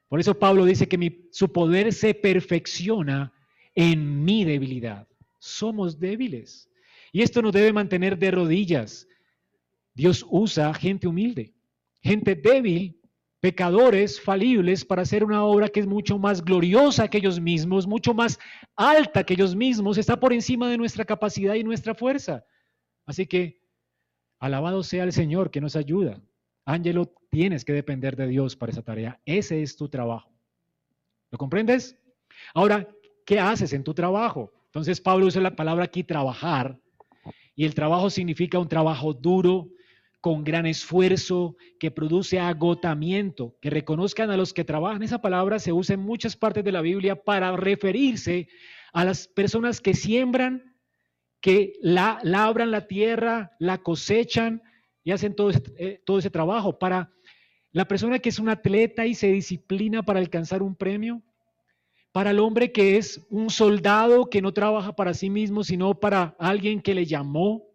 Por 0.07 0.19
eso 0.19 0.37
Pablo 0.37 0.65
dice 0.65 0.87
que 0.87 1.27
su 1.31 1.51
poder 1.51 1.91
se 1.91 2.13
perfecciona 2.13 3.33
en 3.75 4.23
mi 4.23 4.45
debilidad. 4.45 5.07
Somos 5.39 5.99
débiles. 5.99 6.69
Y 7.11 7.21
esto 7.21 7.41
nos 7.41 7.53
debe 7.53 7.73
mantener 7.73 8.17
de 8.17 8.31
rodillas. 8.31 9.07
Dios 9.93 10.25
usa 10.29 10.73
gente 10.73 11.07
humilde, 11.07 11.53
gente 12.01 12.35
débil, 12.35 12.99
pecadores 13.43 14.21
falibles 14.21 14.85
para 14.85 15.01
hacer 15.01 15.21
una 15.21 15.43
obra 15.43 15.67
que 15.67 15.81
es 15.81 15.85
mucho 15.85 16.17
más 16.17 16.45
gloriosa 16.45 17.09
que 17.09 17.17
ellos 17.17 17.41
mismos, 17.41 17.85
mucho 17.85 18.13
más 18.13 18.39
alta 18.77 19.25
que 19.25 19.33
ellos 19.33 19.53
mismos, 19.53 19.97
está 19.97 20.17
por 20.17 20.31
encima 20.31 20.69
de 20.69 20.77
nuestra 20.77 21.03
capacidad 21.03 21.53
y 21.55 21.63
nuestra 21.65 21.93
fuerza. 21.93 22.45
Así 23.05 23.27
que, 23.27 23.61
alabado 24.39 24.81
sea 24.81 25.03
el 25.03 25.11
Señor 25.11 25.51
que 25.51 25.59
nos 25.59 25.75
ayuda. 25.75 26.21
Ángelo, 26.63 27.13
tienes 27.31 27.65
que 27.65 27.73
depender 27.73 28.15
de 28.15 28.27
Dios 28.27 28.55
para 28.55 28.71
esa 28.71 28.81
tarea. 28.81 29.19
Ese 29.25 29.61
es 29.61 29.75
tu 29.75 29.89
trabajo. 29.89 30.31
¿Lo 31.29 31.37
comprendes? 31.37 31.97
Ahora, 32.53 32.87
¿qué 33.25 33.41
haces 33.41 33.73
en 33.73 33.83
tu 33.83 33.93
trabajo? 33.93 34.53
Entonces 34.67 35.01
Pablo 35.01 35.25
usa 35.25 35.41
la 35.41 35.53
palabra 35.53 35.83
aquí 35.83 36.05
trabajar. 36.05 36.79
Y 37.55 37.65
el 37.65 37.75
trabajo 37.75 38.09
significa 38.09 38.57
un 38.57 38.69
trabajo 38.69 39.13
duro, 39.13 39.67
con 40.23 40.45
gran 40.45 40.65
esfuerzo, 40.65 41.57
que 41.77 41.91
produce 41.91 42.39
agotamiento, 42.39 43.57
que 43.59 43.69
reconozcan 43.69 44.31
a 44.31 44.37
los 44.37 44.53
que 44.53 44.63
trabajan. 44.63 45.03
Esa 45.03 45.21
palabra 45.21 45.59
se 45.59 45.73
usa 45.73 45.95
en 45.95 45.99
muchas 45.99 46.37
partes 46.37 46.63
de 46.63 46.71
la 46.71 46.79
Biblia 46.79 47.21
para 47.21 47.57
referirse 47.57 48.47
a 48.93 49.03
las 49.03 49.27
personas 49.27 49.81
que 49.81 49.93
siembran, 49.93 50.77
que 51.41 51.73
la, 51.81 52.19
labran 52.23 52.71
la 52.71 52.87
tierra, 52.87 53.51
la 53.59 53.79
cosechan 53.79 54.61
y 55.03 55.11
hacen 55.11 55.35
todo 55.35 55.49
ese, 55.49 55.61
eh, 55.77 56.01
todo 56.05 56.19
ese 56.19 56.29
trabajo. 56.29 56.79
Para 56.79 57.11
la 57.73 57.85
persona 57.85 58.17
que 58.19 58.29
es 58.29 58.39
un 58.39 58.47
atleta 58.47 59.05
y 59.05 59.15
se 59.15 59.27
disciplina 59.27 60.03
para 60.03 60.19
alcanzar 60.19 60.63
un 60.63 60.73
premio, 60.73 61.21
para 62.13 62.31
el 62.31 62.39
hombre 62.39 62.71
que 62.71 62.95
es 62.95 63.27
un 63.29 63.49
soldado 63.49 64.29
que 64.29 64.41
no 64.41 64.53
trabaja 64.53 64.95
para 64.95 65.13
sí 65.13 65.29
mismo, 65.29 65.65
sino 65.65 65.99
para 65.99 66.33
alguien 66.39 66.81
que 66.81 66.95
le 66.95 67.05
llamó 67.05 67.72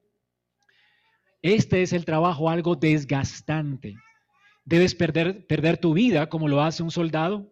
este 1.43 1.83
es 1.83 1.93
el 1.93 2.05
trabajo 2.05 2.51
algo 2.51 2.75
desgastante. 2.75 3.97
Debes 4.65 4.95
perder, 4.95 5.47
perder 5.47 5.79
tu 5.79 5.95
vida 5.95 6.29
como 6.29 6.49
lo 6.49 6.63
hace 6.63 6.83
un 6.83 6.91
soldado. 6.91 7.51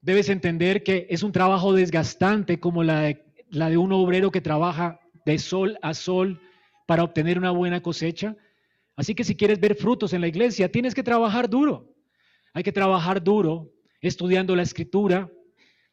Debes 0.00 0.28
entender 0.28 0.82
que 0.82 1.06
es 1.08 1.22
un 1.22 1.32
trabajo 1.32 1.72
desgastante 1.72 2.58
como 2.58 2.82
la 2.82 3.00
de, 3.02 3.76
un 3.78 3.92
obrero 3.92 4.30
que 4.30 4.40
trabaja 4.40 5.00
de 5.24 5.38
sol 5.38 5.78
a 5.82 5.94
sol 5.94 6.40
para 6.86 7.04
obtener 7.04 7.38
una 7.38 7.52
buena 7.52 7.80
cosecha. 7.80 8.36
Así 8.96 9.14
que 9.14 9.24
si 9.24 9.36
quieres 9.36 9.60
ver 9.60 9.76
frutos 9.76 10.12
en 10.12 10.20
la 10.20 10.28
iglesia, 10.28 10.70
tienes 10.70 10.94
que 10.94 11.04
trabajar 11.04 11.48
duro. 11.48 11.94
Hay 12.52 12.64
que 12.64 12.72
trabajar 12.72 13.22
duro 13.22 13.72
estudiando 14.00 14.56
la 14.56 14.62
escritura. 14.62 15.30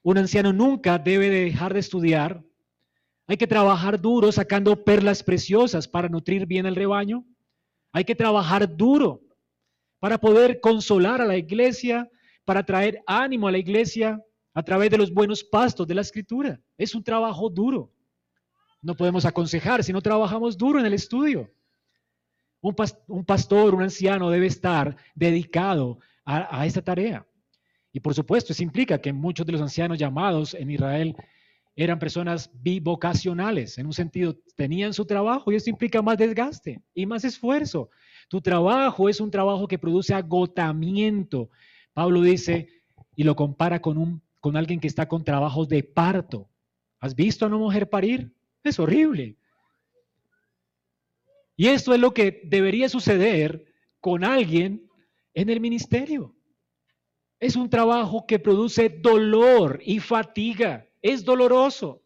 Un 0.02 0.18
anciano 0.18 0.52
nunca 0.52 0.98
debe 0.98 1.30
dejar 1.30 1.74
de 1.74 1.80
estudiar 1.80 2.44
hay 3.30 3.38
que 3.38 3.46
trabajar 3.46 4.02
duro 4.02 4.32
sacando 4.32 4.84
perlas 4.84 5.22
preciosas 5.22 5.88
para 5.88 6.10
nutrir 6.10 6.48
bien 6.48 6.66
el 6.66 6.76
rebaño. 6.76 7.24
Hay 7.92 8.04
que 8.04 8.16
trabajar 8.16 8.76
duro 8.76 9.22
para 10.00 10.18
poder 10.18 10.60
consolar 10.60 11.22
a 11.22 11.26
la 11.26 11.38
iglesia, 11.38 12.10
para 12.44 12.66
traer 12.66 13.04
ánimo 13.06 13.48
a 13.48 13.52
la 13.52 13.60
iglesia 13.60 14.20
a 14.56 14.64
través 14.64 14.90
de 14.90 14.98
los 14.98 15.14
buenos 15.14 15.44
pastos 15.44 15.86
de 15.86 15.94
la 15.94 16.02
escritura. 16.02 16.60
Es 16.76 16.96
un 16.96 17.04
trabajo 17.04 17.52
duro. 17.52 17.94
No 18.82 18.96
podemos 18.96 19.26
aconsejar 19.26 19.84
si 19.84 19.94
no 19.94 20.02
trabajamos 20.02 20.58
duro 20.58 20.80
en 20.80 20.88
el 20.88 20.94
estudio. 20.94 21.54
Un, 22.62 22.74
pastor, 23.26 23.76
un 23.76 23.84
anciano 23.84 24.32
debe 24.32 24.48
estar 24.48 24.98
dedicado 25.14 26.00
a, 26.26 26.62
a 26.62 26.66
esta 26.66 26.82
tarea. 26.82 27.28
Y 27.94 28.00
por 28.00 28.16
supuesto, 28.16 28.54
eso 28.54 28.64
implica 28.64 29.00
que 29.00 29.14
muchos 29.14 29.46
de 29.46 29.52
los 29.52 29.62
ancianos 29.62 30.00
llamados 30.00 30.56
en 30.56 30.72
Israel 30.72 31.16
eran 31.84 31.98
personas 31.98 32.52
bivocacionales, 32.62 33.78
en 33.78 33.86
un 33.86 33.94
sentido, 33.94 34.38
tenían 34.58 34.94
su 34.94 35.06
trabajo 35.06 35.50
y 35.50 35.56
eso 35.56 35.70
implica 35.70 36.02
más 36.02 36.18
desgaste 36.18 36.84
y 36.94 37.06
más 37.06 37.24
esfuerzo. 37.24 37.90
Tu 38.28 38.42
trabajo 38.42 39.08
es 39.08 39.22
un 39.22 39.32
trabajo 39.32 39.66
que 39.66 39.80
produce 39.80 40.14
agotamiento. 40.14 41.50
Pablo 41.94 42.22
dice 42.22 42.68
y 43.16 43.24
lo 43.24 43.34
compara 43.34 43.82
con, 43.82 43.98
un, 43.98 44.22
con 44.42 44.58
alguien 44.58 44.82
que 44.82 44.88
está 44.88 45.08
con 45.08 45.24
trabajos 45.24 45.70
de 45.70 45.84
parto. 45.84 46.50
¿Has 47.00 47.16
visto 47.16 47.46
a 47.46 47.48
una 47.48 47.58
mujer 47.58 47.90
parir? 47.90 48.34
Es 48.62 48.78
horrible. 48.78 49.38
Y 51.56 51.68
esto 51.68 51.94
es 51.94 52.02
lo 52.02 52.14
que 52.14 52.42
debería 52.44 52.90
suceder 52.90 53.66
con 54.02 54.26
alguien 54.26 54.86
en 55.34 55.50
el 55.50 55.62
ministerio. 55.62 56.36
Es 57.40 57.56
un 57.56 57.70
trabajo 57.70 58.26
que 58.28 58.38
produce 58.38 58.90
dolor 58.90 59.80
y 59.86 60.00
fatiga. 60.00 60.89
Es 61.02 61.24
doloroso, 61.24 62.02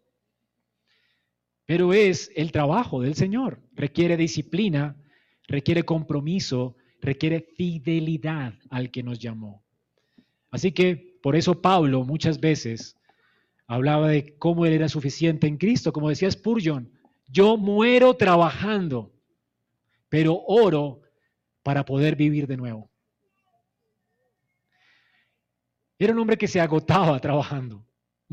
pero 1.65 1.93
es 1.93 2.31
el 2.35 2.51
trabajo 2.51 3.01
del 3.01 3.15
Señor. 3.15 3.61
Requiere 3.73 4.17
disciplina, 4.17 4.95
requiere 5.47 5.83
compromiso, 5.83 6.75
requiere 7.01 7.41
fidelidad 7.41 8.53
al 8.69 8.91
que 8.91 9.03
nos 9.03 9.19
llamó. 9.19 9.63
Así 10.51 10.71
que 10.71 11.17
por 11.21 11.35
eso 11.35 11.61
Pablo 11.61 12.03
muchas 12.03 12.39
veces 12.39 12.97
hablaba 13.65 14.09
de 14.09 14.37
cómo 14.37 14.65
él 14.65 14.73
era 14.73 14.89
suficiente 14.89 15.47
en 15.47 15.57
Cristo. 15.57 15.91
Como 15.91 16.09
decía 16.09 16.29
Spurgeon, 16.29 16.91
yo 17.27 17.57
muero 17.57 18.13
trabajando, 18.15 19.11
pero 20.09 20.43
oro 20.45 21.01
para 21.63 21.83
poder 21.83 22.15
vivir 22.15 22.45
de 22.45 22.57
nuevo. 22.57 22.91
Era 25.97 26.13
un 26.13 26.19
hombre 26.19 26.37
que 26.37 26.47
se 26.47 26.59
agotaba 26.59 27.19
trabajando 27.21 27.83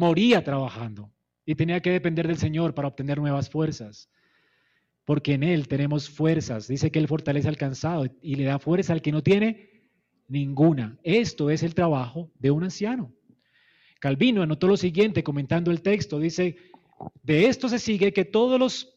moría 0.01 0.42
trabajando 0.42 1.12
y 1.44 1.55
tenía 1.55 1.80
que 1.80 1.90
depender 1.90 2.26
del 2.26 2.38
Señor 2.38 2.74
para 2.74 2.88
obtener 2.88 3.18
nuevas 3.18 3.51
fuerzas. 3.51 4.09
Porque 5.05 5.34
en 5.34 5.42
Él 5.42 5.68
tenemos 5.68 6.09
fuerzas. 6.09 6.66
Dice 6.66 6.90
que 6.90 6.98
Él 6.98 7.07
fortalece 7.07 7.48
al 7.48 7.59
cansado 7.59 8.07
y 8.22 8.34
le 8.36 8.44
da 8.44 8.59
fuerza 8.59 8.94
al 8.94 9.03
que 9.03 9.12
no 9.12 9.22
tiene 9.22 9.90
ninguna. 10.26 10.98
Esto 11.03 11.51
es 11.51 11.62
el 11.62 11.74
trabajo 11.74 12.30
de 12.38 12.51
un 12.51 12.64
anciano. 12.64 13.12
Calvino 14.01 14.42
anotó 14.42 14.68
lo 14.68 14.78
siguiente 14.78 15.22
comentando 15.22 15.70
el 15.70 15.82
texto. 15.82 16.18
Dice, 16.18 16.57
de 17.22 17.46
esto 17.46 17.68
se 17.68 17.78
sigue 17.78 18.14
que 18.14 18.24
todos 18.24 18.59
los 18.59 18.94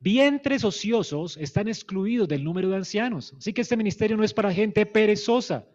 vientres 0.00 0.64
ociosos 0.64 1.36
están 1.36 1.68
excluidos 1.68 2.26
del 2.26 2.42
número 2.42 2.70
de 2.70 2.76
ancianos. 2.76 3.34
Así 3.36 3.52
que 3.52 3.60
este 3.60 3.76
ministerio 3.76 4.16
no 4.16 4.24
es 4.24 4.32
para 4.32 4.54
gente 4.54 4.86
perezosa. 4.86 5.66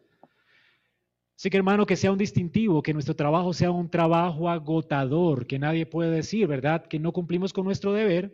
Así 1.43 1.49
que 1.49 1.57
hermano, 1.57 1.85
que 1.85 1.97
sea 1.97 2.09
un 2.09 2.17
distintivo, 2.17 2.81
que 2.81 2.93
nuestro 2.93 3.17
trabajo 3.17 3.51
sea 3.51 3.69
un 3.69 3.89
trabajo 3.89 4.49
agotador, 4.49 5.45
que 5.45 5.59
nadie 5.59 5.85
puede 5.85 6.09
decir, 6.09 6.47
¿verdad? 6.47 6.85
Que 6.85 6.99
no 6.99 7.11
cumplimos 7.11 7.51
con 7.51 7.65
nuestro 7.65 7.91
deber 7.91 8.33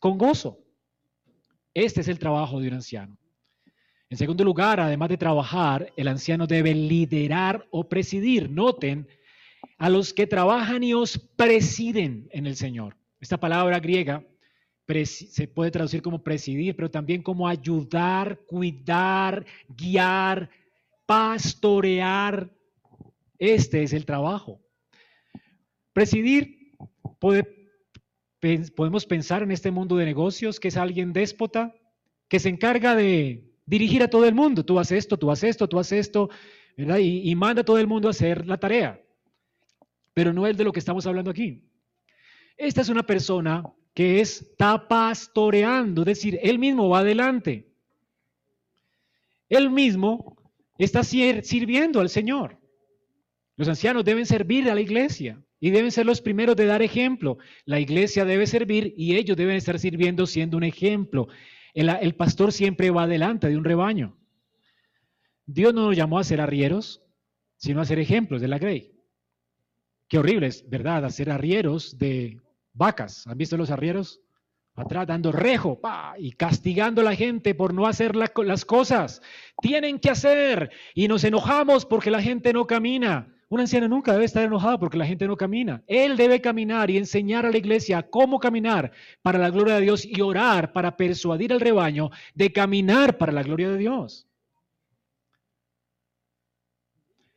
con 0.00 0.18
gozo. 0.18 0.58
Este 1.74 2.00
es 2.00 2.08
el 2.08 2.18
trabajo 2.18 2.58
de 2.58 2.66
un 2.66 2.74
anciano. 2.74 3.16
En 4.08 4.18
segundo 4.18 4.42
lugar, 4.42 4.80
además 4.80 5.10
de 5.10 5.16
trabajar, 5.16 5.92
el 5.96 6.08
anciano 6.08 6.48
debe 6.48 6.74
liderar 6.74 7.68
o 7.70 7.88
presidir. 7.88 8.50
Noten, 8.50 9.06
a 9.78 9.88
los 9.88 10.12
que 10.12 10.26
trabajan 10.26 10.82
y 10.82 10.92
os 10.92 11.18
presiden 11.36 12.28
en 12.32 12.48
el 12.48 12.56
Señor. 12.56 12.96
Esta 13.20 13.38
palabra 13.38 13.78
griega 13.78 14.24
se 15.04 15.46
puede 15.46 15.70
traducir 15.70 16.02
como 16.02 16.24
presidir, 16.24 16.74
pero 16.74 16.90
también 16.90 17.22
como 17.22 17.46
ayudar, 17.46 18.40
cuidar, 18.44 19.46
guiar, 19.68 20.50
pastorear. 21.10 22.48
Este 23.36 23.82
es 23.82 23.92
el 23.92 24.04
trabajo. 24.04 24.60
Presidir, 25.92 26.76
podemos 28.76 29.06
pensar 29.06 29.42
en 29.42 29.50
este 29.50 29.72
mundo 29.72 29.96
de 29.96 30.04
negocios 30.04 30.60
que 30.60 30.68
es 30.68 30.76
alguien 30.76 31.12
déspota, 31.12 31.74
que 32.28 32.38
se 32.38 32.48
encarga 32.48 32.94
de 32.94 33.42
dirigir 33.66 34.04
a 34.04 34.08
todo 34.08 34.24
el 34.24 34.36
mundo. 34.36 34.64
Tú 34.64 34.78
haces 34.78 34.98
esto, 34.98 35.18
tú 35.18 35.32
haces 35.32 35.50
esto, 35.50 35.68
tú 35.68 35.80
haces 35.80 36.06
esto, 36.06 36.30
Y, 36.76 37.28
y 37.28 37.34
manda 37.34 37.62
a 37.62 37.64
todo 37.64 37.78
el 37.78 37.88
mundo 37.88 38.06
a 38.06 38.12
hacer 38.12 38.46
la 38.46 38.58
tarea. 38.58 39.02
Pero 40.14 40.32
no 40.32 40.46
es 40.46 40.56
de 40.56 40.62
lo 40.62 40.70
que 40.70 40.78
estamos 40.78 41.08
hablando 41.08 41.32
aquí. 41.32 41.68
Esta 42.56 42.82
es 42.82 42.88
una 42.88 43.02
persona 43.02 43.64
que 43.94 44.20
está 44.20 44.86
pastoreando, 44.86 46.02
es 46.02 46.06
decir, 46.06 46.38
él 46.40 46.60
mismo 46.60 46.88
va 46.88 47.00
adelante. 47.00 47.74
Él 49.48 49.70
mismo 49.70 50.39
está 50.84 51.04
sirviendo 51.04 52.00
al 52.00 52.08
Señor. 52.08 52.58
Los 53.56 53.68
ancianos 53.68 54.04
deben 54.04 54.24
servir 54.24 54.70
a 54.70 54.74
la 54.74 54.80
iglesia 54.80 55.42
y 55.60 55.70
deben 55.70 55.92
ser 55.92 56.06
los 56.06 56.22
primeros 56.22 56.56
de 56.56 56.64
dar 56.64 56.80
ejemplo. 56.80 57.36
La 57.66 57.78
iglesia 57.78 58.24
debe 58.24 58.46
servir 58.46 58.94
y 58.96 59.16
ellos 59.16 59.36
deben 59.36 59.56
estar 59.56 59.78
sirviendo 59.78 60.26
siendo 60.26 60.56
un 60.56 60.64
ejemplo. 60.64 61.28
El, 61.74 62.14
pastor 62.14 62.52
siempre 62.52 62.90
va 62.90 63.02
adelante 63.02 63.48
de 63.48 63.56
un 63.56 63.64
rebaño. 63.64 64.16
Dios 65.46 65.74
no 65.74 65.86
nos 65.86 65.96
llamó 65.96 66.18
a 66.18 66.24
ser 66.24 66.40
arrieros, 66.40 67.02
sino 67.56 67.80
a 67.80 67.84
ser 67.84 67.98
ejemplos 67.98 68.40
de 68.40 68.48
la 68.48 68.58
grey. 68.58 68.92
Qué 70.08 70.18
horrible 70.18 70.46
es, 70.46 70.68
¿verdad? 70.68 71.04
Hacer 71.04 71.30
arrieros 71.30 71.98
de 71.98 72.40
vacas. 72.72 73.26
¿Han 73.26 73.36
visto 73.36 73.56
los 73.56 73.70
arrieros? 73.70 74.20
Atrás 74.80 75.06
dando 75.06 75.30
rejo 75.30 75.78
y 76.18 76.32
castigando 76.32 77.02
a 77.02 77.04
la 77.04 77.14
gente 77.14 77.54
por 77.54 77.74
no 77.74 77.86
hacer 77.86 78.16
las 78.16 78.64
cosas. 78.64 79.20
Tienen 79.60 79.98
que 79.98 80.08
hacer 80.08 80.70
y 80.94 81.06
nos 81.06 81.22
enojamos 81.24 81.84
porque 81.84 82.10
la 82.10 82.22
gente 82.22 82.54
no 82.54 82.66
camina. 82.66 83.28
Un 83.50 83.60
anciano 83.60 83.88
nunca 83.88 84.12
debe 84.12 84.24
estar 84.24 84.42
enojado 84.42 84.78
porque 84.78 84.96
la 84.96 85.04
gente 85.04 85.26
no 85.26 85.36
camina. 85.36 85.82
Él 85.86 86.16
debe 86.16 86.40
caminar 86.40 86.90
y 86.90 86.96
enseñar 86.96 87.44
a 87.44 87.50
la 87.50 87.58
iglesia 87.58 88.08
cómo 88.08 88.38
caminar 88.38 88.92
para 89.20 89.38
la 89.38 89.50
gloria 89.50 89.74
de 89.74 89.82
Dios 89.82 90.06
y 90.06 90.20
orar 90.22 90.72
para 90.72 90.96
persuadir 90.96 91.52
al 91.52 91.60
rebaño 91.60 92.10
de 92.34 92.50
caminar 92.50 93.18
para 93.18 93.32
la 93.32 93.42
gloria 93.42 93.68
de 93.68 93.76
Dios. 93.76 94.28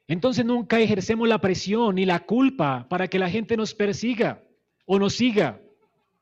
Entonces 0.08 0.46
nunca 0.46 0.80
ejercemos 0.80 1.28
la 1.28 1.42
presión 1.42 1.96
ni 1.96 2.06
la 2.06 2.20
culpa 2.22 2.88
para 2.88 3.10
que 3.10 3.20
la 3.20 3.30
gente 3.30 3.58
nos 3.58 3.74
persiga 3.74 4.44
o 4.86 4.98
nos 4.98 5.16
siga 5.16 5.63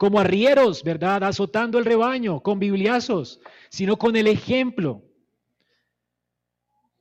como 0.01 0.19
arrieros, 0.19 0.83
¿verdad? 0.83 1.23
Azotando 1.25 1.77
el 1.77 1.85
rebaño 1.85 2.41
con 2.41 2.57
bibliazos, 2.57 3.39
sino 3.69 3.97
con 3.97 4.15
el 4.15 4.25
ejemplo. 4.25 5.03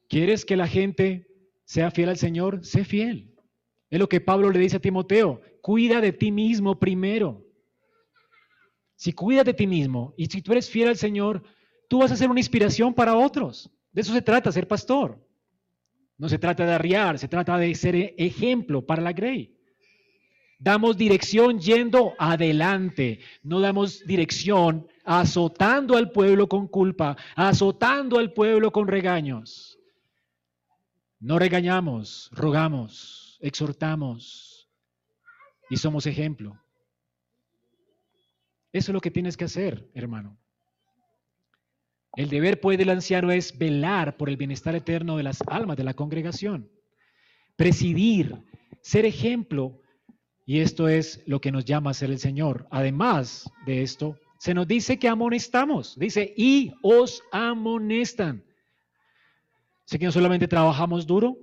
¿Quieres 0.06 0.44
que 0.44 0.54
la 0.54 0.68
gente 0.68 1.26
sea 1.64 1.90
fiel 1.90 2.10
al 2.10 2.18
Señor? 2.18 2.62
Sé 2.62 2.84
fiel. 2.84 3.34
Es 3.88 3.98
lo 3.98 4.06
que 4.06 4.20
Pablo 4.20 4.50
le 4.50 4.58
dice 4.58 4.76
a 4.76 4.80
Timoteo, 4.80 5.40
cuida 5.62 6.02
de 6.02 6.12
ti 6.12 6.30
mismo 6.30 6.78
primero. 6.78 7.42
Si 8.96 9.14
cuidas 9.14 9.46
de 9.46 9.54
ti 9.54 9.66
mismo 9.66 10.12
y 10.18 10.26
si 10.26 10.42
tú 10.42 10.52
eres 10.52 10.68
fiel 10.68 10.88
al 10.88 10.98
Señor, 10.98 11.42
tú 11.88 12.00
vas 12.00 12.12
a 12.12 12.16
ser 12.16 12.28
una 12.28 12.40
inspiración 12.40 12.92
para 12.92 13.16
otros. 13.16 13.70
De 13.92 14.02
eso 14.02 14.12
se 14.12 14.20
trata, 14.20 14.52
ser 14.52 14.68
pastor. 14.68 15.26
No 16.18 16.28
se 16.28 16.38
trata 16.38 16.66
de 16.66 16.74
arriar, 16.74 17.18
se 17.18 17.28
trata 17.28 17.56
de 17.56 17.74
ser 17.74 17.96
ejemplo 18.18 18.84
para 18.84 19.00
la 19.00 19.14
Grey. 19.14 19.56
Damos 20.62 20.98
dirección 20.98 21.58
yendo 21.58 22.12
adelante, 22.18 23.20
no 23.42 23.60
damos 23.60 24.04
dirección 24.04 24.86
azotando 25.04 25.96
al 25.96 26.12
pueblo 26.12 26.50
con 26.50 26.68
culpa, 26.68 27.16
azotando 27.34 28.18
al 28.18 28.34
pueblo 28.34 28.70
con 28.70 28.86
regaños. 28.86 29.78
No 31.18 31.38
regañamos, 31.38 32.28
rogamos, 32.32 33.38
exhortamos 33.40 34.68
y 35.70 35.78
somos 35.78 36.04
ejemplo. 36.04 36.60
Eso 38.70 38.90
es 38.90 38.94
lo 38.94 39.00
que 39.00 39.10
tienes 39.10 39.38
que 39.38 39.46
hacer, 39.46 39.88
hermano. 39.94 40.38
El 42.16 42.28
deber 42.28 42.60
pues 42.60 42.76
del 42.76 42.90
anciano 42.90 43.30
es 43.30 43.56
velar 43.56 44.18
por 44.18 44.28
el 44.28 44.36
bienestar 44.36 44.74
eterno 44.74 45.16
de 45.16 45.22
las 45.22 45.42
almas 45.46 45.78
de 45.78 45.84
la 45.84 45.94
congregación, 45.94 46.70
presidir, 47.56 48.36
ser 48.82 49.06
ejemplo, 49.06 49.80
y 50.50 50.58
esto 50.58 50.88
es 50.88 51.22
lo 51.26 51.40
que 51.40 51.52
nos 51.52 51.64
llama 51.64 51.90
a 51.90 51.94
ser 51.94 52.10
el 52.10 52.18
Señor. 52.18 52.66
Además 52.72 53.48
de 53.66 53.82
esto, 53.82 54.18
se 54.36 54.52
nos 54.52 54.66
dice 54.66 54.98
que 54.98 55.06
amonestamos, 55.06 55.96
dice, 55.96 56.34
y 56.36 56.72
os 56.82 57.22
amonestan. 57.30 58.42
Sé 59.84 60.00
que 60.00 60.06
no 60.06 60.10
solamente 60.10 60.48
trabajamos 60.48 61.06
duro, 61.06 61.38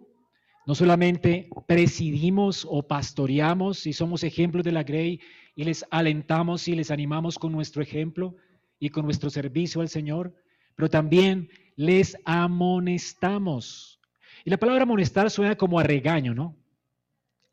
no 0.65 0.75
solamente 0.75 1.47
presidimos 1.69 2.67
o 2.69 2.85
pastoreamos 2.85 3.87
y 3.87 3.93
somos 3.93 4.25
ejemplos 4.25 4.65
de 4.65 4.73
la 4.73 4.83
Grey 4.83 5.21
y 5.55 5.63
les 5.63 5.85
alentamos 5.89 6.67
y 6.67 6.75
les 6.75 6.91
animamos 6.91 7.39
con 7.39 7.53
nuestro 7.53 7.81
ejemplo 7.81 8.35
y 8.77 8.89
con 8.89 9.05
nuestro 9.05 9.29
servicio 9.29 9.79
al 9.79 9.87
Señor, 9.87 10.35
pero 10.75 10.89
también 10.89 11.47
les 11.77 12.17
amonestamos. 12.25 14.01
Y 14.43 14.49
la 14.49 14.57
palabra 14.57 14.83
amonestar 14.83 15.31
suena 15.31 15.55
como 15.55 15.79
a 15.79 15.83
regaño, 15.83 16.35
¿no? 16.35 16.57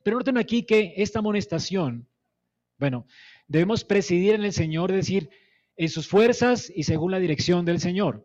Pero 0.04 0.18
noten 0.18 0.38
aquí 0.38 0.62
que 0.62 0.94
esta 0.98 1.18
amonestación, 1.18 2.06
bueno, 2.78 3.06
debemos 3.48 3.84
presidir 3.84 4.34
en 4.34 4.44
el 4.44 4.52
Señor, 4.52 4.92
decir, 4.92 5.30
en 5.76 5.88
sus 5.88 6.06
fuerzas 6.06 6.70
y 6.72 6.84
según 6.84 7.10
la 7.10 7.18
dirección 7.18 7.64
del 7.64 7.80
Señor. 7.80 8.24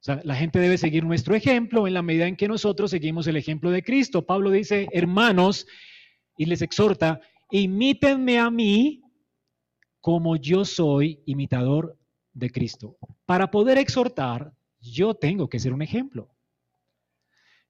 O 0.00 0.04
sea, 0.04 0.20
la 0.24 0.34
gente 0.34 0.58
debe 0.58 0.78
seguir 0.78 1.04
nuestro 1.04 1.36
ejemplo 1.36 1.86
en 1.86 1.94
la 1.94 2.02
medida 2.02 2.26
en 2.26 2.34
que 2.34 2.48
nosotros 2.48 2.90
seguimos 2.90 3.26
el 3.26 3.36
ejemplo 3.36 3.70
de 3.70 3.84
Cristo. 3.84 4.26
Pablo 4.26 4.50
dice, 4.50 4.88
hermanos, 4.90 5.66
y 6.36 6.46
les 6.46 6.62
exhorta, 6.62 7.20
imítenme 7.50 8.38
a 8.38 8.50
mí 8.50 9.02
como 10.00 10.36
yo 10.36 10.64
soy 10.64 11.22
imitador 11.26 11.96
de 12.32 12.50
Cristo. 12.50 12.96
Para 13.26 13.50
poder 13.50 13.76
exhortar, 13.76 14.54
yo 14.80 15.14
tengo 15.14 15.48
que 15.48 15.60
ser 15.60 15.74
un 15.74 15.82
ejemplo. 15.82 16.31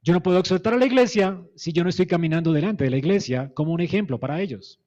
Yo 0.03 0.13
no 0.13 0.23
puedo 0.23 0.39
exhortar 0.39 0.75
a 0.75 0.79
la 0.79 0.87
iglesia 0.87 1.41
si 1.55 1.73
yo 1.73 1.85
no 1.85 1.91
estoy 1.91 2.07
caminando 2.07 2.53
delante 2.53 2.85
de 2.85 2.91
la 2.91 2.97
iglesia 2.97 3.53
como 3.55 3.73
un 3.73 3.81
ejemplo 3.81 4.19
para 4.19 4.41
ellos. 4.41 4.81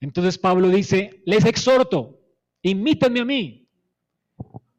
Entonces 0.00 0.38
Pablo 0.38 0.68
dice, 0.70 1.22
les 1.26 1.44
exhorto, 1.44 2.18
imítenme 2.62 3.20
a 3.20 3.24
mí, 3.24 3.68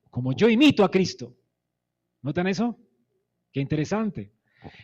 como 0.10 0.34
yo 0.34 0.50
imito 0.50 0.84
a 0.84 0.90
Cristo. 0.90 1.36
¿Notan 2.22 2.48
eso? 2.48 2.78
Qué 3.52 3.60
interesante. 3.62 4.32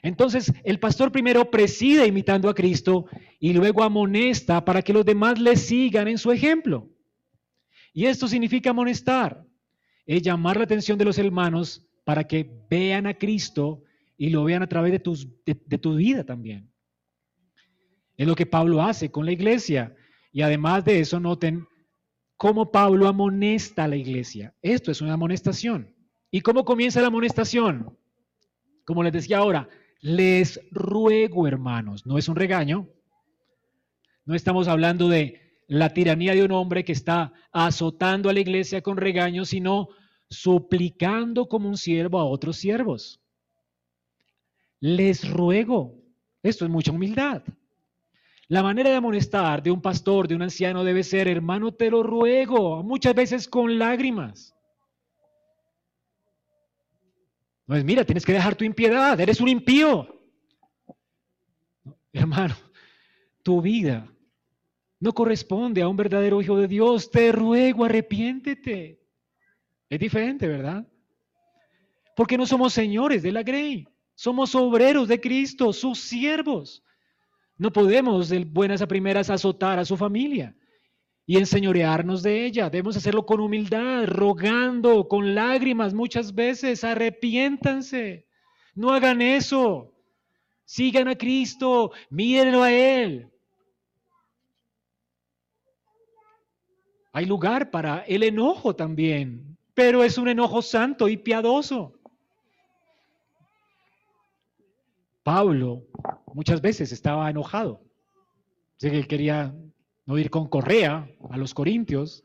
Entonces, 0.02 0.54
el 0.64 0.80
pastor 0.80 1.12
primero 1.12 1.50
preside 1.52 2.06
imitando 2.06 2.48
a 2.48 2.56
Cristo 2.56 3.08
y 3.40 3.54
luego 3.54 3.84
amonesta 3.84 4.64
para 4.64 4.82
que 4.82 4.94
los 4.94 5.06
demás 5.06 5.40
le 5.40 5.56
sigan 5.58 6.08
en 6.08 6.18
su 6.18 6.32
ejemplo. 6.32 6.90
Y 7.94 8.06
esto 8.06 8.28
significa 8.28 8.70
amonestar, 8.70 9.46
es 10.06 10.22
llamar 10.22 10.58
la 10.58 10.64
atención 10.64 10.98
de 10.98 11.06
los 11.06 11.18
hermanos 11.18 11.86
para 12.04 12.26
que 12.26 12.50
vean 12.70 13.08
a 13.08 13.14
Cristo 13.16 13.82
y 14.18 14.30
lo 14.30 14.44
vean 14.44 14.64
a 14.64 14.68
través 14.68 14.92
de, 14.92 15.00
tus, 15.00 15.28
de, 15.46 15.78
tu 15.78 15.96
vida 15.96 16.24
también. 16.24 16.72
Es 18.18 18.28
lo 18.28 18.36
que 18.36 18.46
Pablo 18.46 18.82
hace 18.82 19.12
con 19.12 19.26
la 19.26 19.32
iglesia. 19.32 19.96
Y 20.32 20.42
además 20.42 20.86
de 20.86 21.00
eso, 21.00 21.20
noten 21.20 21.68
cómo 22.38 22.72
Pablo 22.72 23.08
amonesta 23.08 23.84
a 23.84 23.88
la 23.88 23.98
iglesia. 23.98 24.54
Esto 24.62 24.92
es 24.92 25.02
una 25.02 25.14
amonestación. 25.14 25.94
¿Y 26.32 26.42
cómo 26.42 26.64
comienza 26.64 27.02
la 27.02 27.08
amonestación? 27.08 27.98
Como 28.86 29.04
les 29.04 29.14
decía 29.14 29.40
ahora, 29.40 29.68
les 30.02 30.60
ruego, 30.72 31.48
hermanos, 31.48 32.06
no 32.06 32.18
es 32.18 32.30
un 32.30 32.36
regaño. 32.36 32.90
No 34.26 34.36
estamos 34.36 34.68
hablando 34.68 35.10
de 35.10 35.42
la 35.68 35.94
tiranía 35.94 36.34
de 36.34 36.44
un 36.44 36.52
hombre 36.52 36.86
que 36.86 36.92
está 36.92 37.34
azotando 37.52 38.30
a 38.30 38.34
la 38.34 38.40
iglesia 38.40 38.82
con 38.82 38.98
regaños, 38.98 39.50
sino 39.50 39.90
suplicando 40.30 41.48
como 41.48 41.70
un 41.70 41.78
siervo 41.78 42.20
a 42.20 42.26
otros 42.26 42.58
siervos. 42.58 43.22
Les 44.88 45.28
ruego, 45.28 45.96
esto 46.44 46.64
es 46.64 46.70
mucha 46.70 46.92
humildad. 46.92 47.42
La 48.48 48.62
manera 48.62 48.92
de 48.92 48.98
amonestar 48.98 49.64
de 49.64 49.72
un 49.72 49.82
pastor, 49.82 50.28
de 50.28 50.36
un 50.36 50.44
anciano, 50.44 50.84
debe 50.84 51.02
ser, 51.02 51.28
hermano, 51.28 51.74
te 51.74 51.90
lo 51.90 52.04
ruego, 52.04 52.84
muchas 52.84 53.16
veces 53.16 53.48
con 53.48 53.80
lágrimas. 53.80 54.56
No 57.66 57.76
es, 57.76 57.84
mira, 57.84 58.06
tienes 58.06 58.24
que 58.24 58.34
dejar 58.34 58.54
tu 58.54 58.64
impiedad, 58.64 59.20
eres 59.20 59.42
un 59.42 59.48
impío. 59.48 60.08
Hermano, 62.14 62.54
tu 63.42 63.64
vida 63.64 64.08
no 65.00 65.14
corresponde 65.14 65.82
a 65.82 65.88
un 65.88 65.98
verdadero 65.98 66.44
hijo 66.44 66.58
de 66.58 66.68
Dios. 66.68 67.10
Te 67.10 67.32
ruego, 67.32 67.86
arrepiéntete. 67.86 69.02
Es 69.90 70.00
diferente, 70.00 70.48
¿verdad? 70.48 70.88
Porque 72.16 72.38
no 72.38 72.46
somos 72.46 72.72
señores 72.72 73.24
de 73.24 73.32
la 73.32 73.42
grey, 73.42 73.88
somos 74.16 74.56
obreros 74.56 75.08
de 75.08 75.20
Cristo, 75.20 75.74
sus 75.74 76.00
siervos. 76.00 76.84
No 77.58 77.72
podemos 77.72 78.30
de 78.30 78.44
buenas 78.46 78.82
a 78.82 78.88
primeras 78.88 79.30
azotar 79.30 79.80
a 79.80 79.86
su 79.86 79.96
familia 79.96 80.56
y 81.26 81.38
enseñorearnos 81.38 82.24
de 82.24 82.46
ella. 82.46 82.70
Debemos 82.70 82.98
hacerlo 82.98 83.26
con 83.26 83.40
humildad, 83.40 84.06
rogando, 84.06 85.08
con 85.08 85.36
lágrimas 85.36 85.94
muchas 85.94 86.34
veces. 86.34 86.84
Arrepiéntanse. 86.84 88.26
No 88.74 88.92
hagan 88.92 89.22
eso. 89.22 89.94
Sigan 90.66 91.08
a 91.08 91.16
Cristo, 91.16 91.92
mírenlo 92.10 92.64
a 92.64 92.72
Él. 92.72 93.30
Hay 97.14 97.26
lugar 97.26 97.72
para 97.72 98.00
el 98.00 98.24
enojo 98.24 98.76
también, 98.76 99.58
pero 99.74 100.04
es 100.04 100.18
un 100.18 100.28
enojo 100.28 100.62
santo 100.62 101.08
y 101.08 101.16
piadoso. 101.16 101.94
Pablo 105.26 105.88
muchas 106.36 106.62
veces 106.62 106.92
estaba 106.92 107.28
enojado. 107.28 107.82
Sé 108.78 108.92
que 108.92 108.98
él 108.98 109.08
quería 109.08 109.56
no 110.06 110.20
ir 110.20 110.30
con 110.30 110.48
correa 110.48 111.10
a 111.32 111.38
los 111.38 111.56
corintios, 111.56 112.24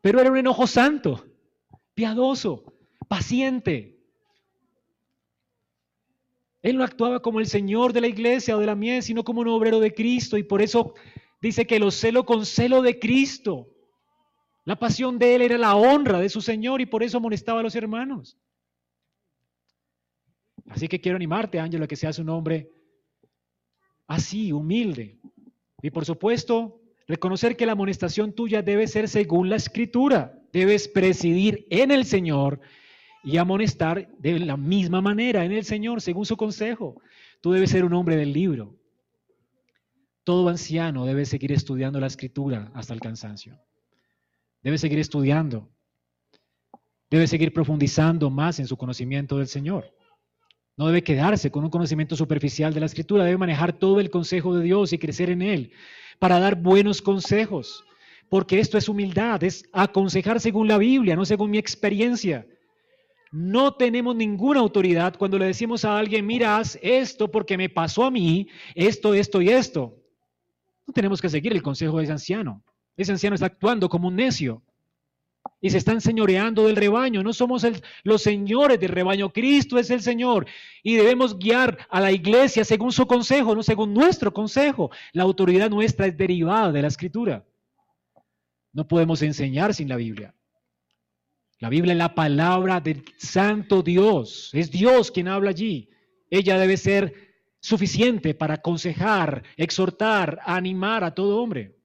pero 0.00 0.20
era 0.20 0.30
un 0.30 0.38
enojo 0.38 0.68
santo, 0.68 1.26
piadoso, 1.94 2.74
paciente. 3.08 3.98
Él 6.62 6.76
no 6.76 6.84
actuaba 6.84 7.20
como 7.20 7.40
el 7.40 7.48
Señor 7.48 7.92
de 7.92 8.02
la 8.02 8.06
iglesia 8.06 8.56
o 8.56 8.60
de 8.60 8.66
la 8.66 8.76
mies, 8.76 9.06
sino 9.06 9.24
como 9.24 9.40
un 9.40 9.48
obrero 9.48 9.80
de 9.80 9.92
Cristo, 9.92 10.38
y 10.38 10.44
por 10.44 10.62
eso 10.62 10.94
dice 11.40 11.66
que 11.66 11.80
lo 11.80 11.90
celo 11.90 12.24
con 12.24 12.46
celo 12.46 12.82
de 12.82 13.00
Cristo. 13.00 13.66
La 14.64 14.76
pasión 14.76 15.18
de 15.18 15.34
él 15.34 15.42
era 15.42 15.58
la 15.58 15.74
honra 15.74 16.20
de 16.20 16.28
su 16.28 16.40
Señor 16.40 16.80
y 16.80 16.86
por 16.86 17.02
eso 17.02 17.16
amonestaba 17.16 17.58
a 17.58 17.62
los 17.64 17.74
hermanos. 17.74 18.38
Así 20.68 20.88
que 20.88 21.00
quiero 21.00 21.16
animarte, 21.16 21.58
Ángelo, 21.58 21.84
a 21.84 21.88
que 21.88 21.96
seas 21.96 22.18
un 22.18 22.28
hombre 22.28 22.70
así, 24.06 24.52
humilde. 24.52 25.18
Y 25.82 25.90
por 25.90 26.04
supuesto, 26.04 26.80
reconocer 27.06 27.56
que 27.56 27.66
la 27.66 27.72
amonestación 27.72 28.32
tuya 28.32 28.62
debe 28.62 28.86
ser 28.86 29.08
según 29.08 29.48
la 29.48 29.56
escritura. 29.56 30.38
Debes 30.52 30.88
presidir 30.88 31.66
en 31.70 31.90
el 31.90 32.04
Señor 32.04 32.60
y 33.24 33.36
amonestar 33.36 34.08
de 34.18 34.38
la 34.40 34.56
misma 34.56 35.00
manera 35.00 35.44
en 35.44 35.52
el 35.52 35.64
Señor, 35.64 36.00
según 36.00 36.26
su 36.26 36.36
consejo. 36.36 37.00
Tú 37.40 37.52
debes 37.52 37.70
ser 37.70 37.84
un 37.84 37.94
hombre 37.94 38.16
del 38.16 38.32
libro. 38.32 38.76
Todo 40.24 40.48
anciano 40.48 41.04
debe 41.04 41.24
seguir 41.24 41.52
estudiando 41.52 41.98
la 41.98 42.06
escritura 42.06 42.70
hasta 42.74 42.94
el 42.94 43.00
cansancio. 43.00 43.58
Debe 44.62 44.78
seguir 44.78 45.00
estudiando. 45.00 45.68
Debe 47.10 47.26
seguir 47.26 47.52
profundizando 47.52 48.30
más 48.30 48.60
en 48.60 48.66
su 48.66 48.76
conocimiento 48.76 49.38
del 49.38 49.48
Señor. 49.48 49.92
No 50.76 50.86
debe 50.86 51.02
quedarse 51.02 51.50
con 51.50 51.64
un 51.64 51.70
conocimiento 51.70 52.16
superficial 52.16 52.72
de 52.72 52.80
la 52.80 52.86
escritura, 52.86 53.24
debe 53.24 53.36
manejar 53.36 53.72
todo 53.72 54.00
el 54.00 54.10
consejo 54.10 54.56
de 54.56 54.64
Dios 54.64 54.92
y 54.92 54.98
crecer 54.98 55.30
en 55.30 55.42
él 55.42 55.72
para 56.18 56.38
dar 56.38 56.56
buenos 56.56 57.02
consejos, 57.02 57.84
porque 58.28 58.58
esto 58.58 58.78
es 58.78 58.88
humildad, 58.88 59.42
es 59.44 59.64
aconsejar 59.72 60.40
según 60.40 60.68
la 60.68 60.78
Biblia, 60.78 61.16
no 61.16 61.24
según 61.24 61.50
mi 61.50 61.58
experiencia. 61.58 62.46
No 63.30 63.74
tenemos 63.74 64.14
ninguna 64.16 64.60
autoridad 64.60 65.16
cuando 65.16 65.38
le 65.38 65.46
decimos 65.46 65.84
a 65.84 65.98
alguien, 65.98 66.24
mira, 66.26 66.62
esto 66.80 67.30
porque 67.30 67.56
me 67.56 67.68
pasó 67.68 68.04
a 68.04 68.10
mí, 68.10 68.48
esto, 68.74 69.14
esto 69.14 69.42
y 69.42 69.48
esto. 69.48 69.94
No 70.86 70.92
tenemos 70.94 71.20
que 71.20 71.28
seguir 71.28 71.52
el 71.52 71.62
consejo 71.62 71.98
de 71.98 72.04
ese 72.04 72.12
anciano. 72.12 72.62
Ese 72.96 73.12
anciano 73.12 73.34
está 73.34 73.46
actuando 73.46 73.88
como 73.88 74.08
un 74.08 74.16
necio 74.16 74.62
y 75.62 75.70
se 75.70 75.78
están 75.78 76.00
señoreando 76.00 76.66
del 76.66 76.76
rebaño. 76.76 77.22
No 77.22 77.32
somos 77.32 77.64
los 78.02 78.22
señores 78.22 78.78
del 78.80 78.90
rebaño, 78.90 79.32
Cristo 79.32 79.78
es 79.78 79.88
el 79.90 80.02
Señor 80.02 80.46
y 80.82 80.96
debemos 80.96 81.38
guiar 81.38 81.86
a 81.88 82.00
la 82.00 82.10
iglesia 82.10 82.64
según 82.64 82.92
su 82.92 83.06
consejo, 83.06 83.54
no 83.54 83.62
según 83.62 83.94
nuestro 83.94 84.34
consejo. 84.34 84.90
La 85.12 85.22
autoridad 85.22 85.70
nuestra 85.70 86.06
es 86.06 86.16
derivada 86.16 86.72
de 86.72 86.82
la 86.82 86.88
escritura. 86.88 87.46
No 88.72 88.88
podemos 88.88 89.22
enseñar 89.22 89.72
sin 89.72 89.88
la 89.88 89.96
Biblia. 89.96 90.34
La 91.60 91.68
Biblia 91.68 91.92
es 91.92 91.98
la 91.98 92.14
palabra 92.14 92.80
del 92.80 93.04
santo 93.18 93.82
Dios. 93.82 94.50
Es 94.52 94.68
Dios 94.68 95.12
quien 95.12 95.28
habla 95.28 95.50
allí. 95.50 95.88
Ella 96.28 96.58
debe 96.58 96.76
ser 96.76 97.14
suficiente 97.60 98.34
para 98.34 98.54
aconsejar, 98.54 99.44
exhortar, 99.56 100.40
animar 100.44 101.04
a 101.04 101.14
todo 101.14 101.40
hombre. 101.40 101.76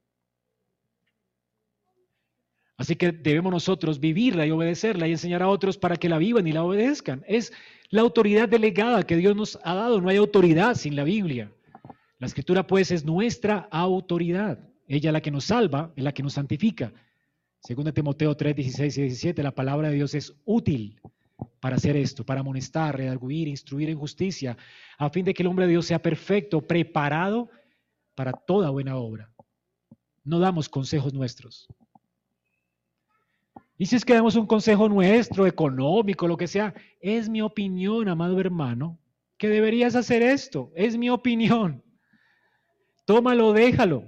Así 2.78 2.96
que 2.96 3.12
debemos 3.12 3.52
nosotros 3.52 4.00
vivirla 4.00 4.46
y 4.46 4.52
obedecerla 4.52 5.08
y 5.08 5.12
enseñar 5.12 5.42
a 5.42 5.50
otros 5.50 5.78
para 5.78 5.96
que 5.96 6.10
la 6.10 6.20
vivan 6.20 6.48
y 6.48 6.52
la 6.52 6.64
obedezcan. 6.64 7.24
Es 7.28 7.52
la 7.90 8.02
autoridad 8.02 8.48
delegada 8.48 9.04
que 9.04 9.18
Dios 9.18 9.36
nos 9.36 9.60
ha 9.64 9.74
dado. 9.74 10.00
No 10.00 10.10
hay 10.10 10.18
autoridad 10.18 10.76
sin 10.76 10.96
la 10.96 11.04
Biblia. 11.04 11.52
La 12.20 12.28
escritura 12.28 12.68
pues 12.68 12.92
es 12.92 13.04
nuestra 13.04 13.68
autoridad. 13.72 14.60
Ella 14.88 15.10
es 15.10 15.14
la 15.14 15.22
que 15.22 15.32
nos 15.32 15.46
salva, 15.46 15.92
es 15.96 16.04
la 16.04 16.14
que 16.14 16.24
nos 16.24 16.34
santifica. 16.34 16.94
Según 17.60 17.92
Timoteo 17.92 18.36
3, 18.36 18.56
16 18.56 18.98
y 18.98 19.02
17, 19.02 19.44
la 19.44 19.56
palabra 19.56 19.90
de 19.90 19.96
Dios 19.96 20.14
es 20.14 20.34
útil 20.46 21.02
para 21.60 21.76
hacer 21.76 21.98
esto, 21.98 22.24
para 22.26 22.42
amonestar, 22.42 22.96
redarguir, 22.96 23.48
instruir 23.48 23.90
en 23.90 23.98
justicia, 23.98 24.56
a 24.98 25.10
fin 25.10 25.26
de 25.26 25.34
que 25.34 25.44
el 25.44 25.48
hombre 25.48 25.66
de 25.66 25.72
Dios 25.72 25.86
sea 25.86 26.02
perfecto, 26.02 26.62
preparado 26.62 27.50
para 28.16 28.32
toda 28.32 28.70
buena 28.70 28.96
obra. 28.98 29.32
No 30.24 30.40
damos 30.40 30.70
consejos 30.70 31.14
nuestros, 31.14 31.68
y 33.78 33.86
si 33.86 33.96
es 33.96 34.06
que 34.06 34.16
damos 34.16 34.36
un 34.36 34.48
consejo 34.48 34.90
nuestro, 34.90 35.46
económico, 35.46 36.28
lo 36.28 36.38
que 36.38 36.48
sea, 36.48 36.74
es 37.00 37.30
mi 37.30 37.42
opinión, 37.42 38.08
amado 38.10 38.40
hermano, 38.40 39.00
que 39.38 39.50
deberías 39.50 39.96
hacer 39.96 40.24
esto. 40.24 40.72
Es 40.76 40.98
mi 40.98 41.10
opinión. 41.10 41.84
Tómalo, 43.06 43.54
déjalo. 43.54 44.04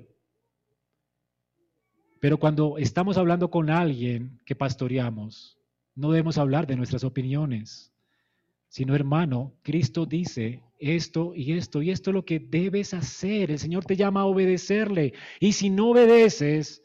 Pero 2.19 2.37
cuando 2.37 2.77
estamos 2.79 3.17
hablando 3.17 3.51
con 3.51 3.69
alguien 3.69 4.41
que 4.45 4.55
pastoreamos, 4.55 5.59
no 5.95 6.11
debemos 6.11 6.37
hablar 6.37 6.65
de 6.65 6.75
nuestras 6.75 7.03
opiniones, 7.03 7.93
sino 8.69 8.95
hermano, 8.95 9.53
Cristo 9.61 10.05
dice 10.05 10.63
esto 10.79 11.33
y 11.35 11.53
esto 11.53 11.81
y 11.81 11.91
esto 11.91 12.09
es 12.09 12.13
lo 12.13 12.25
que 12.25 12.39
debes 12.39 12.93
hacer. 12.93 13.51
El 13.51 13.59
Señor 13.59 13.85
te 13.85 13.95
llama 13.95 14.21
a 14.21 14.25
obedecerle. 14.25 15.13
Y 15.39 15.53
si 15.53 15.69
no 15.69 15.91
obedeces, 15.91 16.81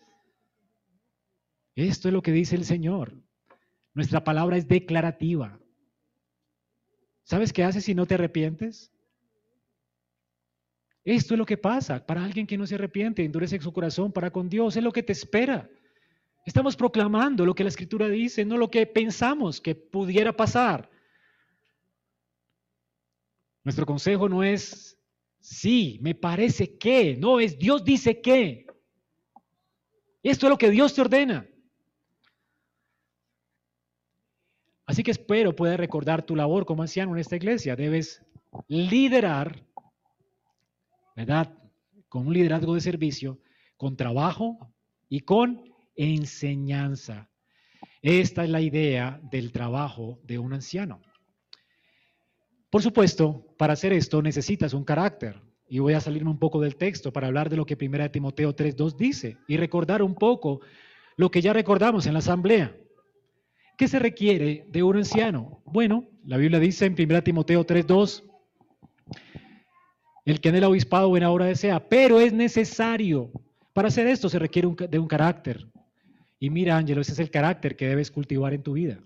esto 1.75 2.09
es 2.09 2.15
lo 2.15 2.23
que 2.23 2.33
dice 2.33 2.57
el 2.57 2.65
Señor. 2.65 3.15
Nuestra 3.95 4.23
palabra 4.25 4.57
es 4.57 4.69
declarativa. 4.69 5.61
¿Sabes 7.25 7.53
qué 7.53 7.65
haces 7.65 7.85
si 7.85 7.95
no 7.95 8.07
te 8.07 8.15
arrepientes? 8.15 8.93
Esto 11.05 11.35
es 11.35 11.39
lo 11.39 11.47
que 11.47 11.59
pasa 11.59 12.05
para 12.05 12.25
alguien 12.25 12.47
que 12.47 12.57
no 12.57 12.67
se 12.67 12.77
arrepiente, 12.77 13.25
endurece 13.25 13.61
su 13.61 13.73
corazón 13.73 14.13
para 14.13 14.31
con 14.31 14.49
Dios, 14.49 14.77
es 14.77 14.83
lo 14.83 14.93
que 14.93 15.03
te 15.03 15.13
espera. 15.13 15.69
Estamos 16.47 16.77
proclamando 16.77 17.45
lo 17.45 17.55
que 17.55 17.65
la 17.65 17.69
Escritura 17.69 18.09
dice, 18.09 18.45
no 18.45 18.57
lo 18.57 18.71
que 18.71 18.87
pensamos 18.87 19.61
que 19.61 19.75
pudiera 19.75 20.35
pasar. 20.35 20.91
Nuestro 23.65 23.87
consejo 23.87 24.29
no 24.29 24.43
es, 24.43 24.99
sí, 25.41 25.99
me 26.03 26.15
parece 26.15 26.77
que, 26.77 27.17
no, 27.17 27.41
es 27.41 27.59
Dios 27.59 27.85
dice 27.85 28.21
que. 28.21 28.67
Esto 30.23 30.47
es 30.47 30.51
lo 30.51 30.59
que 30.59 30.71
Dios 30.71 30.95
te 30.95 31.03
ordena. 31.03 31.47
Así 34.87 35.03
que 35.03 35.11
espero 35.11 35.57
puedas 35.57 35.79
recordar 35.79 36.25
tu 36.25 36.37
labor 36.37 36.67
como 36.67 36.83
anciano 36.83 37.13
en 37.13 37.19
esta 37.19 37.37
iglesia. 37.37 37.77
Debes 37.77 38.23
liderar, 38.69 39.65
¿verdad? 41.17 41.57
Con 42.09 42.27
un 42.27 42.35
liderazgo 42.35 42.75
de 42.75 42.81
servicio, 42.81 43.41
con 43.77 43.97
trabajo 43.97 44.73
y 45.09 45.21
con 45.21 45.73
enseñanza. 45.97 47.31
Esta 48.03 48.45
es 48.45 48.51
la 48.51 48.61
idea 48.61 49.21
del 49.31 49.51
trabajo 49.53 50.21
de 50.25 50.39
un 50.39 50.53
anciano. 50.53 51.01
Por 52.69 52.83
supuesto, 52.83 53.55
para 53.57 53.73
hacer 53.73 53.93
esto 53.93 54.21
necesitas 54.21 54.75
un 54.75 54.85
carácter. 54.85 55.41
Y 55.67 55.79
voy 55.79 55.95
a 55.95 56.01
salirme 56.01 56.31
un 56.31 56.39
poco 56.39 56.61
del 56.61 56.77
texto 56.77 57.13
para 57.13 57.29
hablar 57.29 57.49
de 57.49 57.57
lo 57.57 57.65
que 57.65 57.79
1 57.81 58.11
Timoteo 58.11 58.55
3.2 58.55 58.97
dice 58.97 59.39
y 59.49 59.57
recordar 59.57 60.03
un 60.03 60.15
poco 60.15 60.61
lo 61.17 61.31
que 61.31 61.41
ya 61.41 61.55
recordamos 61.55 62.07
en 62.07 62.13
la 62.13 62.19
asamblea. 62.19 62.77
¿Qué 63.77 63.89
se 63.89 63.99
requiere 63.99 64.67
de 64.69 64.83
un 64.83 64.97
anciano? 64.97 65.63
Bueno, 65.65 66.05
la 66.25 66.37
Biblia 66.37 66.61
dice 66.61 66.87
en 66.87 66.95
1 66.95 67.23
Timoteo 67.23 67.65
3:2, 67.65 68.23
El 70.25 70.41
que 70.41 70.49
en 70.49 70.57
el 70.57 70.65
obispado 70.65 71.09
buena 71.09 71.31
obra 71.31 71.47
desea, 71.47 71.89
pero 71.89 72.21
es 72.21 72.33
necesario. 72.33 73.31
Para 73.73 73.89
hacer 73.89 74.07
esto 74.07 74.29
se 74.29 74.39
requiere 74.39 74.69
de 74.89 74.99
un 74.99 75.09
carácter. 75.09 75.67
Y 76.39 76.51
mira, 76.51 76.77
Ángelo, 76.77 77.01
ese 77.01 77.13
es 77.13 77.19
el 77.19 77.31
carácter 77.31 77.77
que 77.77 77.89
debes 77.89 78.11
cultivar 78.11 78.55
en 78.55 78.63
tu 78.63 78.75
vida 78.75 79.01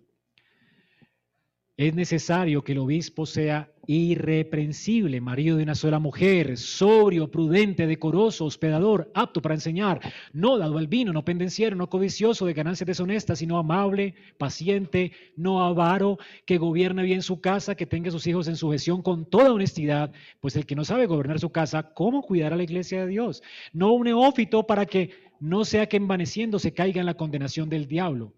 es 1.79 1.95
necesario 1.95 2.64
que 2.64 2.72
el 2.72 2.79
obispo 2.79 3.24
sea 3.24 3.70
irreprensible, 3.87 5.20
marido 5.20 5.57
de 5.57 5.62
una 5.62 5.76
sola 5.76 6.01
mujer, 6.01 6.59
sobrio, 6.59 7.31
prudente, 7.31 7.87
decoroso, 7.87 8.47
hospedador, 8.47 9.12
apto 9.14 9.41
para 9.41 9.55
enseñar, 9.55 10.01
no 10.33 10.59
dado 10.59 10.76
al 10.76 10.89
vino, 10.89 11.12
no 11.12 11.24
pendenciero, 11.24 11.76
no 11.76 11.89
codicioso 11.89 12.47
de 12.47 12.53
ganancias 12.53 12.89
deshonestas, 12.89 13.39
sino 13.39 13.59
amable, 13.59 14.16
paciente, 14.39 15.12
no 15.37 15.64
avaro, 15.64 16.18
que 16.45 16.59
gobierne 16.59 17.05
bien 17.05 17.22
su 17.22 17.41
casa, 17.41 17.76
que 17.76 17.87
tenga 17.87 18.09
a 18.09 18.12
sus 18.12 18.26
hijos 18.26 18.49
en 18.49 18.57
sujeción 18.57 19.01
con 19.01 19.24
toda 19.24 19.53
honestidad, 19.53 20.11
pues 20.41 20.57
el 20.57 20.66
que 20.66 20.74
no 20.74 20.85
sabe 20.85 21.07
gobernar 21.07 21.39
su 21.39 21.51
casa, 21.51 21.95
¿cómo 21.95 22.22
cuidar 22.22 22.53
a 22.53 22.57
la 22.57 22.64
iglesia 22.64 23.03
de 23.03 23.07
Dios? 23.07 23.41
No 23.72 23.93
un 23.93 24.03
neófito 24.03 24.66
para 24.66 24.85
que 24.85 25.11
no 25.39 25.64
sea 25.64 25.89
que 25.89 25.97
envaneciendo 25.97 26.59
se 26.59 26.74
caiga 26.74 26.99
en 26.99 27.07
la 27.07 27.14
condenación 27.14 27.68
del 27.68 27.87
diablo 27.87 28.33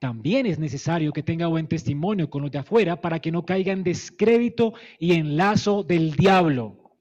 también 0.00 0.46
es 0.46 0.58
necesario 0.58 1.12
que 1.12 1.22
tenga 1.22 1.46
buen 1.46 1.68
testimonio 1.68 2.30
con 2.30 2.40
los 2.40 2.50
de 2.50 2.58
afuera 2.58 3.02
para 3.02 3.20
que 3.20 3.30
no 3.30 3.44
caiga 3.44 3.70
en 3.72 3.84
descrédito 3.84 4.72
y 4.98 5.12
en 5.12 5.36
lazo 5.36 5.84
del 5.84 6.12
diablo. 6.16 6.96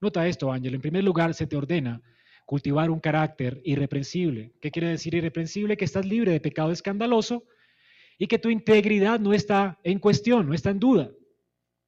Nota 0.00 0.28
esto, 0.28 0.52
Ángel. 0.52 0.76
En 0.76 0.80
primer 0.80 1.02
lugar, 1.02 1.34
se 1.34 1.48
te 1.48 1.56
ordena 1.56 2.00
cultivar 2.44 2.90
un 2.90 3.00
carácter 3.00 3.60
irreprensible. 3.64 4.52
¿Qué 4.60 4.70
quiere 4.70 4.86
decir 4.86 5.16
irreprensible? 5.16 5.76
Que 5.76 5.84
estás 5.84 6.06
libre 6.06 6.30
de 6.30 6.38
pecado 6.38 6.70
escandaloso 6.70 7.42
y 8.18 8.28
que 8.28 8.38
tu 8.38 8.48
integridad 8.48 9.18
no 9.18 9.34
está 9.34 9.80
en 9.82 9.98
cuestión, 9.98 10.46
no 10.46 10.54
está 10.54 10.70
en 10.70 10.78
duda. 10.78 11.10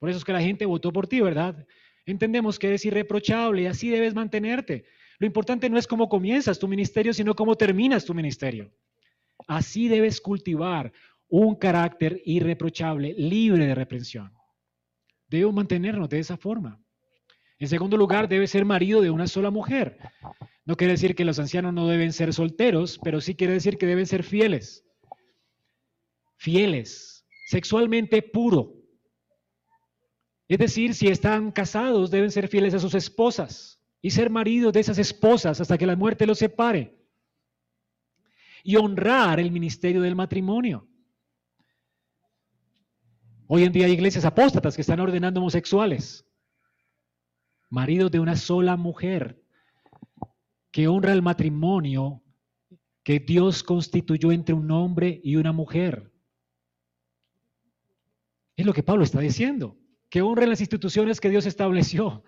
Por 0.01 0.11
eso 0.11 0.19
es 0.19 0.25
que 0.25 0.33
la 0.33 0.43
gente 0.43 0.67
votó 0.67 0.93
por 0.93 1.07
ti, 1.07 1.21
¿verdad? 1.21 1.65
Entendemos 2.07 2.59
que 2.59 2.67
eres 2.67 2.85
irreprochable 2.85 3.63
y 3.63 3.67
así 3.67 3.89
debes 3.89 4.15
mantenerte. 4.15 4.85
Lo 5.21 5.29
importante 5.29 5.71
no 5.71 5.79
es 5.79 5.87
cómo 5.87 6.09
comienzas 6.09 6.59
tu 6.59 6.67
ministerio, 6.67 7.15
sino 7.15 7.37
cómo 7.37 7.55
terminas 7.55 8.05
tu 8.05 8.15
ministerio. 8.15 8.73
Así 9.47 9.89
debes 9.89 10.21
cultivar 10.21 10.93
un 11.29 11.55
carácter 11.55 12.21
irreprochable, 12.25 13.15
libre 13.15 13.67
de 13.67 13.75
reprensión. 13.75 14.33
Debemos 15.29 15.55
mantenernos 15.55 16.09
de 16.09 16.19
esa 16.19 16.37
forma. 16.37 16.81
En 17.59 17.69
segundo 17.69 17.97
lugar, 17.97 18.29
debe 18.29 18.47
ser 18.47 18.65
marido 18.65 19.01
de 19.01 19.11
una 19.11 19.27
sola 19.27 19.51
mujer. 19.51 19.99
No 20.65 20.77
quiere 20.77 20.93
decir 20.95 21.15
que 21.15 21.25
los 21.25 21.39
ancianos 21.39 21.75
no 21.75 21.87
deben 21.87 22.13
ser 22.13 22.33
solteros, 22.33 22.99
pero 23.03 23.21
sí 23.21 23.35
quiere 23.35 23.55
decir 23.55 23.79
que 23.79 23.87
deben 23.87 24.07
ser 24.07 24.23
fieles. 24.23 24.85
Fieles, 26.37 27.27
sexualmente 27.47 28.23
puro. 28.23 28.75
Es 30.47 30.59
decir, 30.59 30.95
si 30.95 31.09
están 31.09 31.53
casados, 31.53 32.11
deben 32.11 32.31
ser 32.31 32.49
fieles 32.49 32.75
a 32.75 32.79
sus 32.79 32.95
esposas 32.95 33.83
y 34.01 34.11
ser 34.11 34.31
maridos 34.31 34.73
de 34.73 34.81
esas 34.81 34.99
esposas 34.99 35.61
hasta 35.61 35.77
que 35.77 35.87
la 35.87 35.97
muerte 35.97 36.27
los 36.27 36.39
separe 36.39 36.98
y 38.69 38.77
honrar 38.77 39.41
el 39.41 39.51
ministerio 39.51 40.03
del 40.03 40.15
matrimonio. 40.15 40.87
Hoy 43.47 43.65
en 43.65 43.73
día 43.73 43.87
hay 43.87 43.93
iglesias 43.93 44.27
apóstatas 44.27 44.75
que 44.75 44.83
están 44.83 45.01
ordenando 45.01 45.41
homosexuales, 45.41 46.27
maridos 47.71 48.11
de 48.11 48.21
una 48.21 48.37
sola 48.37 48.77
mujer, 48.77 49.43
que 50.71 50.87
honra 50.87 51.15
el 51.15 51.23
matrimonio 51.23 52.23
que 53.03 53.21
Dios 53.21 53.63
constituyó 53.63 54.33
entre 54.33 54.55
un 54.55 54.71
hombre 54.71 55.19
y 55.25 55.37
una 55.37 55.53
mujer. 55.53 56.13
Es 58.55 58.67
lo 58.67 58.75
que 58.75 58.83
Pablo 58.83 59.03
está 59.03 59.21
diciendo, 59.21 59.79
que 60.11 60.21
honra 60.21 60.47
las 60.47 60.61
instituciones 60.61 61.23
que 61.23 61.31
Dios 61.31 61.47
estableció. 61.47 62.23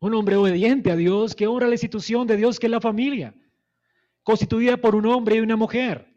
Un 0.00 0.14
hombre 0.14 0.36
obediente 0.36 0.90
a 0.90 0.96
Dios, 0.96 1.34
que 1.34 1.48
honra 1.48 1.66
la 1.66 1.74
institución 1.74 2.26
de 2.26 2.38
Dios 2.38 2.58
que 2.58 2.68
es 2.68 2.70
la 2.70 2.80
familia 2.80 3.34
constituida 4.22 4.76
por 4.76 4.94
un 4.94 5.06
hombre 5.06 5.36
y 5.36 5.40
una 5.40 5.56
mujer. 5.56 6.08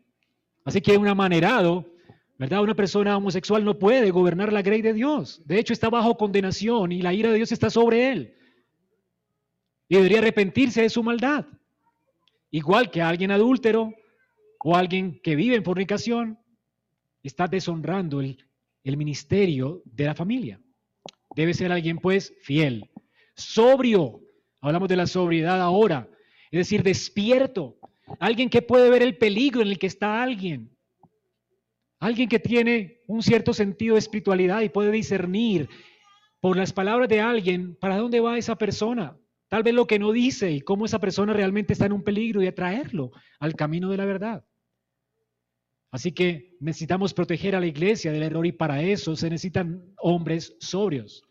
Así 0.64 0.82
que 0.82 0.98
un 0.98 1.08
amanerado, 1.08 1.86
¿verdad? 2.38 2.62
Una 2.62 2.76
persona 2.76 3.18
homosexual 3.18 3.64
no 3.64 3.78
puede 3.78 4.12
gobernar 4.12 4.52
la 4.52 4.62
grey 4.62 4.82
de 4.82 4.94
Dios. 4.94 5.42
De 5.46 5.60
hecho, 5.60 5.74
está 5.74 5.90
bajo 5.90 6.18
condenación 6.18 6.92
y 6.92 7.02
la 7.02 7.14
ira 7.14 7.30
de 7.30 7.38
Dios 7.38 7.52
está 7.52 7.70
sobre 7.70 8.12
él. 8.12 8.36
Y 9.88 9.96
debería 9.96 10.20
arrepentirse 10.20 10.82
de 10.82 10.90
su 10.90 11.04
maldad. 11.04 11.46
Igual 12.52 12.90
que 12.90 13.02
alguien 13.02 13.32
adúltero 13.32 13.94
o 14.60 14.76
alguien 14.76 15.20
que 15.22 15.36
vive 15.36 15.56
en 15.56 15.64
fornicación, 15.64 16.40
está 17.22 17.48
deshonrando 17.48 18.20
el, 18.22 18.44
el 18.84 18.98
ministerio 18.98 19.82
de 19.86 20.06
la 20.06 20.16
familia. 20.16 20.60
Debe 21.36 21.54
ser 21.54 21.72
alguien, 21.72 21.98
pues, 21.98 22.34
fiel, 22.42 22.90
sobrio. 23.36 24.22
Hablamos 24.62 24.90
de 24.90 24.96
la 24.96 25.06
sobriedad 25.06 25.62
ahora, 25.62 26.10
es 26.50 26.58
decir, 26.58 26.82
despierto, 26.82 27.78
Alguien 28.20 28.50
que 28.50 28.62
puede 28.62 28.90
ver 28.90 29.02
el 29.02 29.18
peligro 29.18 29.62
en 29.62 29.70
el 29.70 29.80
que 29.80 29.88
está 29.88 30.22
alguien. 30.22 30.76
Alguien 32.00 32.30
que 32.30 32.40
tiene 32.40 33.02
un 33.08 33.24
cierto 33.24 33.54
sentido 33.54 33.96
de 33.96 34.00
espiritualidad 34.00 34.62
y 34.62 34.70
puede 34.70 34.92
discernir 34.92 35.70
por 36.40 36.58
las 36.58 36.74
palabras 36.74 37.10
de 37.10 37.22
alguien 37.22 37.76
para 37.76 37.98
dónde 37.98 38.20
va 38.20 38.38
esa 38.38 38.56
persona. 38.56 39.18
Tal 39.48 39.64
vez 39.64 39.74
lo 39.74 39.88
que 39.88 40.00
no 40.00 40.12
dice 40.12 40.52
y 40.52 40.62
cómo 40.62 40.86
esa 40.86 41.00
persona 41.00 41.34
realmente 41.34 41.74
está 41.74 41.86
en 41.86 41.94
un 41.94 42.04
peligro 42.04 42.42
y 42.44 42.48
atraerlo 42.48 43.12
al 43.40 43.56
camino 43.56 43.90
de 43.90 43.98
la 43.98 44.06
verdad. 44.06 44.46
Así 45.92 46.12
que 46.12 46.58
necesitamos 46.60 47.14
proteger 47.14 47.56
a 47.56 47.60
la 47.60 47.68
iglesia 47.68 48.12
del 48.12 48.24
error 48.24 48.46
y 48.46 48.52
para 48.52 48.82
eso 48.84 49.16
se 49.16 49.30
necesitan 49.30 49.82
hombres 49.98 50.56
sobrios. 50.60 51.24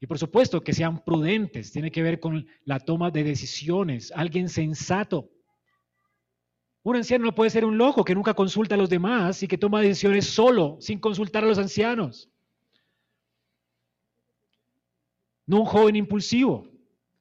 Y 0.00 0.06
por 0.06 0.18
supuesto 0.18 0.64
que 0.64 0.72
sean 0.72 1.04
prudentes, 1.04 1.70
tiene 1.70 1.92
que 1.92 2.02
ver 2.02 2.18
con 2.18 2.44
la 2.64 2.80
toma 2.80 3.12
de 3.12 3.22
decisiones, 3.22 4.12
alguien 4.16 4.48
sensato. 4.48 5.30
Un 6.84 6.96
anciano 6.96 7.24
no 7.24 7.34
puede 7.34 7.50
ser 7.50 7.64
un 7.64 7.78
loco 7.78 8.04
que 8.04 8.14
nunca 8.14 8.34
consulta 8.34 8.74
a 8.74 8.78
los 8.78 8.90
demás 8.90 9.42
y 9.42 9.48
que 9.48 9.58
toma 9.58 9.80
decisiones 9.80 10.26
solo, 10.26 10.78
sin 10.80 10.98
consultar 10.98 11.44
a 11.44 11.46
los 11.46 11.58
ancianos. 11.58 12.28
No 15.46 15.60
un 15.60 15.66
joven 15.66 15.96
impulsivo. 15.96 16.66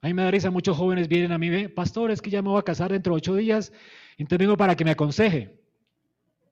A 0.02 0.08
mí 0.08 0.14
me 0.16 0.24
da 0.24 0.52
muchos 0.52 0.76
jóvenes 0.76 1.08
vienen 1.08 1.32
a 1.32 1.38
mí, 1.38 1.68
pastor, 1.68 2.10
es 2.10 2.22
que 2.22 2.32
ya 2.32 2.42
me 2.42 2.50
voy 2.50 2.60
a 2.60 2.64
casar 2.64 2.92
dentro 2.92 3.14
de 3.14 3.18
ocho 3.18 3.36
días, 3.36 3.72
entonces 4.18 4.40
vengo 4.40 4.58
para 4.58 4.76
que 4.76 4.84
me 4.84 4.92
aconseje. 4.92 5.60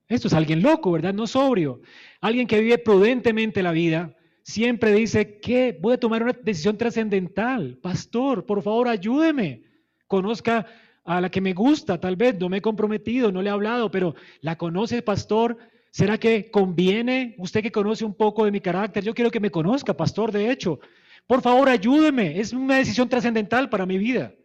Esto 0.08 0.28
es 0.28 0.34
alguien 0.34 0.62
loco, 0.62 0.92
¿verdad? 0.92 1.14
No 1.14 1.26
sobrio. 1.26 1.82
Alguien 2.22 2.46
que 2.46 2.60
vive 2.60 2.78
prudentemente 2.78 3.64
la 3.64 3.72
vida, 3.72 4.16
siempre 4.44 4.92
dice 4.92 5.40
que 5.40 5.78
voy 5.80 5.94
a 5.94 6.00
tomar 6.00 6.22
una 6.22 6.34
decisión 6.34 6.78
trascendental. 6.78 7.80
Pastor, 7.82 8.46
por 8.46 8.62
favor, 8.62 8.88
ayúdeme. 8.88 9.64
Conozca 10.06 10.68
a 11.10 11.22
la 11.22 11.32
que 11.32 11.42
me 11.42 11.54
gusta, 11.54 12.00
tal 12.00 12.16
vez 12.16 12.40
no 12.40 12.50
me 12.50 12.58
he 12.58 12.62
comprometido, 12.62 13.32
no 13.32 13.42
le 13.42 13.50
he 13.50 13.52
hablado, 13.52 13.90
pero 13.90 14.14
la 14.42 14.60
conoce, 14.60 15.02
pastor. 15.02 15.58
¿Será 15.90 16.20
que 16.20 16.52
conviene? 16.52 17.34
Usted 17.40 17.64
que 17.64 17.72
conoce 17.72 18.06
un 18.06 18.14
poco 18.14 18.46
de 18.46 18.52
mi 18.52 18.62
carácter, 18.62 19.04
yo 19.04 19.16
quiero 19.16 19.32
que 19.32 19.40
me 19.40 19.50
conozca, 19.50 19.96
pastor, 19.96 20.32
de 20.32 20.52
hecho. 20.52 20.80
Por 21.26 21.42
favor, 21.42 21.68
ayúdeme. 21.68 22.40
Es 22.40 22.54
una 22.54 22.78
decisión 22.78 23.10
trascendental 23.10 23.72
para 23.72 23.88
mi 23.88 23.98
vida. 23.98 24.36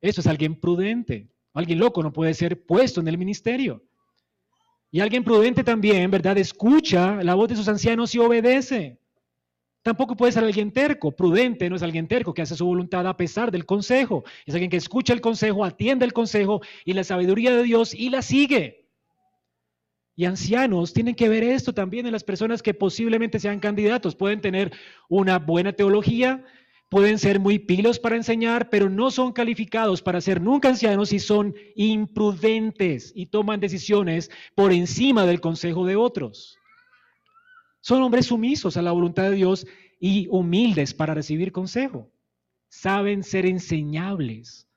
Eso 0.00 0.20
es 0.20 0.26
alguien 0.26 0.56
prudente. 0.56 1.28
Alguien 1.54 1.78
loco 1.78 2.02
no 2.02 2.12
puede 2.12 2.34
ser 2.34 2.60
puesto 2.66 3.00
en 3.00 3.06
el 3.06 3.16
ministerio. 3.16 3.80
Y 4.90 4.98
alguien 4.98 5.22
prudente 5.22 5.62
también, 5.62 6.10
¿verdad? 6.10 6.36
Escucha 6.36 7.22
la 7.22 7.36
voz 7.36 7.48
de 7.48 7.54
sus 7.54 7.68
ancianos 7.68 8.12
y 8.16 8.18
obedece. 8.18 8.98
Tampoco 9.82 10.14
puede 10.14 10.32
ser 10.32 10.44
alguien 10.44 10.72
terco, 10.72 11.10
prudente 11.10 11.70
no 11.70 11.76
es 11.76 11.82
alguien 11.82 12.06
terco 12.06 12.34
que 12.34 12.42
hace 12.42 12.54
su 12.54 12.66
voluntad 12.66 13.06
a 13.06 13.16
pesar 13.16 13.50
del 13.50 13.64
consejo. 13.64 14.24
Es 14.44 14.54
alguien 14.54 14.70
que 14.70 14.76
escucha 14.76 15.14
el 15.14 15.22
consejo, 15.22 15.64
atiende 15.64 16.04
el 16.04 16.12
consejo 16.12 16.60
y 16.84 16.92
la 16.92 17.02
sabiduría 17.02 17.56
de 17.56 17.62
Dios 17.62 17.94
y 17.94 18.10
la 18.10 18.20
sigue. 18.20 18.90
Y 20.16 20.26
ancianos 20.26 20.92
tienen 20.92 21.14
que 21.14 21.30
ver 21.30 21.42
esto 21.42 21.72
también 21.72 22.04
en 22.04 22.12
las 22.12 22.24
personas 22.24 22.62
que 22.62 22.74
posiblemente 22.74 23.38
sean 23.38 23.58
candidatos. 23.58 24.14
Pueden 24.14 24.42
tener 24.42 24.70
una 25.08 25.38
buena 25.38 25.72
teología, 25.72 26.44
pueden 26.90 27.18
ser 27.18 27.40
muy 27.40 27.58
pilos 27.58 27.98
para 27.98 28.16
enseñar, 28.16 28.68
pero 28.68 28.90
no 28.90 29.10
son 29.10 29.32
calificados 29.32 30.02
para 30.02 30.20
ser 30.20 30.42
nunca 30.42 30.68
ancianos 30.68 31.14
y 31.14 31.20
son 31.20 31.54
imprudentes 31.74 33.12
y 33.14 33.26
toman 33.26 33.60
decisiones 33.60 34.30
por 34.54 34.74
encima 34.74 35.24
del 35.24 35.40
consejo 35.40 35.86
de 35.86 35.96
otros. 35.96 36.59
Son 37.80 38.02
hombres 38.02 38.26
sumisos 38.26 38.76
a 38.76 38.82
la 38.82 38.92
voluntad 38.92 39.24
de 39.24 39.36
Dios 39.36 39.66
y 39.98 40.28
humildes 40.28 40.94
para 40.94 41.14
recibir 41.14 41.52
consejo. 41.52 42.10
Saben 42.68 43.22
ser 43.22 43.46
enseñables. 43.46 44.68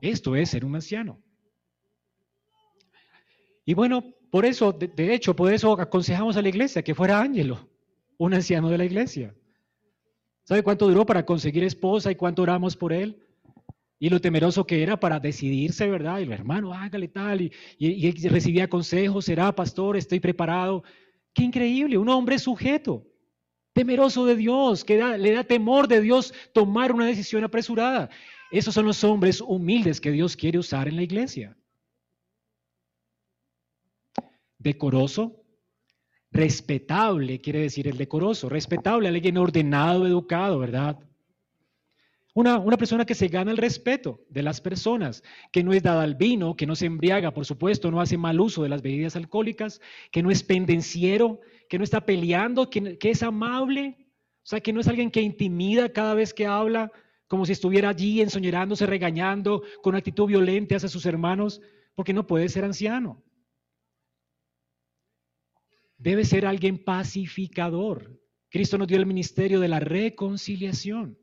Esto 0.00 0.36
es 0.36 0.50
ser 0.50 0.64
un 0.64 0.74
anciano. 0.74 1.20
Y 3.64 3.74
bueno, 3.74 4.02
por 4.30 4.44
eso, 4.44 4.72
de, 4.72 5.14
hecho, 5.14 5.34
por 5.34 5.52
eso 5.52 5.72
aconsejamos 5.72 6.36
a 6.36 6.42
la 6.42 6.48
iglesia 6.48 6.82
que 6.82 6.94
fuera 6.94 7.20
Ángelo, 7.20 7.68
un 8.16 8.34
anciano 8.34 8.70
de 8.70 8.78
la 8.78 8.84
iglesia. 8.84 9.34
¿Sabe 10.44 10.62
cuánto 10.62 10.88
duró 10.88 11.04
para 11.04 11.26
conseguir 11.26 11.64
esposa 11.64 12.10
y 12.10 12.16
cuánto 12.16 12.42
oramos 12.42 12.76
por 12.76 12.92
él? 12.92 13.22
Y 13.98 14.08
lo 14.10 14.20
temeroso 14.20 14.64
que 14.64 14.82
era 14.82 14.98
para 14.98 15.18
decidirse, 15.18 15.88
¿verdad? 15.88 16.20
Y 16.20 16.22
el 16.22 16.32
hermano, 16.32 16.72
hágale 16.72 17.08
tal. 17.08 17.40
Y, 17.40 17.52
y, 17.78 18.28
recibía 18.28 18.68
consejos, 18.68 19.24
será 19.24 19.52
pastor, 19.52 19.96
estoy 19.96 20.20
preparado. 20.20 20.84
Qué 21.34 21.42
increíble, 21.42 21.98
un 21.98 22.08
hombre 22.08 22.38
sujeto, 22.38 23.04
temeroso 23.72 24.24
de 24.24 24.36
Dios, 24.36 24.84
que 24.84 24.96
le 25.18 25.32
da 25.32 25.44
temor 25.44 25.88
de 25.88 26.00
Dios 26.00 26.32
tomar 26.52 26.92
una 26.92 27.06
decisión 27.06 27.42
apresurada. 27.42 28.08
Esos 28.50 28.74
son 28.74 28.86
los 28.86 29.02
hombres 29.04 29.40
humildes 29.40 30.00
que 30.00 30.12
Dios 30.12 30.36
quiere 30.36 30.58
usar 30.58 30.88
en 30.88 30.96
la 30.96 31.02
iglesia. 31.02 31.56
Decoroso, 34.58 35.44
respetable, 36.30 37.40
quiere 37.40 37.60
decir 37.60 37.88
el 37.88 37.96
decoroso, 37.96 38.48
respetable, 38.48 39.08
alguien 39.08 39.38
ordenado, 39.38 40.06
educado, 40.06 40.58
¿verdad? 40.58 40.98
Una, 42.34 42.76
persona 42.76 43.04
que 43.04 43.14
se 43.14 43.28
gana 43.28 43.50
el 43.50 43.56
respeto 43.56 44.20
de 44.28 44.42
las 44.42 44.60
personas, 44.60 45.24
que 45.50 45.64
no 45.64 45.72
es 45.72 45.82
dada 45.82 46.02
al 46.02 46.14
vino, 46.14 46.56
que 46.56 46.66
no 46.66 46.76
se 46.76 46.86
embriaga, 46.86 47.32
por 47.32 47.46
supuesto, 47.46 47.90
no 47.90 48.00
hace 48.00 48.16
mal 48.16 48.38
uso 48.38 48.62
de 48.62 48.68
las 48.68 48.82
bebidas 48.82 49.16
alcohólicas, 49.16 49.80
que 50.12 50.22
no 50.22 50.30
es 50.30 50.42
pendenciero, 50.42 51.40
que 51.68 51.78
no 51.78 51.84
está 51.84 52.06
peleando, 52.06 52.70
que, 52.70 52.98
que 52.98 53.10
es 53.10 53.22
amable, 53.22 53.96
o 54.42 54.46
sea, 54.46 54.60
que 54.60 54.72
no 54.72 54.80
es 54.80 54.88
alguien 54.88 55.10
que 55.10 55.20
intimida 55.20 55.92
cada 55.92 56.14
vez 56.14 56.32
que 56.32 56.46
habla, 56.46 56.92
como 57.26 57.44
si 57.44 57.52
estuviera 57.52 57.88
allí 57.90 58.20
ensoñerándose, 58.20 58.86
regañando, 58.86 59.62
con 59.82 59.94
actitud 59.94 60.26
violenta 60.26 60.76
hacia 60.76 60.88
sus 60.88 61.06
hermanos, 61.06 61.60
porque 61.94 62.12
no 62.12 62.26
puede 62.26 62.48
ser 62.48 62.64
anciano. 62.64 63.22
Debe 65.96 66.24
ser 66.24 66.46
alguien 66.46 66.78
pacificador. 66.78 68.20
Cristo 68.48 68.78
nos 68.78 68.86
dio 68.86 68.96
el 68.96 69.06
ministerio 69.06 69.58
de 69.58 69.68
la 69.68 69.80
reconciliación. 69.80 71.18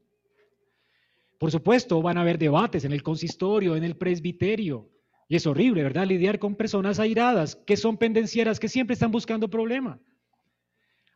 Por 1.45 1.51
supuesto, 1.51 2.01
van 2.01 2.17
a 2.17 2.21
haber 2.21 2.39
debates 2.39 2.85
en 2.85 2.91
el 2.91 3.03
consistorio, 3.03 3.75
en 3.75 3.83
el 3.83 3.95
presbiterio. 3.95 4.89
Y 5.27 5.35
es 5.35 5.45
horrible, 5.45 5.83
¿verdad? 5.83 6.07
Lidiar 6.07 6.39
con 6.39 6.55
personas 6.55 6.99
airadas, 6.99 7.55
que 7.55 7.77
son 7.77 7.97
pendencieras, 7.97 8.59
que 8.59 8.67
siempre 8.67 8.95
están 8.95 9.11
buscando 9.11 9.47
problema. 9.47 10.01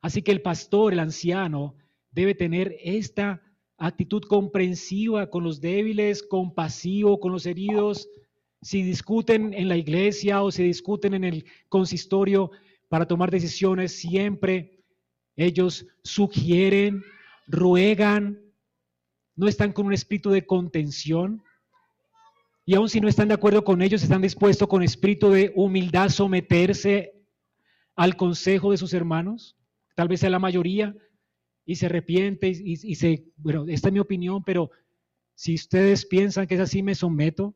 Así 0.03 0.21
que 0.21 0.31
el 0.31 0.43
pastor, 0.43 0.93
el 0.93 0.99
anciano, 0.99 1.73
debe 2.11 2.35
tener 2.35 2.77
esta 2.83 3.41
actitud 3.79 4.21
comprensiva 4.21 5.31
con 5.31 5.43
los 5.43 5.61
débiles, 5.61 6.21
compasivo 6.21 7.19
con 7.19 7.31
los 7.31 7.47
heridos. 7.47 8.07
Si 8.61 8.83
discuten 8.83 9.55
en 9.55 9.67
la 9.67 9.77
iglesia 9.77 10.43
o 10.43 10.51
si 10.51 10.61
discuten 10.61 11.15
en 11.15 11.23
el 11.23 11.45
consistorio 11.69 12.51
para 12.87 13.07
tomar 13.07 13.31
decisiones, 13.31 13.99
siempre 13.99 14.83
ellos 15.35 15.87
sugieren, 16.03 17.01
ruegan, 17.47 18.48
no 19.39 19.47
están 19.47 19.71
con 19.71 19.85
un 19.85 19.93
espíritu 19.93 20.29
de 20.31 20.45
contención. 20.45 21.41
Y 22.65 22.75
aun 22.75 22.89
si 22.89 22.99
no 22.99 23.07
están 23.07 23.29
de 23.29 23.35
acuerdo 23.35 23.63
con 23.63 23.81
ellos, 23.81 24.03
están 24.03 24.21
dispuestos 24.21 24.67
con 24.67 24.83
espíritu 24.83 25.31
de 25.31 25.53
humildad 25.55 26.09
someterse 26.09 27.13
al 27.95 28.17
consejo 28.17 28.71
de 28.71 28.77
sus 28.77 28.93
hermanos, 28.93 29.55
tal 29.95 30.09
vez 30.09 30.19
sea 30.19 30.29
la 30.29 30.39
mayoría, 30.39 30.93
y 31.65 31.75
se 31.75 31.85
arrepiente 31.85 32.49
y, 32.49 32.95
se, 32.95 33.27
bueno, 33.37 33.65
esta 33.69 33.87
es 33.87 33.93
mi 33.93 33.99
opinión, 33.99 34.43
pero 34.43 34.71
si 35.35 35.55
ustedes 35.55 36.05
piensan 36.05 36.45
que 36.45 36.55
es 36.55 36.61
así, 36.61 36.83
me 36.83 36.93
someto, 36.93 37.55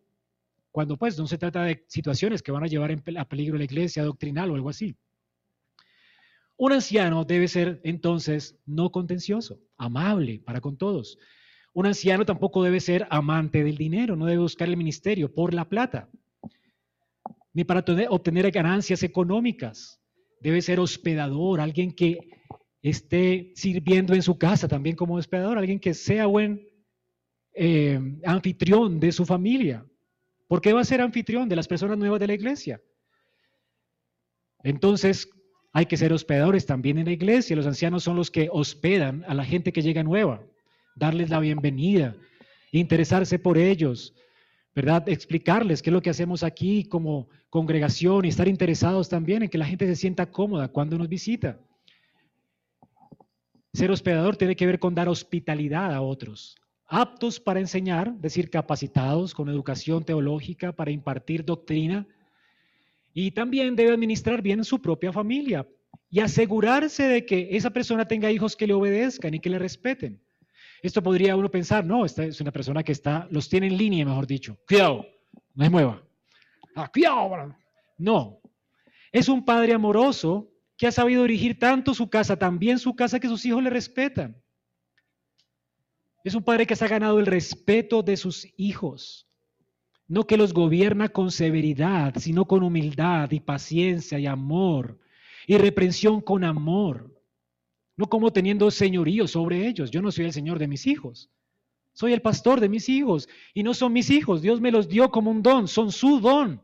cuando 0.71 0.95
pues 0.95 1.19
no 1.19 1.27
se 1.27 1.38
trata 1.38 1.65
de 1.65 1.84
situaciones 1.89 2.41
que 2.41 2.53
van 2.53 2.63
a 2.63 2.67
llevar 2.67 2.97
a 3.17 3.27
peligro 3.27 3.57
la 3.57 3.65
iglesia 3.65 4.03
doctrinal 4.03 4.51
o 4.51 4.55
algo 4.55 4.69
así. 4.69 4.95
Un 6.55 6.71
anciano 6.71 7.25
debe 7.25 7.49
ser 7.49 7.81
entonces 7.84 8.57
no 8.65 8.89
contencioso, 8.89 9.59
amable 9.75 10.39
para 10.39 10.61
con 10.61 10.77
todos, 10.77 11.17
un 11.74 11.88
anciano 11.88 12.26
tampoco 12.26 12.63
debe 12.63 12.80
ser 12.80 13.07
amante 13.09 13.63
del 13.63 13.78
dinero, 13.78 14.15
no 14.15 14.28
debe 14.28 14.41
buscar 14.41 14.69
el 14.69 14.78
ministerio 14.78 15.34
por 15.34 15.53
la 15.53 15.67
plata, 15.67 16.07
ni 17.51 17.63
para 17.63 17.84
obtener 18.09 18.51
ganancias 18.51 19.01
económicas. 19.03 19.99
Debe 20.39 20.61
ser 20.61 20.80
hospedador, 20.80 21.59
alguien 21.59 21.91
que 21.91 22.19
esté 22.82 23.53
sirviendo 23.55 24.13
en 24.13 24.21
su 24.21 24.38
casa 24.38 24.67
también 24.67 24.95
como 24.95 25.15
hospedador, 25.15 25.57
alguien 25.57 25.80
que 25.80 25.93
sea 25.93 26.28
buen 26.28 26.67
eh, 27.55 27.99
anfitrión 28.26 28.99
de 28.99 29.11
su 29.11 29.26
familia. 29.26 29.86
¿Por 30.47 30.61
qué 30.61 30.74
va 30.74 30.82
a 30.82 30.86
ser 30.86 31.01
anfitrión 31.01 31.49
de 31.49 31.55
las 31.55 31.67
personas 31.67 31.97
nuevas 31.97 32.19
de 32.19 32.28
la 32.28 32.34
iglesia? 32.34 32.82
Entonces, 34.63 35.28
hay 35.71 35.88
que 35.88 35.97
ser 35.97 36.13
hospedadores 36.13 36.67
también 36.67 36.99
en 36.99 37.05
la 37.05 37.13
iglesia. 37.13 37.55
Los 37.55 37.65
ancianos 37.65 38.03
son 38.03 38.15
los 38.15 38.30
que 38.30 38.49
hospedan 38.51 39.24
a 39.28 39.34
la 39.34 39.45
gente 39.45 39.74
que 39.74 39.82
llega 39.82 40.03
nueva 40.03 40.45
darles 40.96 41.30
la 41.30 41.39
bienvenida, 41.39 42.16
interesarse 42.72 43.39
por 43.39 43.58
ellos, 43.58 44.14
¿verdad? 44.76 45.08
Explicarles 45.08 45.82
qué 45.82 45.89
es 45.89 45.94
lo 45.94 46.02
que 46.02 46.10
hacemos 46.10 46.44
aquí 46.44 46.84
como 46.86 47.30
congregación 47.50 48.26
y 48.26 48.30
estar 48.30 48.48
interesados 48.48 49.10
también 49.10 49.44
en 49.44 49.50
que 49.50 49.58
la 49.58 49.66
gente 49.66 49.86
se 49.86 49.96
sienta 49.96 50.32
cómoda 50.32 50.68
cuando 50.68 50.98
nos 50.98 51.08
visita. 51.08 51.60
Ser 53.74 53.91
hospedador 53.91 54.36
tiene 54.38 54.56
que 54.56 54.66
ver 54.66 54.80
con 54.80 54.94
dar 54.94 55.10
hospitalidad 55.10 55.94
a 55.94 56.02
otros, 56.02 56.56
aptos 56.86 57.39
para 57.39 57.60
enseñar, 57.60 58.14
es 58.16 58.22
decir, 58.22 58.50
capacitados 58.50 59.34
con 59.34 59.50
educación 59.50 60.04
teológica 60.04 60.72
para 60.72 60.91
impartir 60.91 61.44
doctrina, 61.44 62.08
y 63.14 63.32
también 63.32 63.76
debe 63.76 63.94
administrar 63.94 64.41
bien 64.41 64.64
su 64.64 64.82
propia 64.82 65.12
familia 65.12 65.68
y 66.10 66.20
asegurarse 66.20 67.04
de 67.04 67.26
que 67.26 67.50
esa 67.52 67.70
persona 67.70 68.08
tenga 68.08 68.32
hijos 68.32 68.56
que 68.56 68.68
le 68.68 68.74
obedezcan 68.74 69.34
y 69.34 69.39
que 69.39 69.50
le 69.50 69.60
respeten. 69.60 70.20
Esto 70.84 71.01
podría 71.01 71.38
uno 71.38 71.49
pensar, 71.49 71.86
no, 71.86 72.03
esta 72.03 72.25
es 72.25 72.41
una 72.41 72.51
persona 72.51 72.84
que 72.84 72.91
está, 72.91 73.25
los 73.31 73.47
tiene 73.47 73.67
en 73.67 73.77
línea, 73.77 74.05
mejor 74.05 74.27
dicho. 74.27 74.57
Cuidado, 74.67 75.05
no 75.55 75.63
se 75.63 75.69
mueva. 75.69 76.03
Ah, 76.75 76.91
cuidado. 76.91 77.55
No, 77.97 78.41
es 79.09 79.29
un 79.29 79.45
padre 79.45 79.73
amoroso 79.73 80.51
que 80.75 80.88
ha 80.88 80.91
sabido 80.91 81.21
dirigir 81.21 81.57
tanto 81.57 81.93
su 81.93 82.09
casa, 82.09 82.36
también 82.36 82.79
su 82.79 82.95
casa, 82.95 83.19
que 83.21 83.29
sus 83.29 83.45
hijos 83.45 83.63
le 83.63 83.69
respetan. 83.69 84.36
Es 86.25 86.36
un 86.36 86.43
padre 86.43 86.67
que 86.67 86.75
se 86.75 86.84
ha 86.84 86.89
ganado 86.89 87.17
el 87.17 87.27
respeto 87.27 88.03
de 88.03 88.17
sus 88.17 88.45
hijos. 88.57 89.29
No 90.09 90.27
que 90.27 90.36
los 90.36 90.53
gobierna 90.53 91.07
con 91.07 91.31
severidad, 91.31 92.15
sino 92.17 92.45
con 92.45 92.61
humildad 92.61 93.31
y 93.31 93.39
paciencia 93.39 94.19
y 94.19 94.27
amor 94.27 94.99
y 95.47 95.57
reprensión 95.57 96.19
con 96.19 96.43
amor. 96.43 97.12
No 97.96 98.08
como 98.08 98.32
teniendo 98.34 98.72
señorío 98.72 99.28
sobre 99.28 99.68
ellos. 99.68 99.91
Yo 99.91 100.02
no 100.02 100.12
soy 100.12 100.26
el 100.26 100.34
Señor 100.34 100.60
de 100.60 100.68
mis 100.68 100.88
hijos. 100.88 101.30
Soy 101.94 102.14
el 102.14 102.22
pastor 102.22 102.60
de 102.60 102.70
mis 102.70 102.89
hijos. 102.89 103.30
Y 103.54 103.64
no 103.64 103.74
son 103.74 103.94
mis 103.94 104.10
hijos. 104.10 104.41
Dios 104.41 104.62
me 104.62 104.72
los 104.72 104.89
dio 104.89 105.12
como 105.12 105.32
un 105.32 105.44
don. 105.44 105.68
Son 105.68 105.91
su 105.91 106.20
don. 106.20 106.64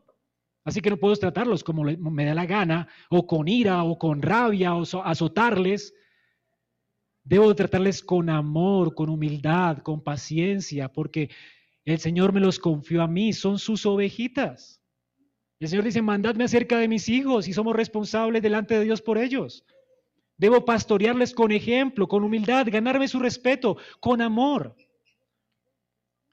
Así 0.64 0.80
que 0.80 0.90
no 0.90 0.96
puedo 0.98 1.16
tratarlos 1.16 1.64
como 1.64 1.84
me 1.84 2.24
da 2.24 2.34
la 2.34 2.46
gana, 2.46 2.88
o 3.08 3.26
con 3.26 3.48
ira, 3.48 3.82
o 3.82 3.98
con 3.98 4.20
rabia, 4.20 4.74
o 4.74 4.82
azotarles. 5.04 5.94
Debo 7.24 7.54
tratarles 7.54 8.02
con 8.02 8.28
amor, 8.28 8.94
con 8.94 9.08
humildad, 9.08 9.78
con 9.78 10.02
paciencia, 10.02 10.92
porque 10.92 11.30
el 11.84 11.98
Señor 11.98 12.32
me 12.32 12.40
los 12.40 12.58
confió 12.58 13.02
a 13.02 13.08
mí, 13.08 13.32
son 13.32 13.58
sus 13.58 13.86
ovejitas. 13.86 14.82
El 15.58 15.68
Señor 15.68 15.84
dice, 15.84 16.02
mandadme 16.02 16.44
acerca 16.44 16.78
de 16.78 16.88
mis 16.88 17.08
hijos 17.08 17.48
y 17.48 17.52
somos 17.52 17.74
responsables 17.74 18.42
delante 18.42 18.78
de 18.78 18.84
Dios 18.84 19.02
por 19.02 19.18
ellos. 19.18 19.64
Debo 20.40 20.64
pastorearles 20.64 21.34
con 21.34 21.52
ejemplo, 21.52 22.08
con 22.08 22.24
humildad, 22.24 22.66
ganarme 22.70 23.06
su 23.06 23.18
respeto, 23.18 23.76
con 24.00 24.22
amor. 24.22 24.74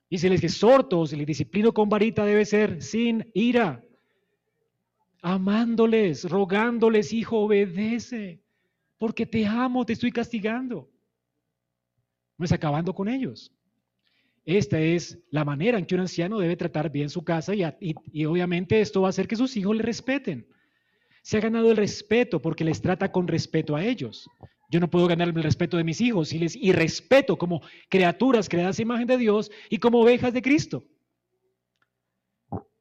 Y 0.07 0.17
si 0.17 0.29
les 0.29 0.41
exhorto, 0.45 1.05
si 1.05 1.17
les 1.17 1.27
disciplino 1.27 1.73
con 1.73 1.89
varita, 1.89 2.23
debe 2.23 2.45
ser 2.45 2.81
sin 2.81 3.29
ira, 3.33 3.83
amándoles, 5.21 6.23
rogándoles, 6.23 7.11
hijo, 7.11 7.39
obedece, 7.39 8.41
porque 8.97 9.25
te 9.25 9.45
amo, 9.45 9.85
te 9.85 9.91
estoy 9.91 10.13
castigando. 10.13 10.89
No 12.37 12.45
es 12.45 12.53
acabando 12.53 12.95
con 12.95 13.09
ellos. 13.09 13.53
Esta 14.45 14.79
es 14.79 15.19
la 15.31 15.43
manera 15.43 15.77
en 15.77 15.85
que 15.85 15.95
un 15.95 16.01
anciano 16.01 16.39
debe 16.39 16.55
tratar 16.55 16.89
bien 16.89 17.09
su 17.09 17.25
casa 17.25 17.53
y, 17.53 17.65
y 18.13 18.23
obviamente 18.23 18.79
esto 18.79 19.01
va 19.01 19.07
a 19.07 19.09
hacer 19.09 19.27
que 19.27 19.35
sus 19.35 19.57
hijos 19.57 19.75
le 19.75 19.83
respeten 19.83 20.47
se 21.27 21.35
ha 21.35 21.41
ganado 21.41 21.71
el 21.71 21.75
respeto 21.75 22.41
porque 22.41 22.63
les 22.63 22.81
trata 22.81 23.11
con 23.11 23.27
respeto 23.27 23.75
a 23.75 23.83
ellos. 23.83 24.29
Yo 24.71 24.79
no 24.79 24.89
puedo 24.89 25.07
ganar 25.07 25.27
el 25.27 25.43
respeto 25.43 25.75
de 25.75 25.83
mis 25.83 25.99
hijos 25.99 26.29
si 26.29 26.39
les 26.39 26.55
irrespeto 26.55 27.37
como 27.37 27.61
criaturas 27.89 28.47
creadas 28.47 28.79
a 28.79 28.81
imagen 28.81 29.07
de 29.07 29.17
Dios 29.17 29.51
y 29.69 29.77
como 29.77 29.99
ovejas 29.99 30.33
de 30.33 30.41
Cristo. 30.41 30.85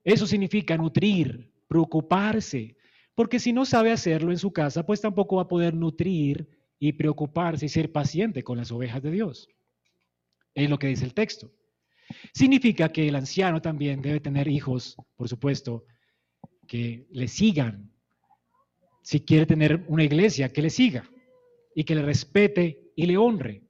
Eso 0.05 0.28
significa 0.28 0.76
nutrir, 0.76 1.53
preocuparse, 1.66 2.76
porque 3.16 3.40
si 3.40 3.53
no 3.53 3.64
sabe 3.64 3.90
hacerlo 3.90 4.30
en 4.30 4.38
su 4.38 4.53
casa, 4.53 4.86
pues 4.86 5.01
tampoco 5.01 5.34
va 5.36 5.42
a 5.42 5.49
poder 5.49 5.74
nutrir 5.74 6.49
y 6.78 6.92
preocuparse 6.92 7.66
y 7.66 7.68
ser 7.68 7.90
paciente 7.90 8.44
con 8.44 8.59
las 8.59 8.70
ovejas 8.70 9.03
de 9.03 9.11
Dios. 9.11 9.49
Es 10.55 10.70
lo 10.70 10.78
que 10.78 10.86
dice 10.86 11.05
el 11.05 11.14
texto. 11.14 11.51
Significa 12.32 12.90
que 12.90 13.09
el 13.09 13.16
anciano 13.16 13.61
también 13.61 14.03
debe 14.03 14.20
tener 14.20 14.47
hijos, 14.47 14.94
por 15.16 15.28
supuesto, 15.28 15.84
que 16.68 17.09
le 17.11 17.26
sigan 17.26 17.95
si 19.07 19.20
quiere 19.20 19.46
tener 19.46 19.84
una 19.86 20.02
iglesia 20.02 20.52
que 20.52 20.61
le 20.61 20.68
siga 20.68 21.09
y 21.76 21.84
que 21.84 21.94
le 21.94 22.02
respete 22.02 22.90
y 22.96 23.07
le 23.07 23.16
honre. 23.16 23.62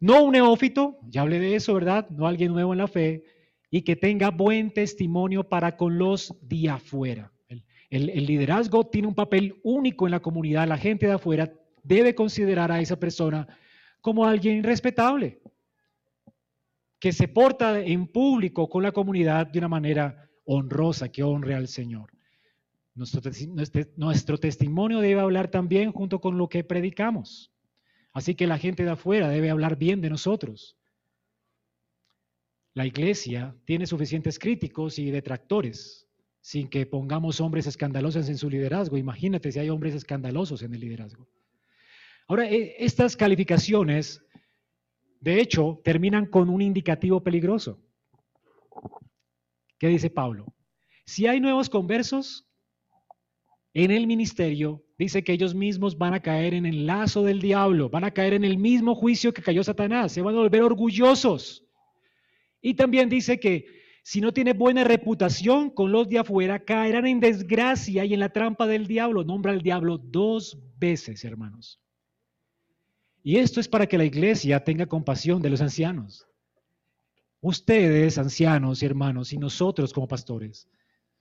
No 0.00 0.22
un 0.22 0.32
neófito, 0.32 0.98
ya 1.08 1.22
hablé 1.22 1.38
de 1.38 1.54
eso, 1.54 1.72
¿verdad? 1.72 2.10
No 2.10 2.26
alguien 2.26 2.52
nuevo 2.52 2.74
en 2.74 2.78
la 2.78 2.86
fe, 2.86 3.24
y 3.70 3.80
que 3.80 3.96
tenga 3.96 4.28
buen 4.28 4.70
testimonio 4.70 5.48
para 5.48 5.78
con 5.78 5.96
los 5.96 6.36
de 6.42 6.68
afuera. 6.68 7.32
El, 7.48 7.64
el, 7.88 8.10
el 8.10 8.26
liderazgo 8.26 8.84
tiene 8.84 9.08
un 9.08 9.14
papel 9.14 9.58
único 9.62 10.06
en 10.06 10.10
la 10.10 10.20
comunidad. 10.20 10.68
La 10.68 10.76
gente 10.76 11.06
de 11.06 11.12
afuera 11.12 11.50
debe 11.82 12.14
considerar 12.14 12.70
a 12.70 12.82
esa 12.82 13.00
persona 13.00 13.48
como 14.02 14.26
alguien 14.26 14.62
respetable, 14.62 15.40
que 17.00 17.14
se 17.14 17.28
porta 17.28 17.80
en 17.80 18.08
público 18.08 18.68
con 18.68 18.82
la 18.82 18.92
comunidad 18.92 19.46
de 19.46 19.58
una 19.58 19.68
manera 19.68 20.28
honrosa, 20.44 21.10
que 21.10 21.22
honre 21.22 21.54
al 21.54 21.66
Señor. 21.66 22.13
Nuestro, 22.94 24.38
testimonio 24.38 25.00
debe 25.00 25.20
hablar 25.20 25.50
también 25.50 25.90
junto 25.90 26.20
con 26.20 26.38
lo 26.38 26.48
que 26.48 26.62
predicamos. 26.62 27.52
Así 28.12 28.36
que 28.36 28.46
la 28.46 28.58
gente 28.58 28.84
de 28.84 28.90
afuera 28.90 29.28
debe 29.28 29.50
hablar 29.50 29.76
bien 29.76 30.00
de 30.00 30.10
nosotros. 30.10 30.76
La 32.72 32.86
iglesia 32.86 33.56
tiene 33.64 33.86
suficientes 33.86 34.38
críticos 34.38 34.98
y 34.98 35.10
detractores 35.10 36.08
sin 36.40 36.68
que 36.68 36.86
pongamos 36.86 37.40
hombres 37.40 37.66
escandalosos 37.66 38.28
en 38.28 38.38
su 38.38 38.48
liderazgo. 38.48 38.96
Imagínate 38.96 39.50
si 39.50 39.58
hay 39.58 39.70
hombres 39.70 39.94
escandalosos 39.94 40.62
en 40.62 40.74
el 40.74 40.80
liderazgo. 40.80 41.26
Ahora, 42.28 42.48
e, 42.48 42.76
estas 42.78 43.16
calificaciones, 43.16 44.22
de 45.20 45.40
hecho, 45.40 45.80
terminan 45.82 46.26
con 46.26 46.48
un 46.48 46.62
indicativo 46.62 47.22
peligroso. 47.22 47.80
¿Qué 49.78 49.88
dice 49.88 50.10
Pablo? 50.10 50.54
Si 51.06 51.26
hay 51.26 51.40
nuevos 51.40 51.68
conversos, 51.68 52.46
en 53.74 53.90
el 53.90 54.06
ministerio, 54.06 54.84
dice 54.96 55.24
que 55.24 55.32
ellos 55.32 55.54
mismos 55.54 55.98
van 55.98 56.14
a 56.14 56.20
caer 56.20 56.54
en 56.54 56.64
el 56.64 56.86
lazo 56.86 57.24
del 57.24 57.40
diablo, 57.40 57.90
van 57.90 58.04
a 58.04 58.12
caer 58.12 58.34
en 58.34 58.44
el 58.44 58.56
mismo 58.56 58.94
juicio 58.94 59.34
que 59.34 59.42
cayó 59.42 59.64
Satanás, 59.64 60.12
se 60.12 60.22
van 60.22 60.36
a 60.36 60.38
volver 60.38 60.62
orgullosos. 60.62 61.66
Y 62.60 62.74
también 62.74 63.08
dice 63.08 63.40
que 63.40 63.66
si 64.04 64.20
no 64.20 64.32
tiene 64.32 64.52
buena 64.52 64.84
reputación 64.84 65.70
con 65.70 65.90
los 65.90 66.08
de 66.08 66.18
afuera, 66.18 66.64
caerán 66.64 67.06
en 67.06 67.20
desgracia 67.20 68.04
y 68.04 68.14
en 68.14 68.20
la 68.20 68.28
trampa 68.28 68.66
del 68.66 68.86
diablo. 68.86 69.24
Nombra 69.24 69.50
al 69.50 69.62
diablo 69.62 69.98
dos 69.98 70.58
veces, 70.78 71.24
hermanos. 71.24 71.80
Y 73.22 73.38
esto 73.38 73.60
es 73.60 73.66
para 73.68 73.86
que 73.86 73.98
la 73.98 74.04
iglesia 74.04 74.62
tenga 74.62 74.86
compasión 74.86 75.42
de 75.42 75.50
los 75.50 75.62
ancianos. 75.62 76.26
Ustedes, 77.40 78.18
ancianos 78.18 78.82
y 78.82 78.86
hermanos, 78.86 79.32
y 79.32 79.38
nosotros 79.38 79.92
como 79.92 80.06
pastores, 80.06 80.68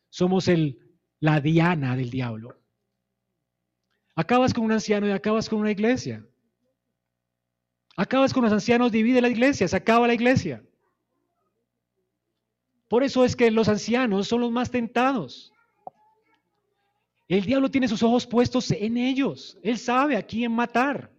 somos 0.10 0.50
el 0.50 0.78
la 1.24 1.40
diana 1.40 1.96
del 1.96 2.10
diablo. 2.10 2.60
Acabas 4.14 4.54
con 4.54 4.66
un 4.66 4.74
anciano 4.74 5.08
y 5.08 5.12
acabas 5.12 5.48
con 5.48 5.60
una 5.60 5.72
iglesia. 5.72 6.22
Acabas 7.96 8.34
con 8.34 8.44
los 8.44 8.52
ancianos, 8.52 8.92
divide 8.92 9.22
la 9.22 9.30
iglesia, 9.30 9.66
se 9.70 9.78
acaba 9.78 10.06
la 10.06 10.16
iglesia. 10.16 10.62
Por 12.90 13.04
eso 13.04 13.24
es 13.24 13.38
que 13.38 13.50
los 13.52 13.70
ancianos 13.70 14.28
son 14.28 14.42
los 14.42 14.52
más 14.52 14.70
tentados. 14.70 15.54
El 17.30 17.46
diablo 17.46 17.72
tiene 17.72 17.88
sus 17.88 18.04
ojos 18.04 18.28
puestos 18.28 18.70
en 18.72 18.98
ellos. 18.98 19.58
Él 19.64 19.78
sabe 19.78 20.18
a 20.18 20.24
quién 20.24 20.52
matar. 20.52 21.10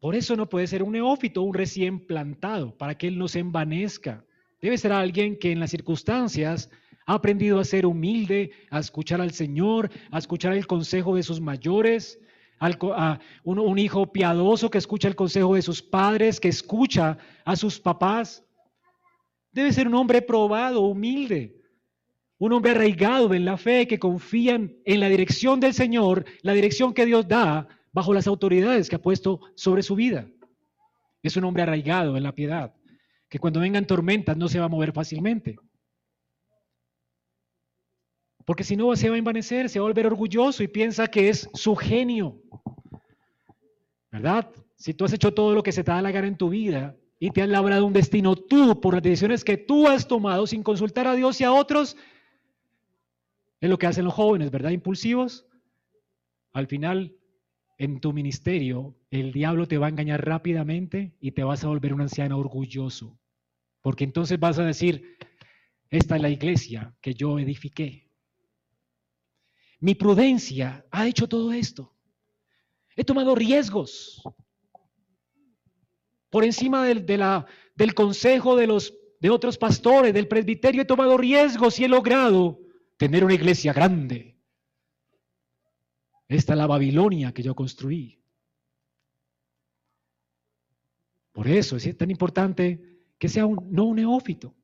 Por 0.00 0.16
eso 0.16 0.34
no 0.34 0.48
puede 0.48 0.66
ser 0.66 0.82
un 0.82 0.90
neófito, 0.90 1.42
un 1.42 1.54
recién 1.54 2.04
plantado, 2.04 2.76
para 2.76 2.98
que 2.98 3.06
él 3.06 3.16
no 3.16 3.28
se 3.28 3.38
envanezca. 3.38 4.24
Debe 4.60 4.76
ser 4.78 4.90
alguien 4.90 5.38
que 5.38 5.52
en 5.52 5.60
las 5.60 5.70
circunstancias 5.70 6.68
ha 7.06 7.14
aprendido 7.14 7.58
a 7.58 7.64
ser 7.64 7.86
humilde, 7.86 8.52
a 8.70 8.78
escuchar 8.78 9.20
al 9.20 9.32
Señor, 9.32 9.90
a 10.10 10.18
escuchar 10.18 10.52
el 10.54 10.66
consejo 10.66 11.16
de 11.16 11.22
sus 11.22 11.40
mayores, 11.40 12.18
a 12.60 13.18
un, 13.42 13.58
un 13.58 13.78
hijo 13.78 14.12
piadoso 14.12 14.70
que 14.70 14.78
escucha 14.78 15.08
el 15.08 15.16
consejo 15.16 15.54
de 15.54 15.62
sus 15.62 15.82
padres, 15.82 16.38
que 16.38 16.48
escucha 16.48 17.16
a 17.44 17.56
sus 17.56 17.80
papás. 17.80 18.44
Debe 19.52 19.72
ser 19.72 19.88
un 19.88 19.94
hombre 19.94 20.20
probado, 20.20 20.82
humilde, 20.82 21.56
un 22.38 22.52
hombre 22.52 22.72
arraigado 22.72 23.32
en 23.34 23.44
la 23.44 23.56
fe, 23.56 23.86
que 23.86 23.98
confía 23.98 24.54
en 24.54 25.00
la 25.00 25.08
dirección 25.08 25.58
del 25.58 25.74
Señor, 25.74 26.24
la 26.42 26.52
dirección 26.52 26.92
que 26.94 27.06
Dios 27.06 27.26
da 27.26 27.66
bajo 27.92 28.14
las 28.14 28.26
autoridades 28.26 28.88
que 28.88 28.96
ha 28.96 29.02
puesto 29.02 29.40
sobre 29.56 29.82
su 29.82 29.94
vida. 29.94 30.28
Es 31.22 31.36
un 31.36 31.44
hombre 31.44 31.62
arraigado 31.62 32.16
en 32.16 32.22
la 32.22 32.34
piedad, 32.34 32.74
que 33.28 33.38
cuando 33.38 33.60
vengan 33.60 33.86
tormentas 33.86 34.36
no 34.36 34.48
se 34.48 34.58
va 34.58 34.66
a 34.66 34.68
mover 34.68 34.92
fácilmente. 34.92 35.56
Porque 38.50 38.64
si 38.64 38.74
no, 38.74 38.96
se 38.96 39.08
va 39.08 39.14
a 39.14 39.18
envanecer, 39.18 39.68
se 39.68 39.78
va 39.78 39.84
a 39.84 39.90
volver 39.90 40.08
orgulloso 40.08 40.64
y 40.64 40.66
piensa 40.66 41.06
que 41.06 41.28
es 41.28 41.48
su 41.54 41.76
genio. 41.76 42.42
¿Verdad? 44.10 44.50
Si 44.74 44.92
tú 44.92 45.04
has 45.04 45.12
hecho 45.12 45.32
todo 45.32 45.54
lo 45.54 45.62
que 45.62 45.70
se 45.70 45.84
te 45.84 45.92
da 45.92 46.02
la 46.02 46.10
gana 46.10 46.26
en 46.26 46.36
tu 46.36 46.48
vida 46.48 46.96
y 47.20 47.30
te 47.30 47.42
has 47.42 47.48
labrado 47.48 47.86
un 47.86 47.92
destino 47.92 48.34
tú 48.34 48.80
por 48.80 48.94
las 48.94 49.04
decisiones 49.04 49.44
que 49.44 49.56
tú 49.56 49.86
has 49.86 50.08
tomado 50.08 50.48
sin 50.48 50.64
consultar 50.64 51.06
a 51.06 51.14
Dios 51.14 51.40
y 51.40 51.44
a 51.44 51.52
otros, 51.52 51.96
es 53.60 53.70
lo 53.70 53.78
que 53.78 53.86
hacen 53.86 54.04
los 54.04 54.14
jóvenes, 54.14 54.50
¿verdad? 54.50 54.70
Impulsivos. 54.70 55.46
Al 56.52 56.66
final, 56.66 57.14
en 57.78 58.00
tu 58.00 58.12
ministerio, 58.12 58.96
el 59.12 59.30
diablo 59.30 59.68
te 59.68 59.78
va 59.78 59.86
a 59.86 59.90
engañar 59.90 60.26
rápidamente 60.26 61.14
y 61.20 61.30
te 61.30 61.44
vas 61.44 61.62
a 61.62 61.68
volver 61.68 61.94
un 61.94 62.00
anciano 62.00 62.36
orgulloso. 62.36 63.16
Porque 63.80 64.02
entonces 64.02 64.40
vas 64.40 64.58
a 64.58 64.64
decir, 64.64 65.16
esta 65.88 66.16
es 66.16 66.22
la 66.22 66.30
iglesia 66.30 66.96
que 67.00 67.14
yo 67.14 67.38
edifiqué. 67.38 68.09
Mi 69.80 69.94
prudencia 69.94 70.86
ha 70.90 71.06
hecho 71.06 71.26
todo 71.26 71.52
esto. 71.52 71.94
He 72.94 73.02
tomado 73.02 73.34
riesgos 73.34 74.22
por 76.28 76.44
encima 76.44 76.84
del, 76.84 77.06
del 77.74 77.94
consejo 77.94 78.56
de, 78.56 78.66
los, 78.66 78.94
de 79.20 79.30
otros 79.30 79.56
pastores, 79.56 80.12
del 80.12 80.28
presbiterio. 80.28 80.82
He 80.82 80.86
tomado 80.86 81.16
riesgos 81.16 81.80
y 81.80 81.84
he 81.84 81.88
logrado 81.88 82.60
tener 82.98 83.24
una 83.24 83.34
iglesia 83.34 83.72
grande. 83.72 84.38
Esta 86.28 86.52
es 86.52 86.58
la 86.58 86.66
Babilonia 86.66 87.32
que 87.32 87.42
yo 87.42 87.54
construí. 87.54 88.22
Por 91.32 91.48
eso 91.48 91.76
es 91.76 91.96
tan 91.96 92.10
importante 92.10 93.00
que 93.18 93.28
sea 93.28 93.46
un, 93.46 93.66
no 93.70 93.86
un 93.86 93.96
neófito, 93.96 94.54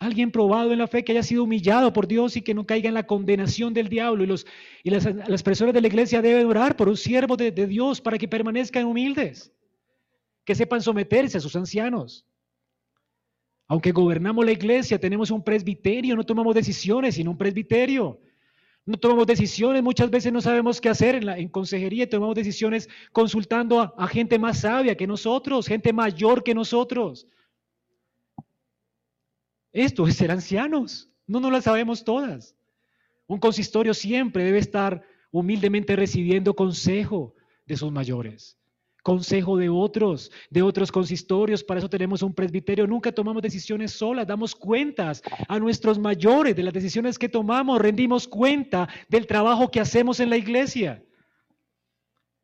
Alguien 0.00 0.32
probado 0.32 0.72
en 0.72 0.78
la 0.78 0.88
fe 0.88 1.04
que 1.04 1.12
haya 1.12 1.22
sido 1.22 1.44
humillado 1.44 1.92
por 1.92 2.08
Dios 2.08 2.34
y 2.34 2.40
que 2.40 2.54
no 2.54 2.64
caiga 2.64 2.88
en 2.88 2.94
la 2.94 3.06
condenación 3.06 3.74
del 3.74 3.90
diablo. 3.90 4.24
Y, 4.24 4.26
los, 4.26 4.46
y 4.82 4.88
las, 4.88 5.42
personas 5.42 5.74
de 5.74 5.82
la 5.82 5.88
iglesia 5.88 6.22
deben 6.22 6.46
orar 6.46 6.74
por 6.74 6.88
un 6.88 6.96
siervo 6.96 7.36
de, 7.36 7.52
de 7.52 7.66
Dios 7.66 8.00
para 8.00 8.16
que 8.16 8.26
permanezcan 8.26 8.86
humildes, 8.86 9.52
que 10.46 10.54
sepan 10.54 10.80
someterse 10.80 11.36
a 11.36 11.40
sus 11.40 11.54
ancianos. 11.54 12.24
Aunque 13.68 13.92
gobernamos 13.92 14.42
la 14.42 14.52
iglesia, 14.52 14.98
tenemos 14.98 15.30
un 15.30 15.44
presbiterio, 15.44 16.16
no 16.16 16.24
tomamos 16.24 16.54
decisiones 16.54 17.16
sin 17.16 17.28
un 17.28 17.36
presbiterio. 17.36 18.18
No 18.86 18.96
tomamos 18.96 19.26
decisiones, 19.26 19.82
muchas 19.82 20.10
veces 20.10 20.32
no 20.32 20.40
sabemos 20.40 20.80
qué 20.80 20.88
hacer 20.88 21.14
en, 21.14 21.26
la, 21.26 21.38
en 21.38 21.48
consejería, 21.48 22.08
tomamos 22.08 22.34
decisiones 22.34 22.88
consultando 23.12 23.94
a 23.96 24.08
gente 24.08 24.38
más 24.38 24.60
sabia 24.60 24.96
que 24.96 25.06
nosotros, 25.06 25.66
gente 25.66 25.92
mayor 25.92 26.42
que 26.42 26.54
nosotros. 26.54 27.26
Esto 29.72 30.06
es 30.06 30.16
ser 30.16 30.30
ancianos. 30.30 31.10
No 31.26 31.40
nos 31.40 31.52
las 31.52 31.64
sabemos 31.64 32.04
todas. 32.04 32.56
Un 33.26 33.38
consistorio 33.38 33.94
siempre 33.94 34.44
debe 34.44 34.58
estar 34.58 35.02
humildemente 35.30 35.94
recibiendo 35.94 36.54
consejo 36.54 37.34
de 37.66 37.76
sus 37.76 37.92
mayores, 37.92 38.58
consejo 39.04 39.56
de 39.56 39.68
otros, 39.68 40.32
de 40.50 40.62
otros 40.62 40.90
consistorios. 40.90 41.62
Para 41.62 41.78
eso 41.78 41.88
tenemos 41.88 42.22
un 42.22 42.34
presbiterio. 42.34 42.88
Nunca 42.88 43.12
tomamos 43.12 43.42
decisiones 43.42 43.92
solas, 43.92 44.26
damos 44.26 44.56
cuentas 44.56 45.22
a 45.46 45.60
nuestros 45.60 45.98
mayores 45.98 46.56
de 46.56 46.64
las 46.64 46.74
decisiones 46.74 47.16
que 47.16 47.28
tomamos, 47.28 47.80
rendimos 47.80 48.26
cuenta 48.26 48.88
del 49.08 49.28
trabajo 49.28 49.70
que 49.70 49.78
hacemos 49.78 50.18
en 50.18 50.30
la 50.30 50.36
iglesia. 50.36 51.04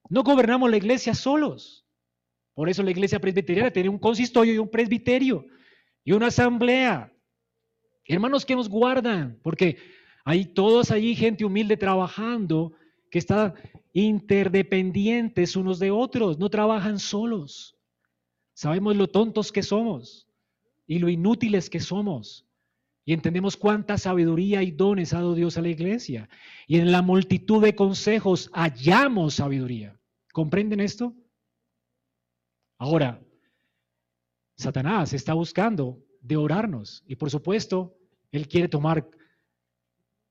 No 0.08 0.22
gobernamos 0.22 0.70
la 0.70 0.76
iglesia 0.76 1.14
solos. 1.14 1.84
Por 2.54 2.68
eso 2.68 2.84
la 2.84 2.92
iglesia 2.92 3.18
presbiteriana 3.18 3.72
tiene 3.72 3.88
un 3.88 3.98
consistorio 3.98 4.54
y 4.54 4.58
un 4.58 4.70
presbiterio 4.70 5.44
y 6.04 6.12
una 6.12 6.28
asamblea 6.28 7.12
Hermanos 8.08 8.44
que 8.44 8.54
nos 8.54 8.68
guardan, 8.68 9.38
porque 9.42 9.78
hay 10.24 10.44
todos 10.44 10.90
allí 10.90 11.14
gente 11.14 11.44
humilde 11.44 11.76
trabajando 11.76 12.72
que 13.10 13.18
están 13.18 13.54
interdependientes 13.92 15.56
unos 15.56 15.78
de 15.78 15.90
otros, 15.90 16.38
no 16.38 16.50
trabajan 16.50 16.98
solos. 16.98 17.76
Sabemos 18.54 18.96
lo 18.96 19.08
tontos 19.08 19.52
que 19.52 19.62
somos 19.62 20.28
y 20.86 20.98
lo 20.98 21.08
inútiles 21.08 21.68
que 21.68 21.80
somos. 21.80 22.46
Y 23.04 23.12
entendemos 23.12 23.56
cuánta 23.56 23.98
sabiduría 23.98 24.62
y 24.62 24.72
dones 24.72 25.14
ha 25.14 25.18
dado 25.18 25.34
Dios 25.34 25.56
a 25.56 25.62
la 25.62 25.68
iglesia. 25.68 26.28
Y 26.66 26.78
en 26.78 26.90
la 26.90 27.02
multitud 27.02 27.62
de 27.62 27.76
consejos 27.76 28.50
hallamos 28.52 29.34
sabiduría. 29.34 29.98
¿Comprenden 30.32 30.80
esto? 30.80 31.14
Ahora, 32.78 33.22
Satanás 34.56 35.12
está 35.12 35.34
buscando 35.34 36.02
de 36.26 36.36
orarnos. 36.36 37.04
Y 37.06 37.16
por 37.16 37.30
supuesto, 37.30 37.96
Él 38.32 38.48
quiere 38.48 38.68
tomar 38.68 39.08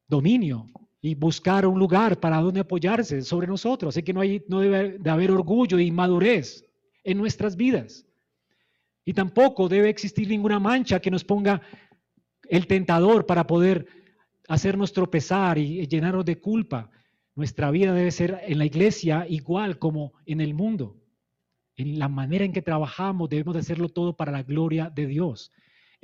dominio 0.08 0.68
y 1.02 1.16
buscar 1.16 1.66
un 1.66 1.80
lugar 1.80 2.20
para 2.20 2.42
donde 2.42 2.60
apoyarse 2.60 3.22
sobre 3.22 3.48
nosotros. 3.48 3.96
Así 3.96 4.04
que 4.04 4.14
no, 4.14 4.22
hay, 4.22 4.44
no 4.48 4.60
debe 4.60 4.98
de 4.98 5.10
haber 5.10 5.32
orgullo 5.32 5.80
y 5.80 5.92
madurez 5.92 6.66
en 7.04 7.18
nuestras 7.18 7.56
vidas. 7.56 8.06
Y 9.06 9.14
tampoco 9.14 9.70
debe 9.70 9.90
existir 9.90 10.28
ninguna 10.28 10.60
mancha 10.60 11.00
que 11.00 11.12
nos 11.12 11.24
ponga 11.24 11.62
el 12.50 12.68
tentador 12.68 13.26
para 13.26 13.46
poder 13.46 13.88
hacernos 14.48 14.94
tropezar 14.94 15.58
y 15.58 15.88
llenarnos 15.88 16.26
de 16.26 16.40
culpa. 16.40 16.90
Nuestra 17.36 17.70
vida 17.72 17.94
debe 17.94 18.12
ser 18.12 18.42
en 18.46 18.58
la 18.58 18.66
iglesia 18.66 19.26
igual 19.30 19.78
como 19.78 20.14
en 20.26 20.42
el 20.42 20.54
mundo. 20.54 20.98
En 21.76 22.00
la 22.00 22.08
manera 22.08 22.46
en 22.46 22.54
que 22.54 22.62
trabajamos 22.62 23.30
debemos 23.30 23.54
de 23.54 23.60
hacerlo 23.60 23.90
todo 23.90 24.16
para 24.16 24.32
la 24.32 24.44
gloria 24.44 24.90
de 24.90 25.06
Dios. 25.06 25.52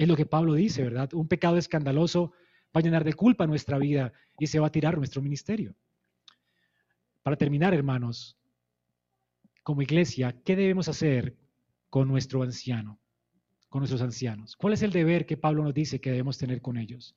Es 0.02 0.08
lo 0.08 0.16
que 0.16 0.26
Pablo 0.26 0.56
dice, 0.56 0.82
¿verdad? 0.82 1.14
Un 1.14 1.28
pecado 1.28 1.58
escandaloso 1.58 2.34
va 2.76 2.80
a 2.80 2.82
llenar 2.82 3.04
de 3.04 3.14
culpa 3.14 3.46
nuestra 3.46 3.78
vida 3.78 4.12
y 4.40 4.48
se 4.48 4.60
va 4.60 4.66
a 4.66 4.72
tirar 4.72 4.98
nuestro 4.98 5.22
ministerio. 5.22 5.76
Para 7.22 7.36
terminar, 7.36 7.76
hermanos, 7.76 8.36
como 9.62 9.84
iglesia, 9.84 10.36
¿qué 10.44 10.56
debemos 10.56 10.88
hacer 10.88 11.38
con 11.92 12.08
nuestro 12.08 12.42
anciano, 12.42 13.00
con 13.70 13.82
nuestros 13.82 14.02
ancianos? 14.02 14.56
¿Cuál 14.56 14.74
es 14.74 14.82
el 14.82 14.92
deber 14.92 15.28
que 15.28 15.38
Pablo 15.38 15.64
nos 15.64 15.76
dice 15.76 16.02
que 16.02 16.10
debemos 16.10 16.40
tener 16.40 16.64
con 16.64 16.78
ellos? 16.78 17.16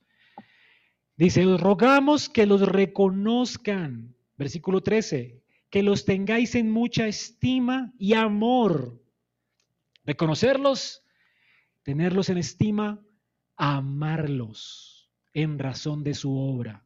Dice, 1.17 1.43
os 1.47 1.59
rogamos 1.59 2.29
que 2.29 2.45
los 2.45 2.61
reconozcan, 2.61 4.13
versículo 4.37 4.83
13, 4.83 5.41
que 5.71 5.81
los 5.81 6.05
tengáis 6.05 6.53
en 6.53 6.69
mucha 6.69 7.07
estima 7.07 7.91
y 7.97 8.13
amor. 8.13 9.01
Reconocerlos, 10.03 11.01
tenerlos 11.85 12.29
en 12.29 12.39
estima, 12.39 12.99
amarlos 13.55 15.11
en 15.33 15.59
razón 15.59 16.03
de 16.03 16.15
su 16.15 16.35
obra. 16.35 16.83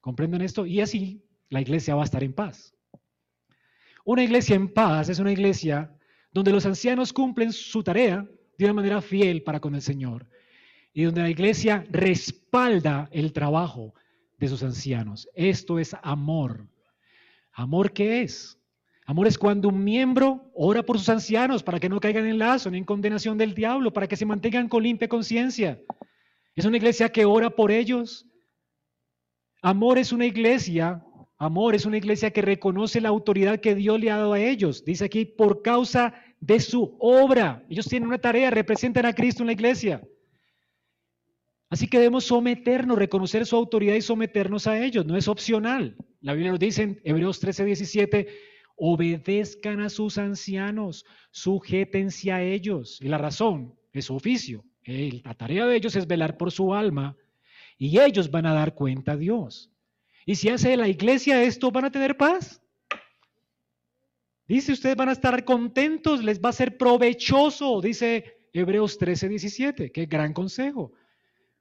¿Comprenden 0.00 0.42
esto? 0.42 0.66
Y 0.66 0.80
así 0.80 1.24
la 1.48 1.60
iglesia 1.60 1.94
va 1.94 2.02
a 2.02 2.04
estar 2.04 2.24
en 2.24 2.32
paz. 2.32 2.74
Una 4.04 4.24
iglesia 4.24 4.56
en 4.56 4.74
paz 4.74 5.08
es 5.08 5.20
una 5.20 5.30
iglesia 5.30 5.96
donde 6.32 6.50
los 6.50 6.66
ancianos 6.66 7.12
cumplen 7.12 7.52
su 7.52 7.84
tarea 7.84 8.28
de 8.58 8.64
una 8.64 8.74
manera 8.74 9.00
fiel 9.00 9.44
para 9.44 9.60
con 9.60 9.76
el 9.76 9.82
Señor 9.82 10.26
y 10.92 11.04
donde 11.04 11.22
la 11.22 11.30
iglesia 11.30 11.86
respalda 11.90 13.08
el 13.12 13.32
trabajo 13.32 13.94
de 14.36 14.48
sus 14.48 14.64
ancianos. 14.64 15.28
Esto 15.34 15.78
es 15.78 15.94
amor. 16.02 16.66
¿Amor 17.52 17.92
qué 17.92 18.22
es? 18.22 18.59
Amor 19.10 19.26
es 19.26 19.38
cuando 19.38 19.70
un 19.70 19.82
miembro 19.82 20.52
ora 20.54 20.84
por 20.84 20.96
sus 20.96 21.08
ancianos 21.08 21.64
para 21.64 21.80
que 21.80 21.88
no 21.88 21.98
caigan 21.98 22.26
en 22.26 22.38
lazo 22.38 22.70
ni 22.70 22.78
en 22.78 22.84
condenación 22.84 23.36
del 23.36 23.56
diablo, 23.56 23.92
para 23.92 24.06
que 24.06 24.14
se 24.14 24.24
mantengan 24.24 24.68
con 24.68 24.84
limpia 24.84 25.08
conciencia. 25.08 25.80
Es 26.54 26.64
una 26.64 26.76
iglesia 26.76 27.08
que 27.08 27.24
ora 27.24 27.50
por 27.50 27.72
ellos. 27.72 28.28
Amor 29.62 29.98
es 29.98 30.12
una 30.12 30.26
iglesia 30.26 31.04
Amor 31.38 31.74
es 31.74 31.86
una 31.86 31.96
iglesia 31.96 32.30
que 32.30 32.40
reconoce 32.40 33.00
la 33.00 33.08
autoridad 33.08 33.58
que 33.58 33.74
Dios 33.74 33.98
le 33.98 34.12
ha 34.12 34.18
dado 34.18 34.34
a 34.34 34.40
ellos. 34.40 34.84
Dice 34.84 35.06
aquí, 35.06 35.24
por 35.24 35.62
causa 35.62 36.14
de 36.38 36.60
su 36.60 36.96
obra. 37.00 37.64
Ellos 37.68 37.88
tienen 37.88 38.08
una 38.08 38.18
tarea, 38.18 38.50
representan 38.50 39.06
a 39.06 39.14
Cristo 39.14 39.42
en 39.42 39.46
la 39.46 39.54
iglesia. 39.54 40.06
Así 41.68 41.88
que 41.88 41.98
debemos 41.98 42.24
someternos, 42.24 42.98
reconocer 42.98 43.44
su 43.46 43.56
autoridad 43.56 43.94
y 43.94 44.02
someternos 44.02 44.68
a 44.68 44.78
ellos. 44.84 45.04
No 45.04 45.16
es 45.16 45.26
opcional. 45.26 45.96
La 46.20 46.34
Biblia 46.34 46.50
nos 46.52 46.60
dice 46.60 46.82
en 46.82 47.00
Hebreos 47.04 47.40
13, 47.40 47.64
17, 47.64 48.28
obedezcan 48.80 49.80
a 49.80 49.90
sus 49.90 50.16
ancianos, 50.16 51.04
sujétense 51.30 52.32
a 52.32 52.42
ellos. 52.42 52.98
Y 53.02 53.08
la 53.08 53.18
razón 53.18 53.74
es 53.92 54.06
su 54.06 54.16
oficio. 54.16 54.64
La 55.22 55.34
tarea 55.34 55.66
de 55.66 55.76
ellos 55.76 55.94
es 55.94 56.06
velar 56.06 56.36
por 56.36 56.50
su 56.50 56.74
alma 56.74 57.16
y 57.76 58.00
ellos 58.00 58.30
van 58.30 58.46
a 58.46 58.54
dar 58.54 58.74
cuenta 58.74 59.12
a 59.12 59.16
Dios. 59.16 59.70
Y 60.24 60.34
si 60.34 60.48
hace 60.48 60.76
la 60.76 60.88
iglesia 60.88 61.42
esto, 61.42 61.70
van 61.70 61.84
a 61.84 61.90
tener 61.90 62.16
paz. 62.16 62.62
Dice, 64.48 64.72
ustedes 64.72 64.96
van 64.96 65.10
a 65.10 65.12
estar 65.12 65.44
contentos, 65.44 66.24
les 66.24 66.40
va 66.40 66.48
a 66.48 66.52
ser 66.52 66.76
provechoso, 66.76 67.80
dice 67.80 68.48
Hebreos 68.52 68.98
13, 68.98 69.28
17. 69.28 69.92
Qué 69.92 70.06
gran 70.06 70.32
consejo. 70.32 70.92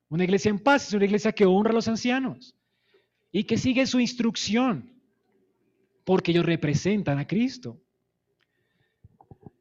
Una 0.08 0.24
iglesia 0.24 0.50
en 0.50 0.60
paz 0.60 0.88
es 0.88 0.94
una 0.94 1.06
iglesia 1.06 1.32
que 1.34 1.46
honra 1.46 1.72
a 1.72 1.76
los 1.76 1.88
ancianos 1.88 2.56
y 3.32 3.44
que 3.44 3.58
sigue 3.58 3.86
su 3.86 4.00
instrucción, 4.00 4.99
porque 6.10 6.32
ellos 6.32 6.48
representan 6.48 7.20
a 7.20 7.28
Cristo. 7.28 7.80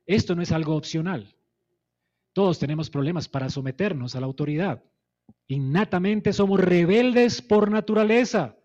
Esto 0.07 0.35
no 0.35 0.41
es 0.41 0.51
algo 0.51 0.77
opcional. 0.77 1.37
Todos 2.33 2.59
tenemos 2.59 2.89
problemas 2.89 3.29
para 3.29 3.51
someternos 3.51 4.17
a 4.17 4.21
la 4.21 4.25
autoridad. 4.25 4.83
Innatamente 5.47 6.33
somos 6.33 6.59
rebeldes 6.59 7.43
por 7.43 7.71
naturaleza. 7.71 8.57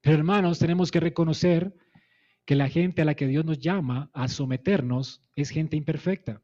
Pero 0.00 0.16
hermanos, 0.16 0.58
tenemos 0.58 0.90
que 0.90 1.00
reconocer 1.00 1.76
que 2.46 2.54
la 2.54 2.70
gente 2.70 3.02
a 3.02 3.04
la 3.04 3.14
que 3.14 3.26
Dios 3.26 3.44
nos 3.44 3.58
llama 3.58 4.10
a 4.14 4.26
someternos 4.28 5.22
es 5.34 5.50
gente 5.50 5.76
imperfecta. 5.76 6.40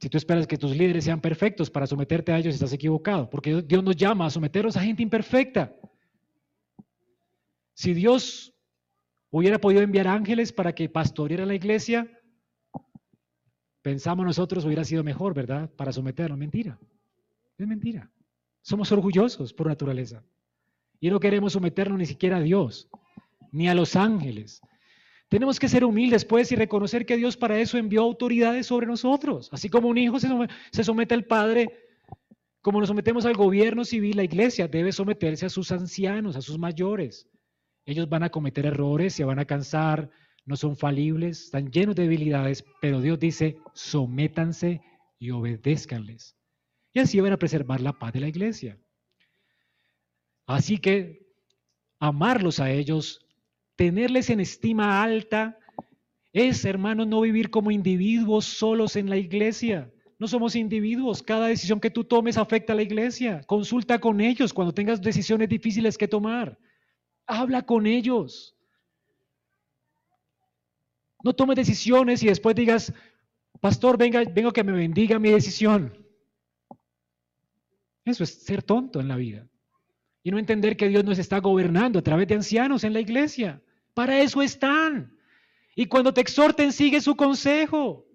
Si 0.00 0.10
tú 0.10 0.18
esperas 0.18 0.46
que 0.46 0.58
tus 0.58 0.76
líderes 0.76 1.04
sean 1.04 1.22
perfectos 1.22 1.70
para 1.70 1.86
someterte 1.86 2.30
a 2.30 2.38
ellos, 2.38 2.52
estás 2.52 2.74
equivocado, 2.74 3.30
porque 3.30 3.62
Dios 3.62 3.82
nos 3.82 3.96
llama 3.96 4.26
a 4.26 4.30
someternos 4.30 4.76
a 4.76 4.82
gente 4.82 5.02
imperfecta. 5.02 5.74
Si 7.72 7.94
Dios 7.94 8.51
hubiera 9.32 9.58
podido 9.58 9.82
enviar 9.82 10.06
ángeles 10.06 10.52
para 10.52 10.74
que 10.74 10.88
pastoreara 10.88 11.46
la 11.46 11.54
iglesia, 11.54 12.08
pensamos 13.80 14.24
nosotros 14.24 14.64
hubiera 14.64 14.84
sido 14.84 15.02
mejor, 15.02 15.34
¿verdad? 15.34 15.70
Para 15.74 15.92
someternos. 15.92 16.38
Mentira. 16.38 16.78
Es 17.58 17.66
mentira. 17.66 18.10
Somos 18.60 18.92
orgullosos 18.92 19.52
por 19.52 19.66
naturaleza. 19.66 20.22
Y 21.00 21.10
no 21.10 21.18
queremos 21.18 21.54
someternos 21.54 21.98
ni 21.98 22.06
siquiera 22.06 22.36
a 22.36 22.40
Dios, 22.40 22.88
ni 23.50 23.68
a 23.68 23.74
los 23.74 23.96
ángeles. 23.96 24.60
Tenemos 25.28 25.58
que 25.58 25.68
ser 25.68 25.84
humildes, 25.84 26.24
pues, 26.24 26.52
y 26.52 26.56
reconocer 26.56 27.06
que 27.06 27.16
Dios 27.16 27.36
para 27.36 27.58
eso 27.58 27.78
envió 27.78 28.02
autoridades 28.02 28.66
sobre 28.66 28.86
nosotros. 28.86 29.48
Así 29.50 29.68
como 29.68 29.88
un 29.88 29.98
hijo 29.98 30.18
se 30.20 30.84
somete 30.84 31.14
al 31.14 31.24
padre, 31.24 31.68
como 32.60 32.78
nos 32.78 32.88
sometemos 32.88 33.24
al 33.24 33.34
gobierno 33.34 33.84
civil, 33.84 34.16
la 34.18 34.24
iglesia 34.24 34.68
debe 34.68 34.92
someterse 34.92 35.46
a 35.46 35.48
sus 35.48 35.72
ancianos, 35.72 36.36
a 36.36 36.42
sus 36.42 36.58
mayores. 36.58 37.26
Ellos 37.84 38.08
van 38.08 38.22
a 38.22 38.30
cometer 38.30 38.66
errores, 38.66 39.14
se 39.14 39.24
van 39.24 39.38
a 39.38 39.44
cansar, 39.44 40.10
no 40.44 40.56
son 40.56 40.76
falibles, 40.76 41.44
están 41.44 41.70
llenos 41.70 41.94
de 41.94 42.02
debilidades, 42.02 42.64
pero 42.80 43.00
Dios 43.00 43.18
dice, 43.18 43.56
sométanse 43.74 44.80
y 45.18 45.30
obedézcanles. 45.30 46.36
Y 46.92 47.00
así 47.00 47.20
van 47.20 47.32
a 47.32 47.38
preservar 47.38 47.80
la 47.80 47.98
paz 47.98 48.12
de 48.12 48.20
la 48.20 48.28
iglesia. 48.28 48.78
Así 50.46 50.78
que 50.78 51.26
amarlos 51.98 52.60
a 52.60 52.70
ellos, 52.70 53.24
tenerles 53.76 54.30
en 54.30 54.40
estima 54.40 55.02
alta, 55.02 55.58
es, 56.32 56.64
hermano, 56.64 57.04
no 57.04 57.20
vivir 57.20 57.50
como 57.50 57.70
individuos 57.70 58.44
solos 58.44 58.96
en 58.96 59.10
la 59.10 59.16
iglesia. 59.16 59.92
No 60.18 60.28
somos 60.28 60.56
individuos. 60.56 61.22
Cada 61.22 61.48
decisión 61.48 61.80
que 61.80 61.90
tú 61.90 62.04
tomes 62.04 62.38
afecta 62.38 62.72
a 62.72 62.76
la 62.76 62.82
iglesia. 62.82 63.42
Consulta 63.46 63.98
con 63.98 64.20
ellos 64.20 64.52
cuando 64.52 64.72
tengas 64.72 65.00
decisiones 65.00 65.48
difíciles 65.48 65.98
que 65.98 66.08
tomar. 66.08 66.58
Habla 67.32 67.62
con 67.62 67.86
ellos. 67.86 68.54
No 71.24 71.32
tomes 71.32 71.56
decisiones 71.56 72.22
y 72.22 72.26
después 72.26 72.54
digas, 72.54 72.92
pastor, 73.58 73.96
venga, 73.96 74.22
vengo 74.24 74.52
que 74.52 74.62
me 74.62 74.72
bendiga 74.72 75.18
mi 75.18 75.30
decisión. 75.30 75.96
Eso 78.04 78.22
es 78.22 78.44
ser 78.44 78.62
tonto 78.62 79.00
en 79.00 79.08
la 79.08 79.16
vida 79.16 79.48
y 80.22 80.30
no 80.30 80.38
entender 80.38 80.76
que 80.76 80.88
Dios 80.88 81.04
nos 81.04 81.18
está 81.18 81.38
gobernando 81.38 81.98
a 81.98 82.02
través 82.02 82.28
de 82.28 82.34
ancianos 82.34 82.84
en 82.84 82.92
la 82.92 83.00
iglesia. 83.00 83.62
Para 83.94 84.20
eso 84.20 84.42
están. 84.42 85.16
Y 85.74 85.86
cuando 85.86 86.12
te 86.12 86.20
exhorten, 86.20 86.70
sigue 86.70 87.00
su 87.00 87.16
consejo. 87.16 88.06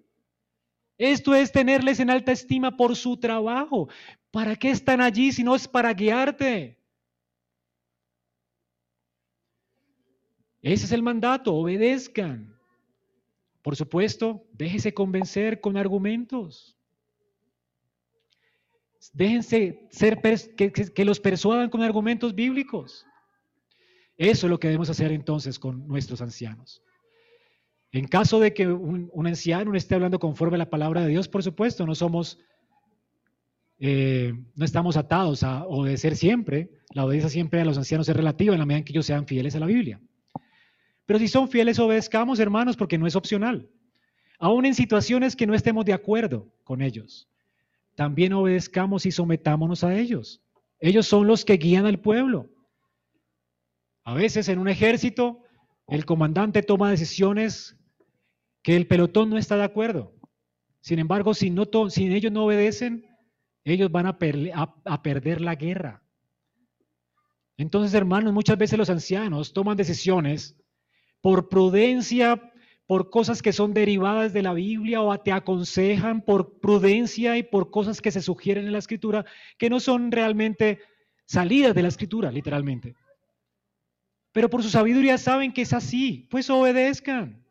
Esto 0.96 1.34
es 1.34 1.50
tenerles 1.50 1.98
en 1.98 2.10
alta 2.10 2.30
estima 2.30 2.76
por 2.76 2.94
su 2.94 3.16
trabajo. 3.16 3.88
¿Para 4.30 4.54
qué 4.54 4.70
están 4.70 5.00
allí 5.00 5.32
si 5.32 5.42
no 5.42 5.56
es 5.56 5.66
para 5.66 5.92
guiarte? 5.92 6.77
Ese 10.62 10.86
es 10.86 10.92
el 10.92 11.02
mandato, 11.02 11.54
obedezcan. 11.54 12.56
Por 13.62 13.76
supuesto, 13.76 14.46
déjese 14.52 14.94
convencer 14.94 15.60
con 15.60 15.76
argumentos. 15.76 16.76
Déjense 19.12 19.86
ser 19.90 20.20
que, 20.20 21.04
los 21.04 21.20
persuadan 21.20 21.70
con 21.70 21.82
argumentos 21.82 22.34
bíblicos. 22.34 23.06
Eso 24.16 24.46
es 24.46 24.50
lo 24.50 24.58
que 24.58 24.68
debemos 24.68 24.90
hacer 24.90 25.12
entonces 25.12 25.58
con 25.58 25.86
nuestros 25.86 26.20
ancianos. 26.20 26.82
En 27.92 28.06
caso 28.06 28.40
de 28.40 28.52
que 28.52 28.66
un, 28.66 29.26
anciano 29.26 29.70
no 29.70 29.76
esté 29.76 29.94
hablando 29.94 30.18
conforme 30.18 30.56
a 30.56 30.58
la 30.58 30.70
palabra 30.70 31.02
de 31.02 31.08
Dios, 31.08 31.28
por 31.28 31.42
supuesto, 31.42 31.86
no 31.86 31.94
somos, 31.94 32.38
eh, 33.78 34.34
no 34.56 34.64
estamos 34.64 34.96
atados 34.96 35.42
a 35.42 35.64
obedecer 35.66 36.16
siempre. 36.16 36.70
La 36.92 37.04
obediencia 37.04 37.30
siempre 37.30 37.60
a 37.60 37.64
los 37.64 37.78
ancianos 37.78 38.08
es 38.08 38.16
relativa 38.16 38.54
en 38.54 38.60
la 38.60 38.66
medida 38.66 38.78
en 38.78 38.84
que 38.84 38.92
ellos 38.92 39.06
sean 39.06 39.26
fieles 39.26 39.54
a 39.54 39.60
la 39.60 39.66
Biblia. 39.66 40.00
Pero 41.08 41.18
si 41.18 41.26
son 41.26 41.48
fieles, 41.48 41.78
obedezcamos, 41.78 42.38
hermanos, 42.38 42.76
porque 42.76 42.98
no 42.98 43.06
es 43.06 43.16
opcional. 43.16 43.70
Aún 44.38 44.66
en 44.66 44.74
situaciones 44.74 45.34
que 45.34 45.46
no 45.46 45.54
estemos 45.54 45.86
de 45.86 45.94
acuerdo 45.94 46.52
con 46.64 46.82
ellos 46.82 47.28
también 47.98 48.32
obedezcamos 48.32 49.06
y 49.06 49.10
sometámonos 49.10 49.82
a 49.82 49.98
ellos. 49.98 50.40
Ellos 50.78 51.04
son 51.08 51.26
los 51.26 51.44
que 51.44 51.54
guían 51.54 51.84
al 51.84 51.98
pueblo. 51.98 52.48
A 54.04 54.14
veces 54.14 54.48
en 54.48 54.60
un 54.60 54.68
ejército 54.68 55.42
el 55.88 56.04
comandante 56.04 56.62
toma 56.62 56.90
decisiones 56.90 57.76
que 58.62 58.76
el 58.76 58.86
pelotón 58.86 59.30
no 59.30 59.36
está 59.36 59.56
de 59.56 59.64
acuerdo. 59.64 60.14
Sin 60.80 61.00
embargo, 61.00 61.34
si, 61.34 61.50
no 61.50 61.64
ellos 61.96 62.30
no 62.30 62.44
obedecen, 62.44 63.04
ellos 63.64 63.90
van 63.90 64.06
a, 64.06 64.16
a 64.84 65.02
perder 65.02 65.40
la 65.40 65.56
guerra. 65.56 66.04
Entonces, 67.56 67.94
hermanos, 67.94 68.32
muchas 68.32 68.58
veces 68.58 68.78
los 68.78 68.90
ancianos 68.90 69.52
toman 69.52 69.76
decisiones 69.76 70.56
por 71.20 71.48
prudencia, 71.48 72.52
por 72.86 73.10
cosas 73.10 73.42
que 73.42 73.52
son 73.52 73.74
derivadas 73.74 74.32
de 74.32 74.42
la 74.42 74.54
Biblia 74.54 75.02
o 75.02 75.16
te 75.18 75.32
aconsejan 75.32 76.22
por 76.22 76.58
prudencia 76.58 77.36
y 77.36 77.42
por 77.42 77.70
cosas 77.70 78.00
que 78.00 78.10
se 78.10 78.22
sugieren 78.22 78.66
en 78.66 78.72
la 78.72 78.78
escritura 78.78 79.26
que 79.58 79.68
no 79.68 79.78
son 79.78 80.10
realmente 80.10 80.80
salidas 81.26 81.74
de 81.74 81.82
la 81.82 81.88
escritura, 81.88 82.32
literalmente. 82.32 82.94
Pero 84.32 84.48
por 84.48 84.62
su 84.62 84.70
sabiduría 84.70 85.18
saben 85.18 85.52
que 85.52 85.62
es 85.62 85.72
así, 85.72 86.26
pues 86.30 86.48
obedezcan. 86.48 87.44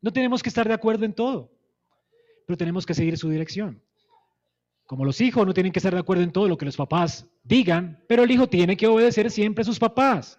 No 0.00 0.12
tenemos 0.12 0.42
que 0.42 0.48
estar 0.48 0.68
de 0.68 0.74
acuerdo 0.74 1.04
en 1.04 1.14
todo, 1.14 1.50
pero 2.46 2.56
tenemos 2.56 2.86
que 2.86 2.94
seguir 2.94 3.16
su 3.16 3.30
dirección. 3.30 3.82
Como 4.86 5.04
los 5.04 5.20
hijos 5.20 5.46
no 5.46 5.52
tienen 5.52 5.72
que 5.72 5.80
estar 5.80 5.92
de 5.92 6.00
acuerdo 6.00 6.22
en 6.22 6.32
todo 6.32 6.48
lo 6.48 6.56
que 6.56 6.64
los 6.64 6.76
papás 6.76 7.26
digan, 7.42 8.02
pero 8.08 8.22
el 8.22 8.30
hijo 8.30 8.48
tiene 8.48 8.76
que 8.76 8.86
obedecer 8.86 9.30
siempre 9.30 9.62
a 9.62 9.64
sus 9.64 9.78
papás, 9.78 10.38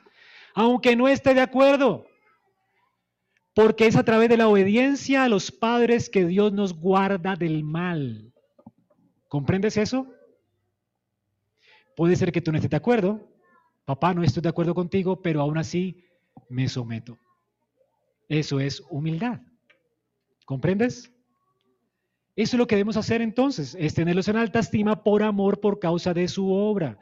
aunque 0.53 0.95
no 0.95 1.07
esté 1.07 1.33
de 1.33 1.41
acuerdo. 1.41 2.05
Porque 3.53 3.87
es 3.87 3.95
a 3.95 4.03
través 4.03 4.29
de 4.29 4.37
la 4.37 4.47
obediencia 4.47 5.23
a 5.23 5.29
los 5.29 5.51
padres 5.51 6.09
que 6.09 6.25
Dios 6.25 6.53
nos 6.53 6.73
guarda 6.73 7.35
del 7.35 7.63
mal. 7.63 8.33
¿Comprendes 9.27 9.77
eso? 9.77 10.07
Puede 11.95 12.15
ser 12.15 12.31
que 12.31 12.41
tú 12.41 12.51
no 12.51 12.57
estés 12.57 12.71
de 12.71 12.77
acuerdo. 12.77 13.27
Papá, 13.85 14.13
no 14.13 14.23
estoy 14.23 14.41
de 14.41 14.49
acuerdo 14.49 14.73
contigo, 14.73 15.21
pero 15.21 15.41
aún 15.41 15.57
así 15.57 16.05
me 16.47 16.69
someto. 16.69 17.17
Eso 18.27 18.59
es 18.59 18.81
humildad. 18.89 19.41
¿Comprendes? 20.45 21.11
Eso 22.35 22.55
es 22.55 22.59
lo 22.59 22.67
que 22.67 22.75
debemos 22.75 22.95
hacer 22.95 23.21
entonces, 23.21 23.75
es 23.77 23.93
tenerlos 23.93 24.29
en 24.29 24.37
alta 24.37 24.59
estima 24.59 25.03
por 25.03 25.23
amor, 25.23 25.59
por 25.59 25.79
causa 25.79 26.13
de 26.13 26.27
su 26.29 26.53
obra. 26.53 26.97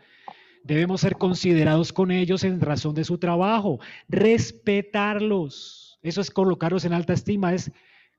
Debemos 0.67 0.99
ser 0.99 1.15
considerados 1.15 1.93
con 1.93 2.11
ellos 2.11 2.43
en 2.43 2.59
razón 2.59 2.93
de 2.93 3.05
su 3.05 3.17
trabajo, 3.17 3.79
respetarlos. 4.09 5.97
Eso 6.01 6.19
es 6.19 6.29
colocarlos 6.29 6.83
en 6.83 6.91
alta 6.91 7.13
estima, 7.13 7.53
es 7.53 7.71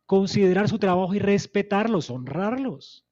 considerar 0.06 0.66
su 0.66 0.78
trabajo 0.78 1.14
y 1.14 1.18
respetarlos, 1.18 2.08
honrarlos. 2.08 3.04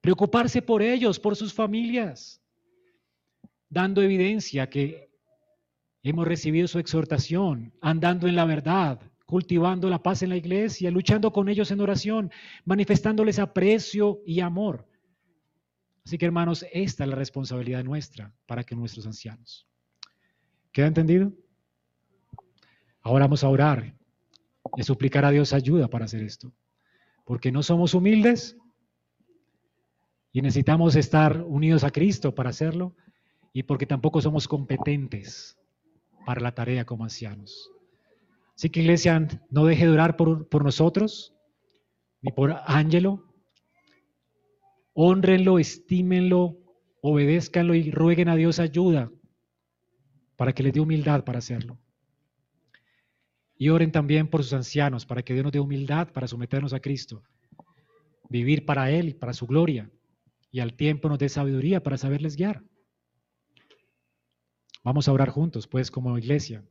Preocuparse 0.00 0.60
por 0.60 0.82
ellos, 0.82 1.20
por 1.20 1.36
sus 1.36 1.54
familias, 1.54 2.42
dando 3.68 4.02
evidencia 4.02 4.68
que 4.68 5.08
hemos 6.02 6.26
recibido 6.26 6.66
su 6.66 6.80
exhortación, 6.80 7.72
andando 7.80 8.26
en 8.26 8.34
la 8.34 8.44
verdad, 8.44 9.00
cultivando 9.24 9.88
la 9.88 10.02
paz 10.02 10.24
en 10.24 10.30
la 10.30 10.36
iglesia, 10.36 10.90
luchando 10.90 11.32
con 11.32 11.48
ellos 11.48 11.70
en 11.70 11.80
oración, 11.80 12.32
manifestándoles 12.64 13.38
aprecio 13.38 14.20
y 14.26 14.40
amor. 14.40 14.91
Así 16.04 16.18
que 16.18 16.26
hermanos, 16.26 16.64
esta 16.72 17.04
es 17.04 17.10
la 17.10 17.16
responsabilidad 17.16 17.84
nuestra 17.84 18.32
para 18.46 18.64
que 18.64 18.74
nuestros 18.74 19.06
ancianos. 19.06 19.66
¿Queda 20.72 20.86
entendido? 20.86 21.32
Ahora 23.02 23.24
vamos 23.24 23.44
a 23.44 23.48
orar 23.48 23.94
y 24.76 24.82
suplicar 24.82 25.24
a 25.24 25.30
Dios 25.30 25.52
ayuda 25.52 25.88
para 25.88 26.04
hacer 26.04 26.22
esto. 26.22 26.52
Porque 27.24 27.52
no 27.52 27.62
somos 27.62 27.94
humildes 27.94 28.56
y 30.32 30.40
necesitamos 30.42 30.96
estar 30.96 31.42
unidos 31.42 31.84
a 31.84 31.90
Cristo 31.90 32.34
para 32.34 32.50
hacerlo 32.50 32.94
y 33.52 33.64
porque 33.64 33.86
tampoco 33.86 34.20
somos 34.20 34.48
competentes 34.48 35.58
para 36.24 36.40
la 36.40 36.54
tarea 36.54 36.84
como 36.84 37.04
ancianos. 37.04 37.70
Así 38.56 38.70
que 38.70 38.80
iglesia, 38.80 39.28
no 39.50 39.64
deje 39.64 39.86
de 39.86 39.92
orar 39.92 40.16
por, 40.16 40.64
nosotros, 40.64 41.34
ni 42.20 42.32
por 42.32 42.56
Ángelo. 42.66 43.31
Honrenlo, 44.94 45.58
estímenlo, 45.58 46.58
obedézcanlo 47.00 47.74
y 47.74 47.90
rueguen 47.90 48.28
a 48.28 48.36
Dios 48.36 48.58
ayuda 48.58 49.10
para 50.36 50.52
que 50.52 50.62
les 50.62 50.72
dé 50.72 50.80
humildad 50.80 51.24
para 51.24 51.38
hacerlo. 51.38 51.78
Y 53.56 53.68
oren 53.68 53.92
también 53.92 54.28
por 54.28 54.42
sus 54.42 54.52
ancianos, 54.54 55.06
para 55.06 55.22
que 55.22 55.34
Dios 55.34 55.44
nos 55.44 55.52
dé 55.52 55.60
humildad 55.60 56.08
para 56.12 56.26
someternos 56.26 56.72
a 56.72 56.80
Cristo, 56.80 57.22
vivir 58.28 58.66
para 58.66 58.90
Él 58.90 59.10
y 59.10 59.14
para 59.14 59.34
su 59.34 59.46
gloria, 59.46 59.90
y 60.50 60.60
al 60.60 60.74
tiempo 60.74 61.08
nos 61.08 61.18
dé 61.18 61.28
sabiduría 61.28 61.82
para 61.82 61.96
saberles 61.96 62.36
guiar. 62.36 62.62
Vamos 64.82 65.06
a 65.06 65.12
orar 65.12 65.30
juntos, 65.30 65.68
pues, 65.68 65.90
como 65.90 66.18
iglesia 66.18 66.64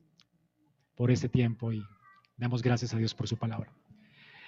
por 0.95 1.11
este 1.11 1.30
tiempo 1.30 1.72
y 1.72 1.81
damos 2.35 2.61
gracias 2.61 2.93
a 2.93 2.98
Dios 2.98 3.15
por 3.15 3.27
su 3.27 3.38
palabra. 3.38 3.73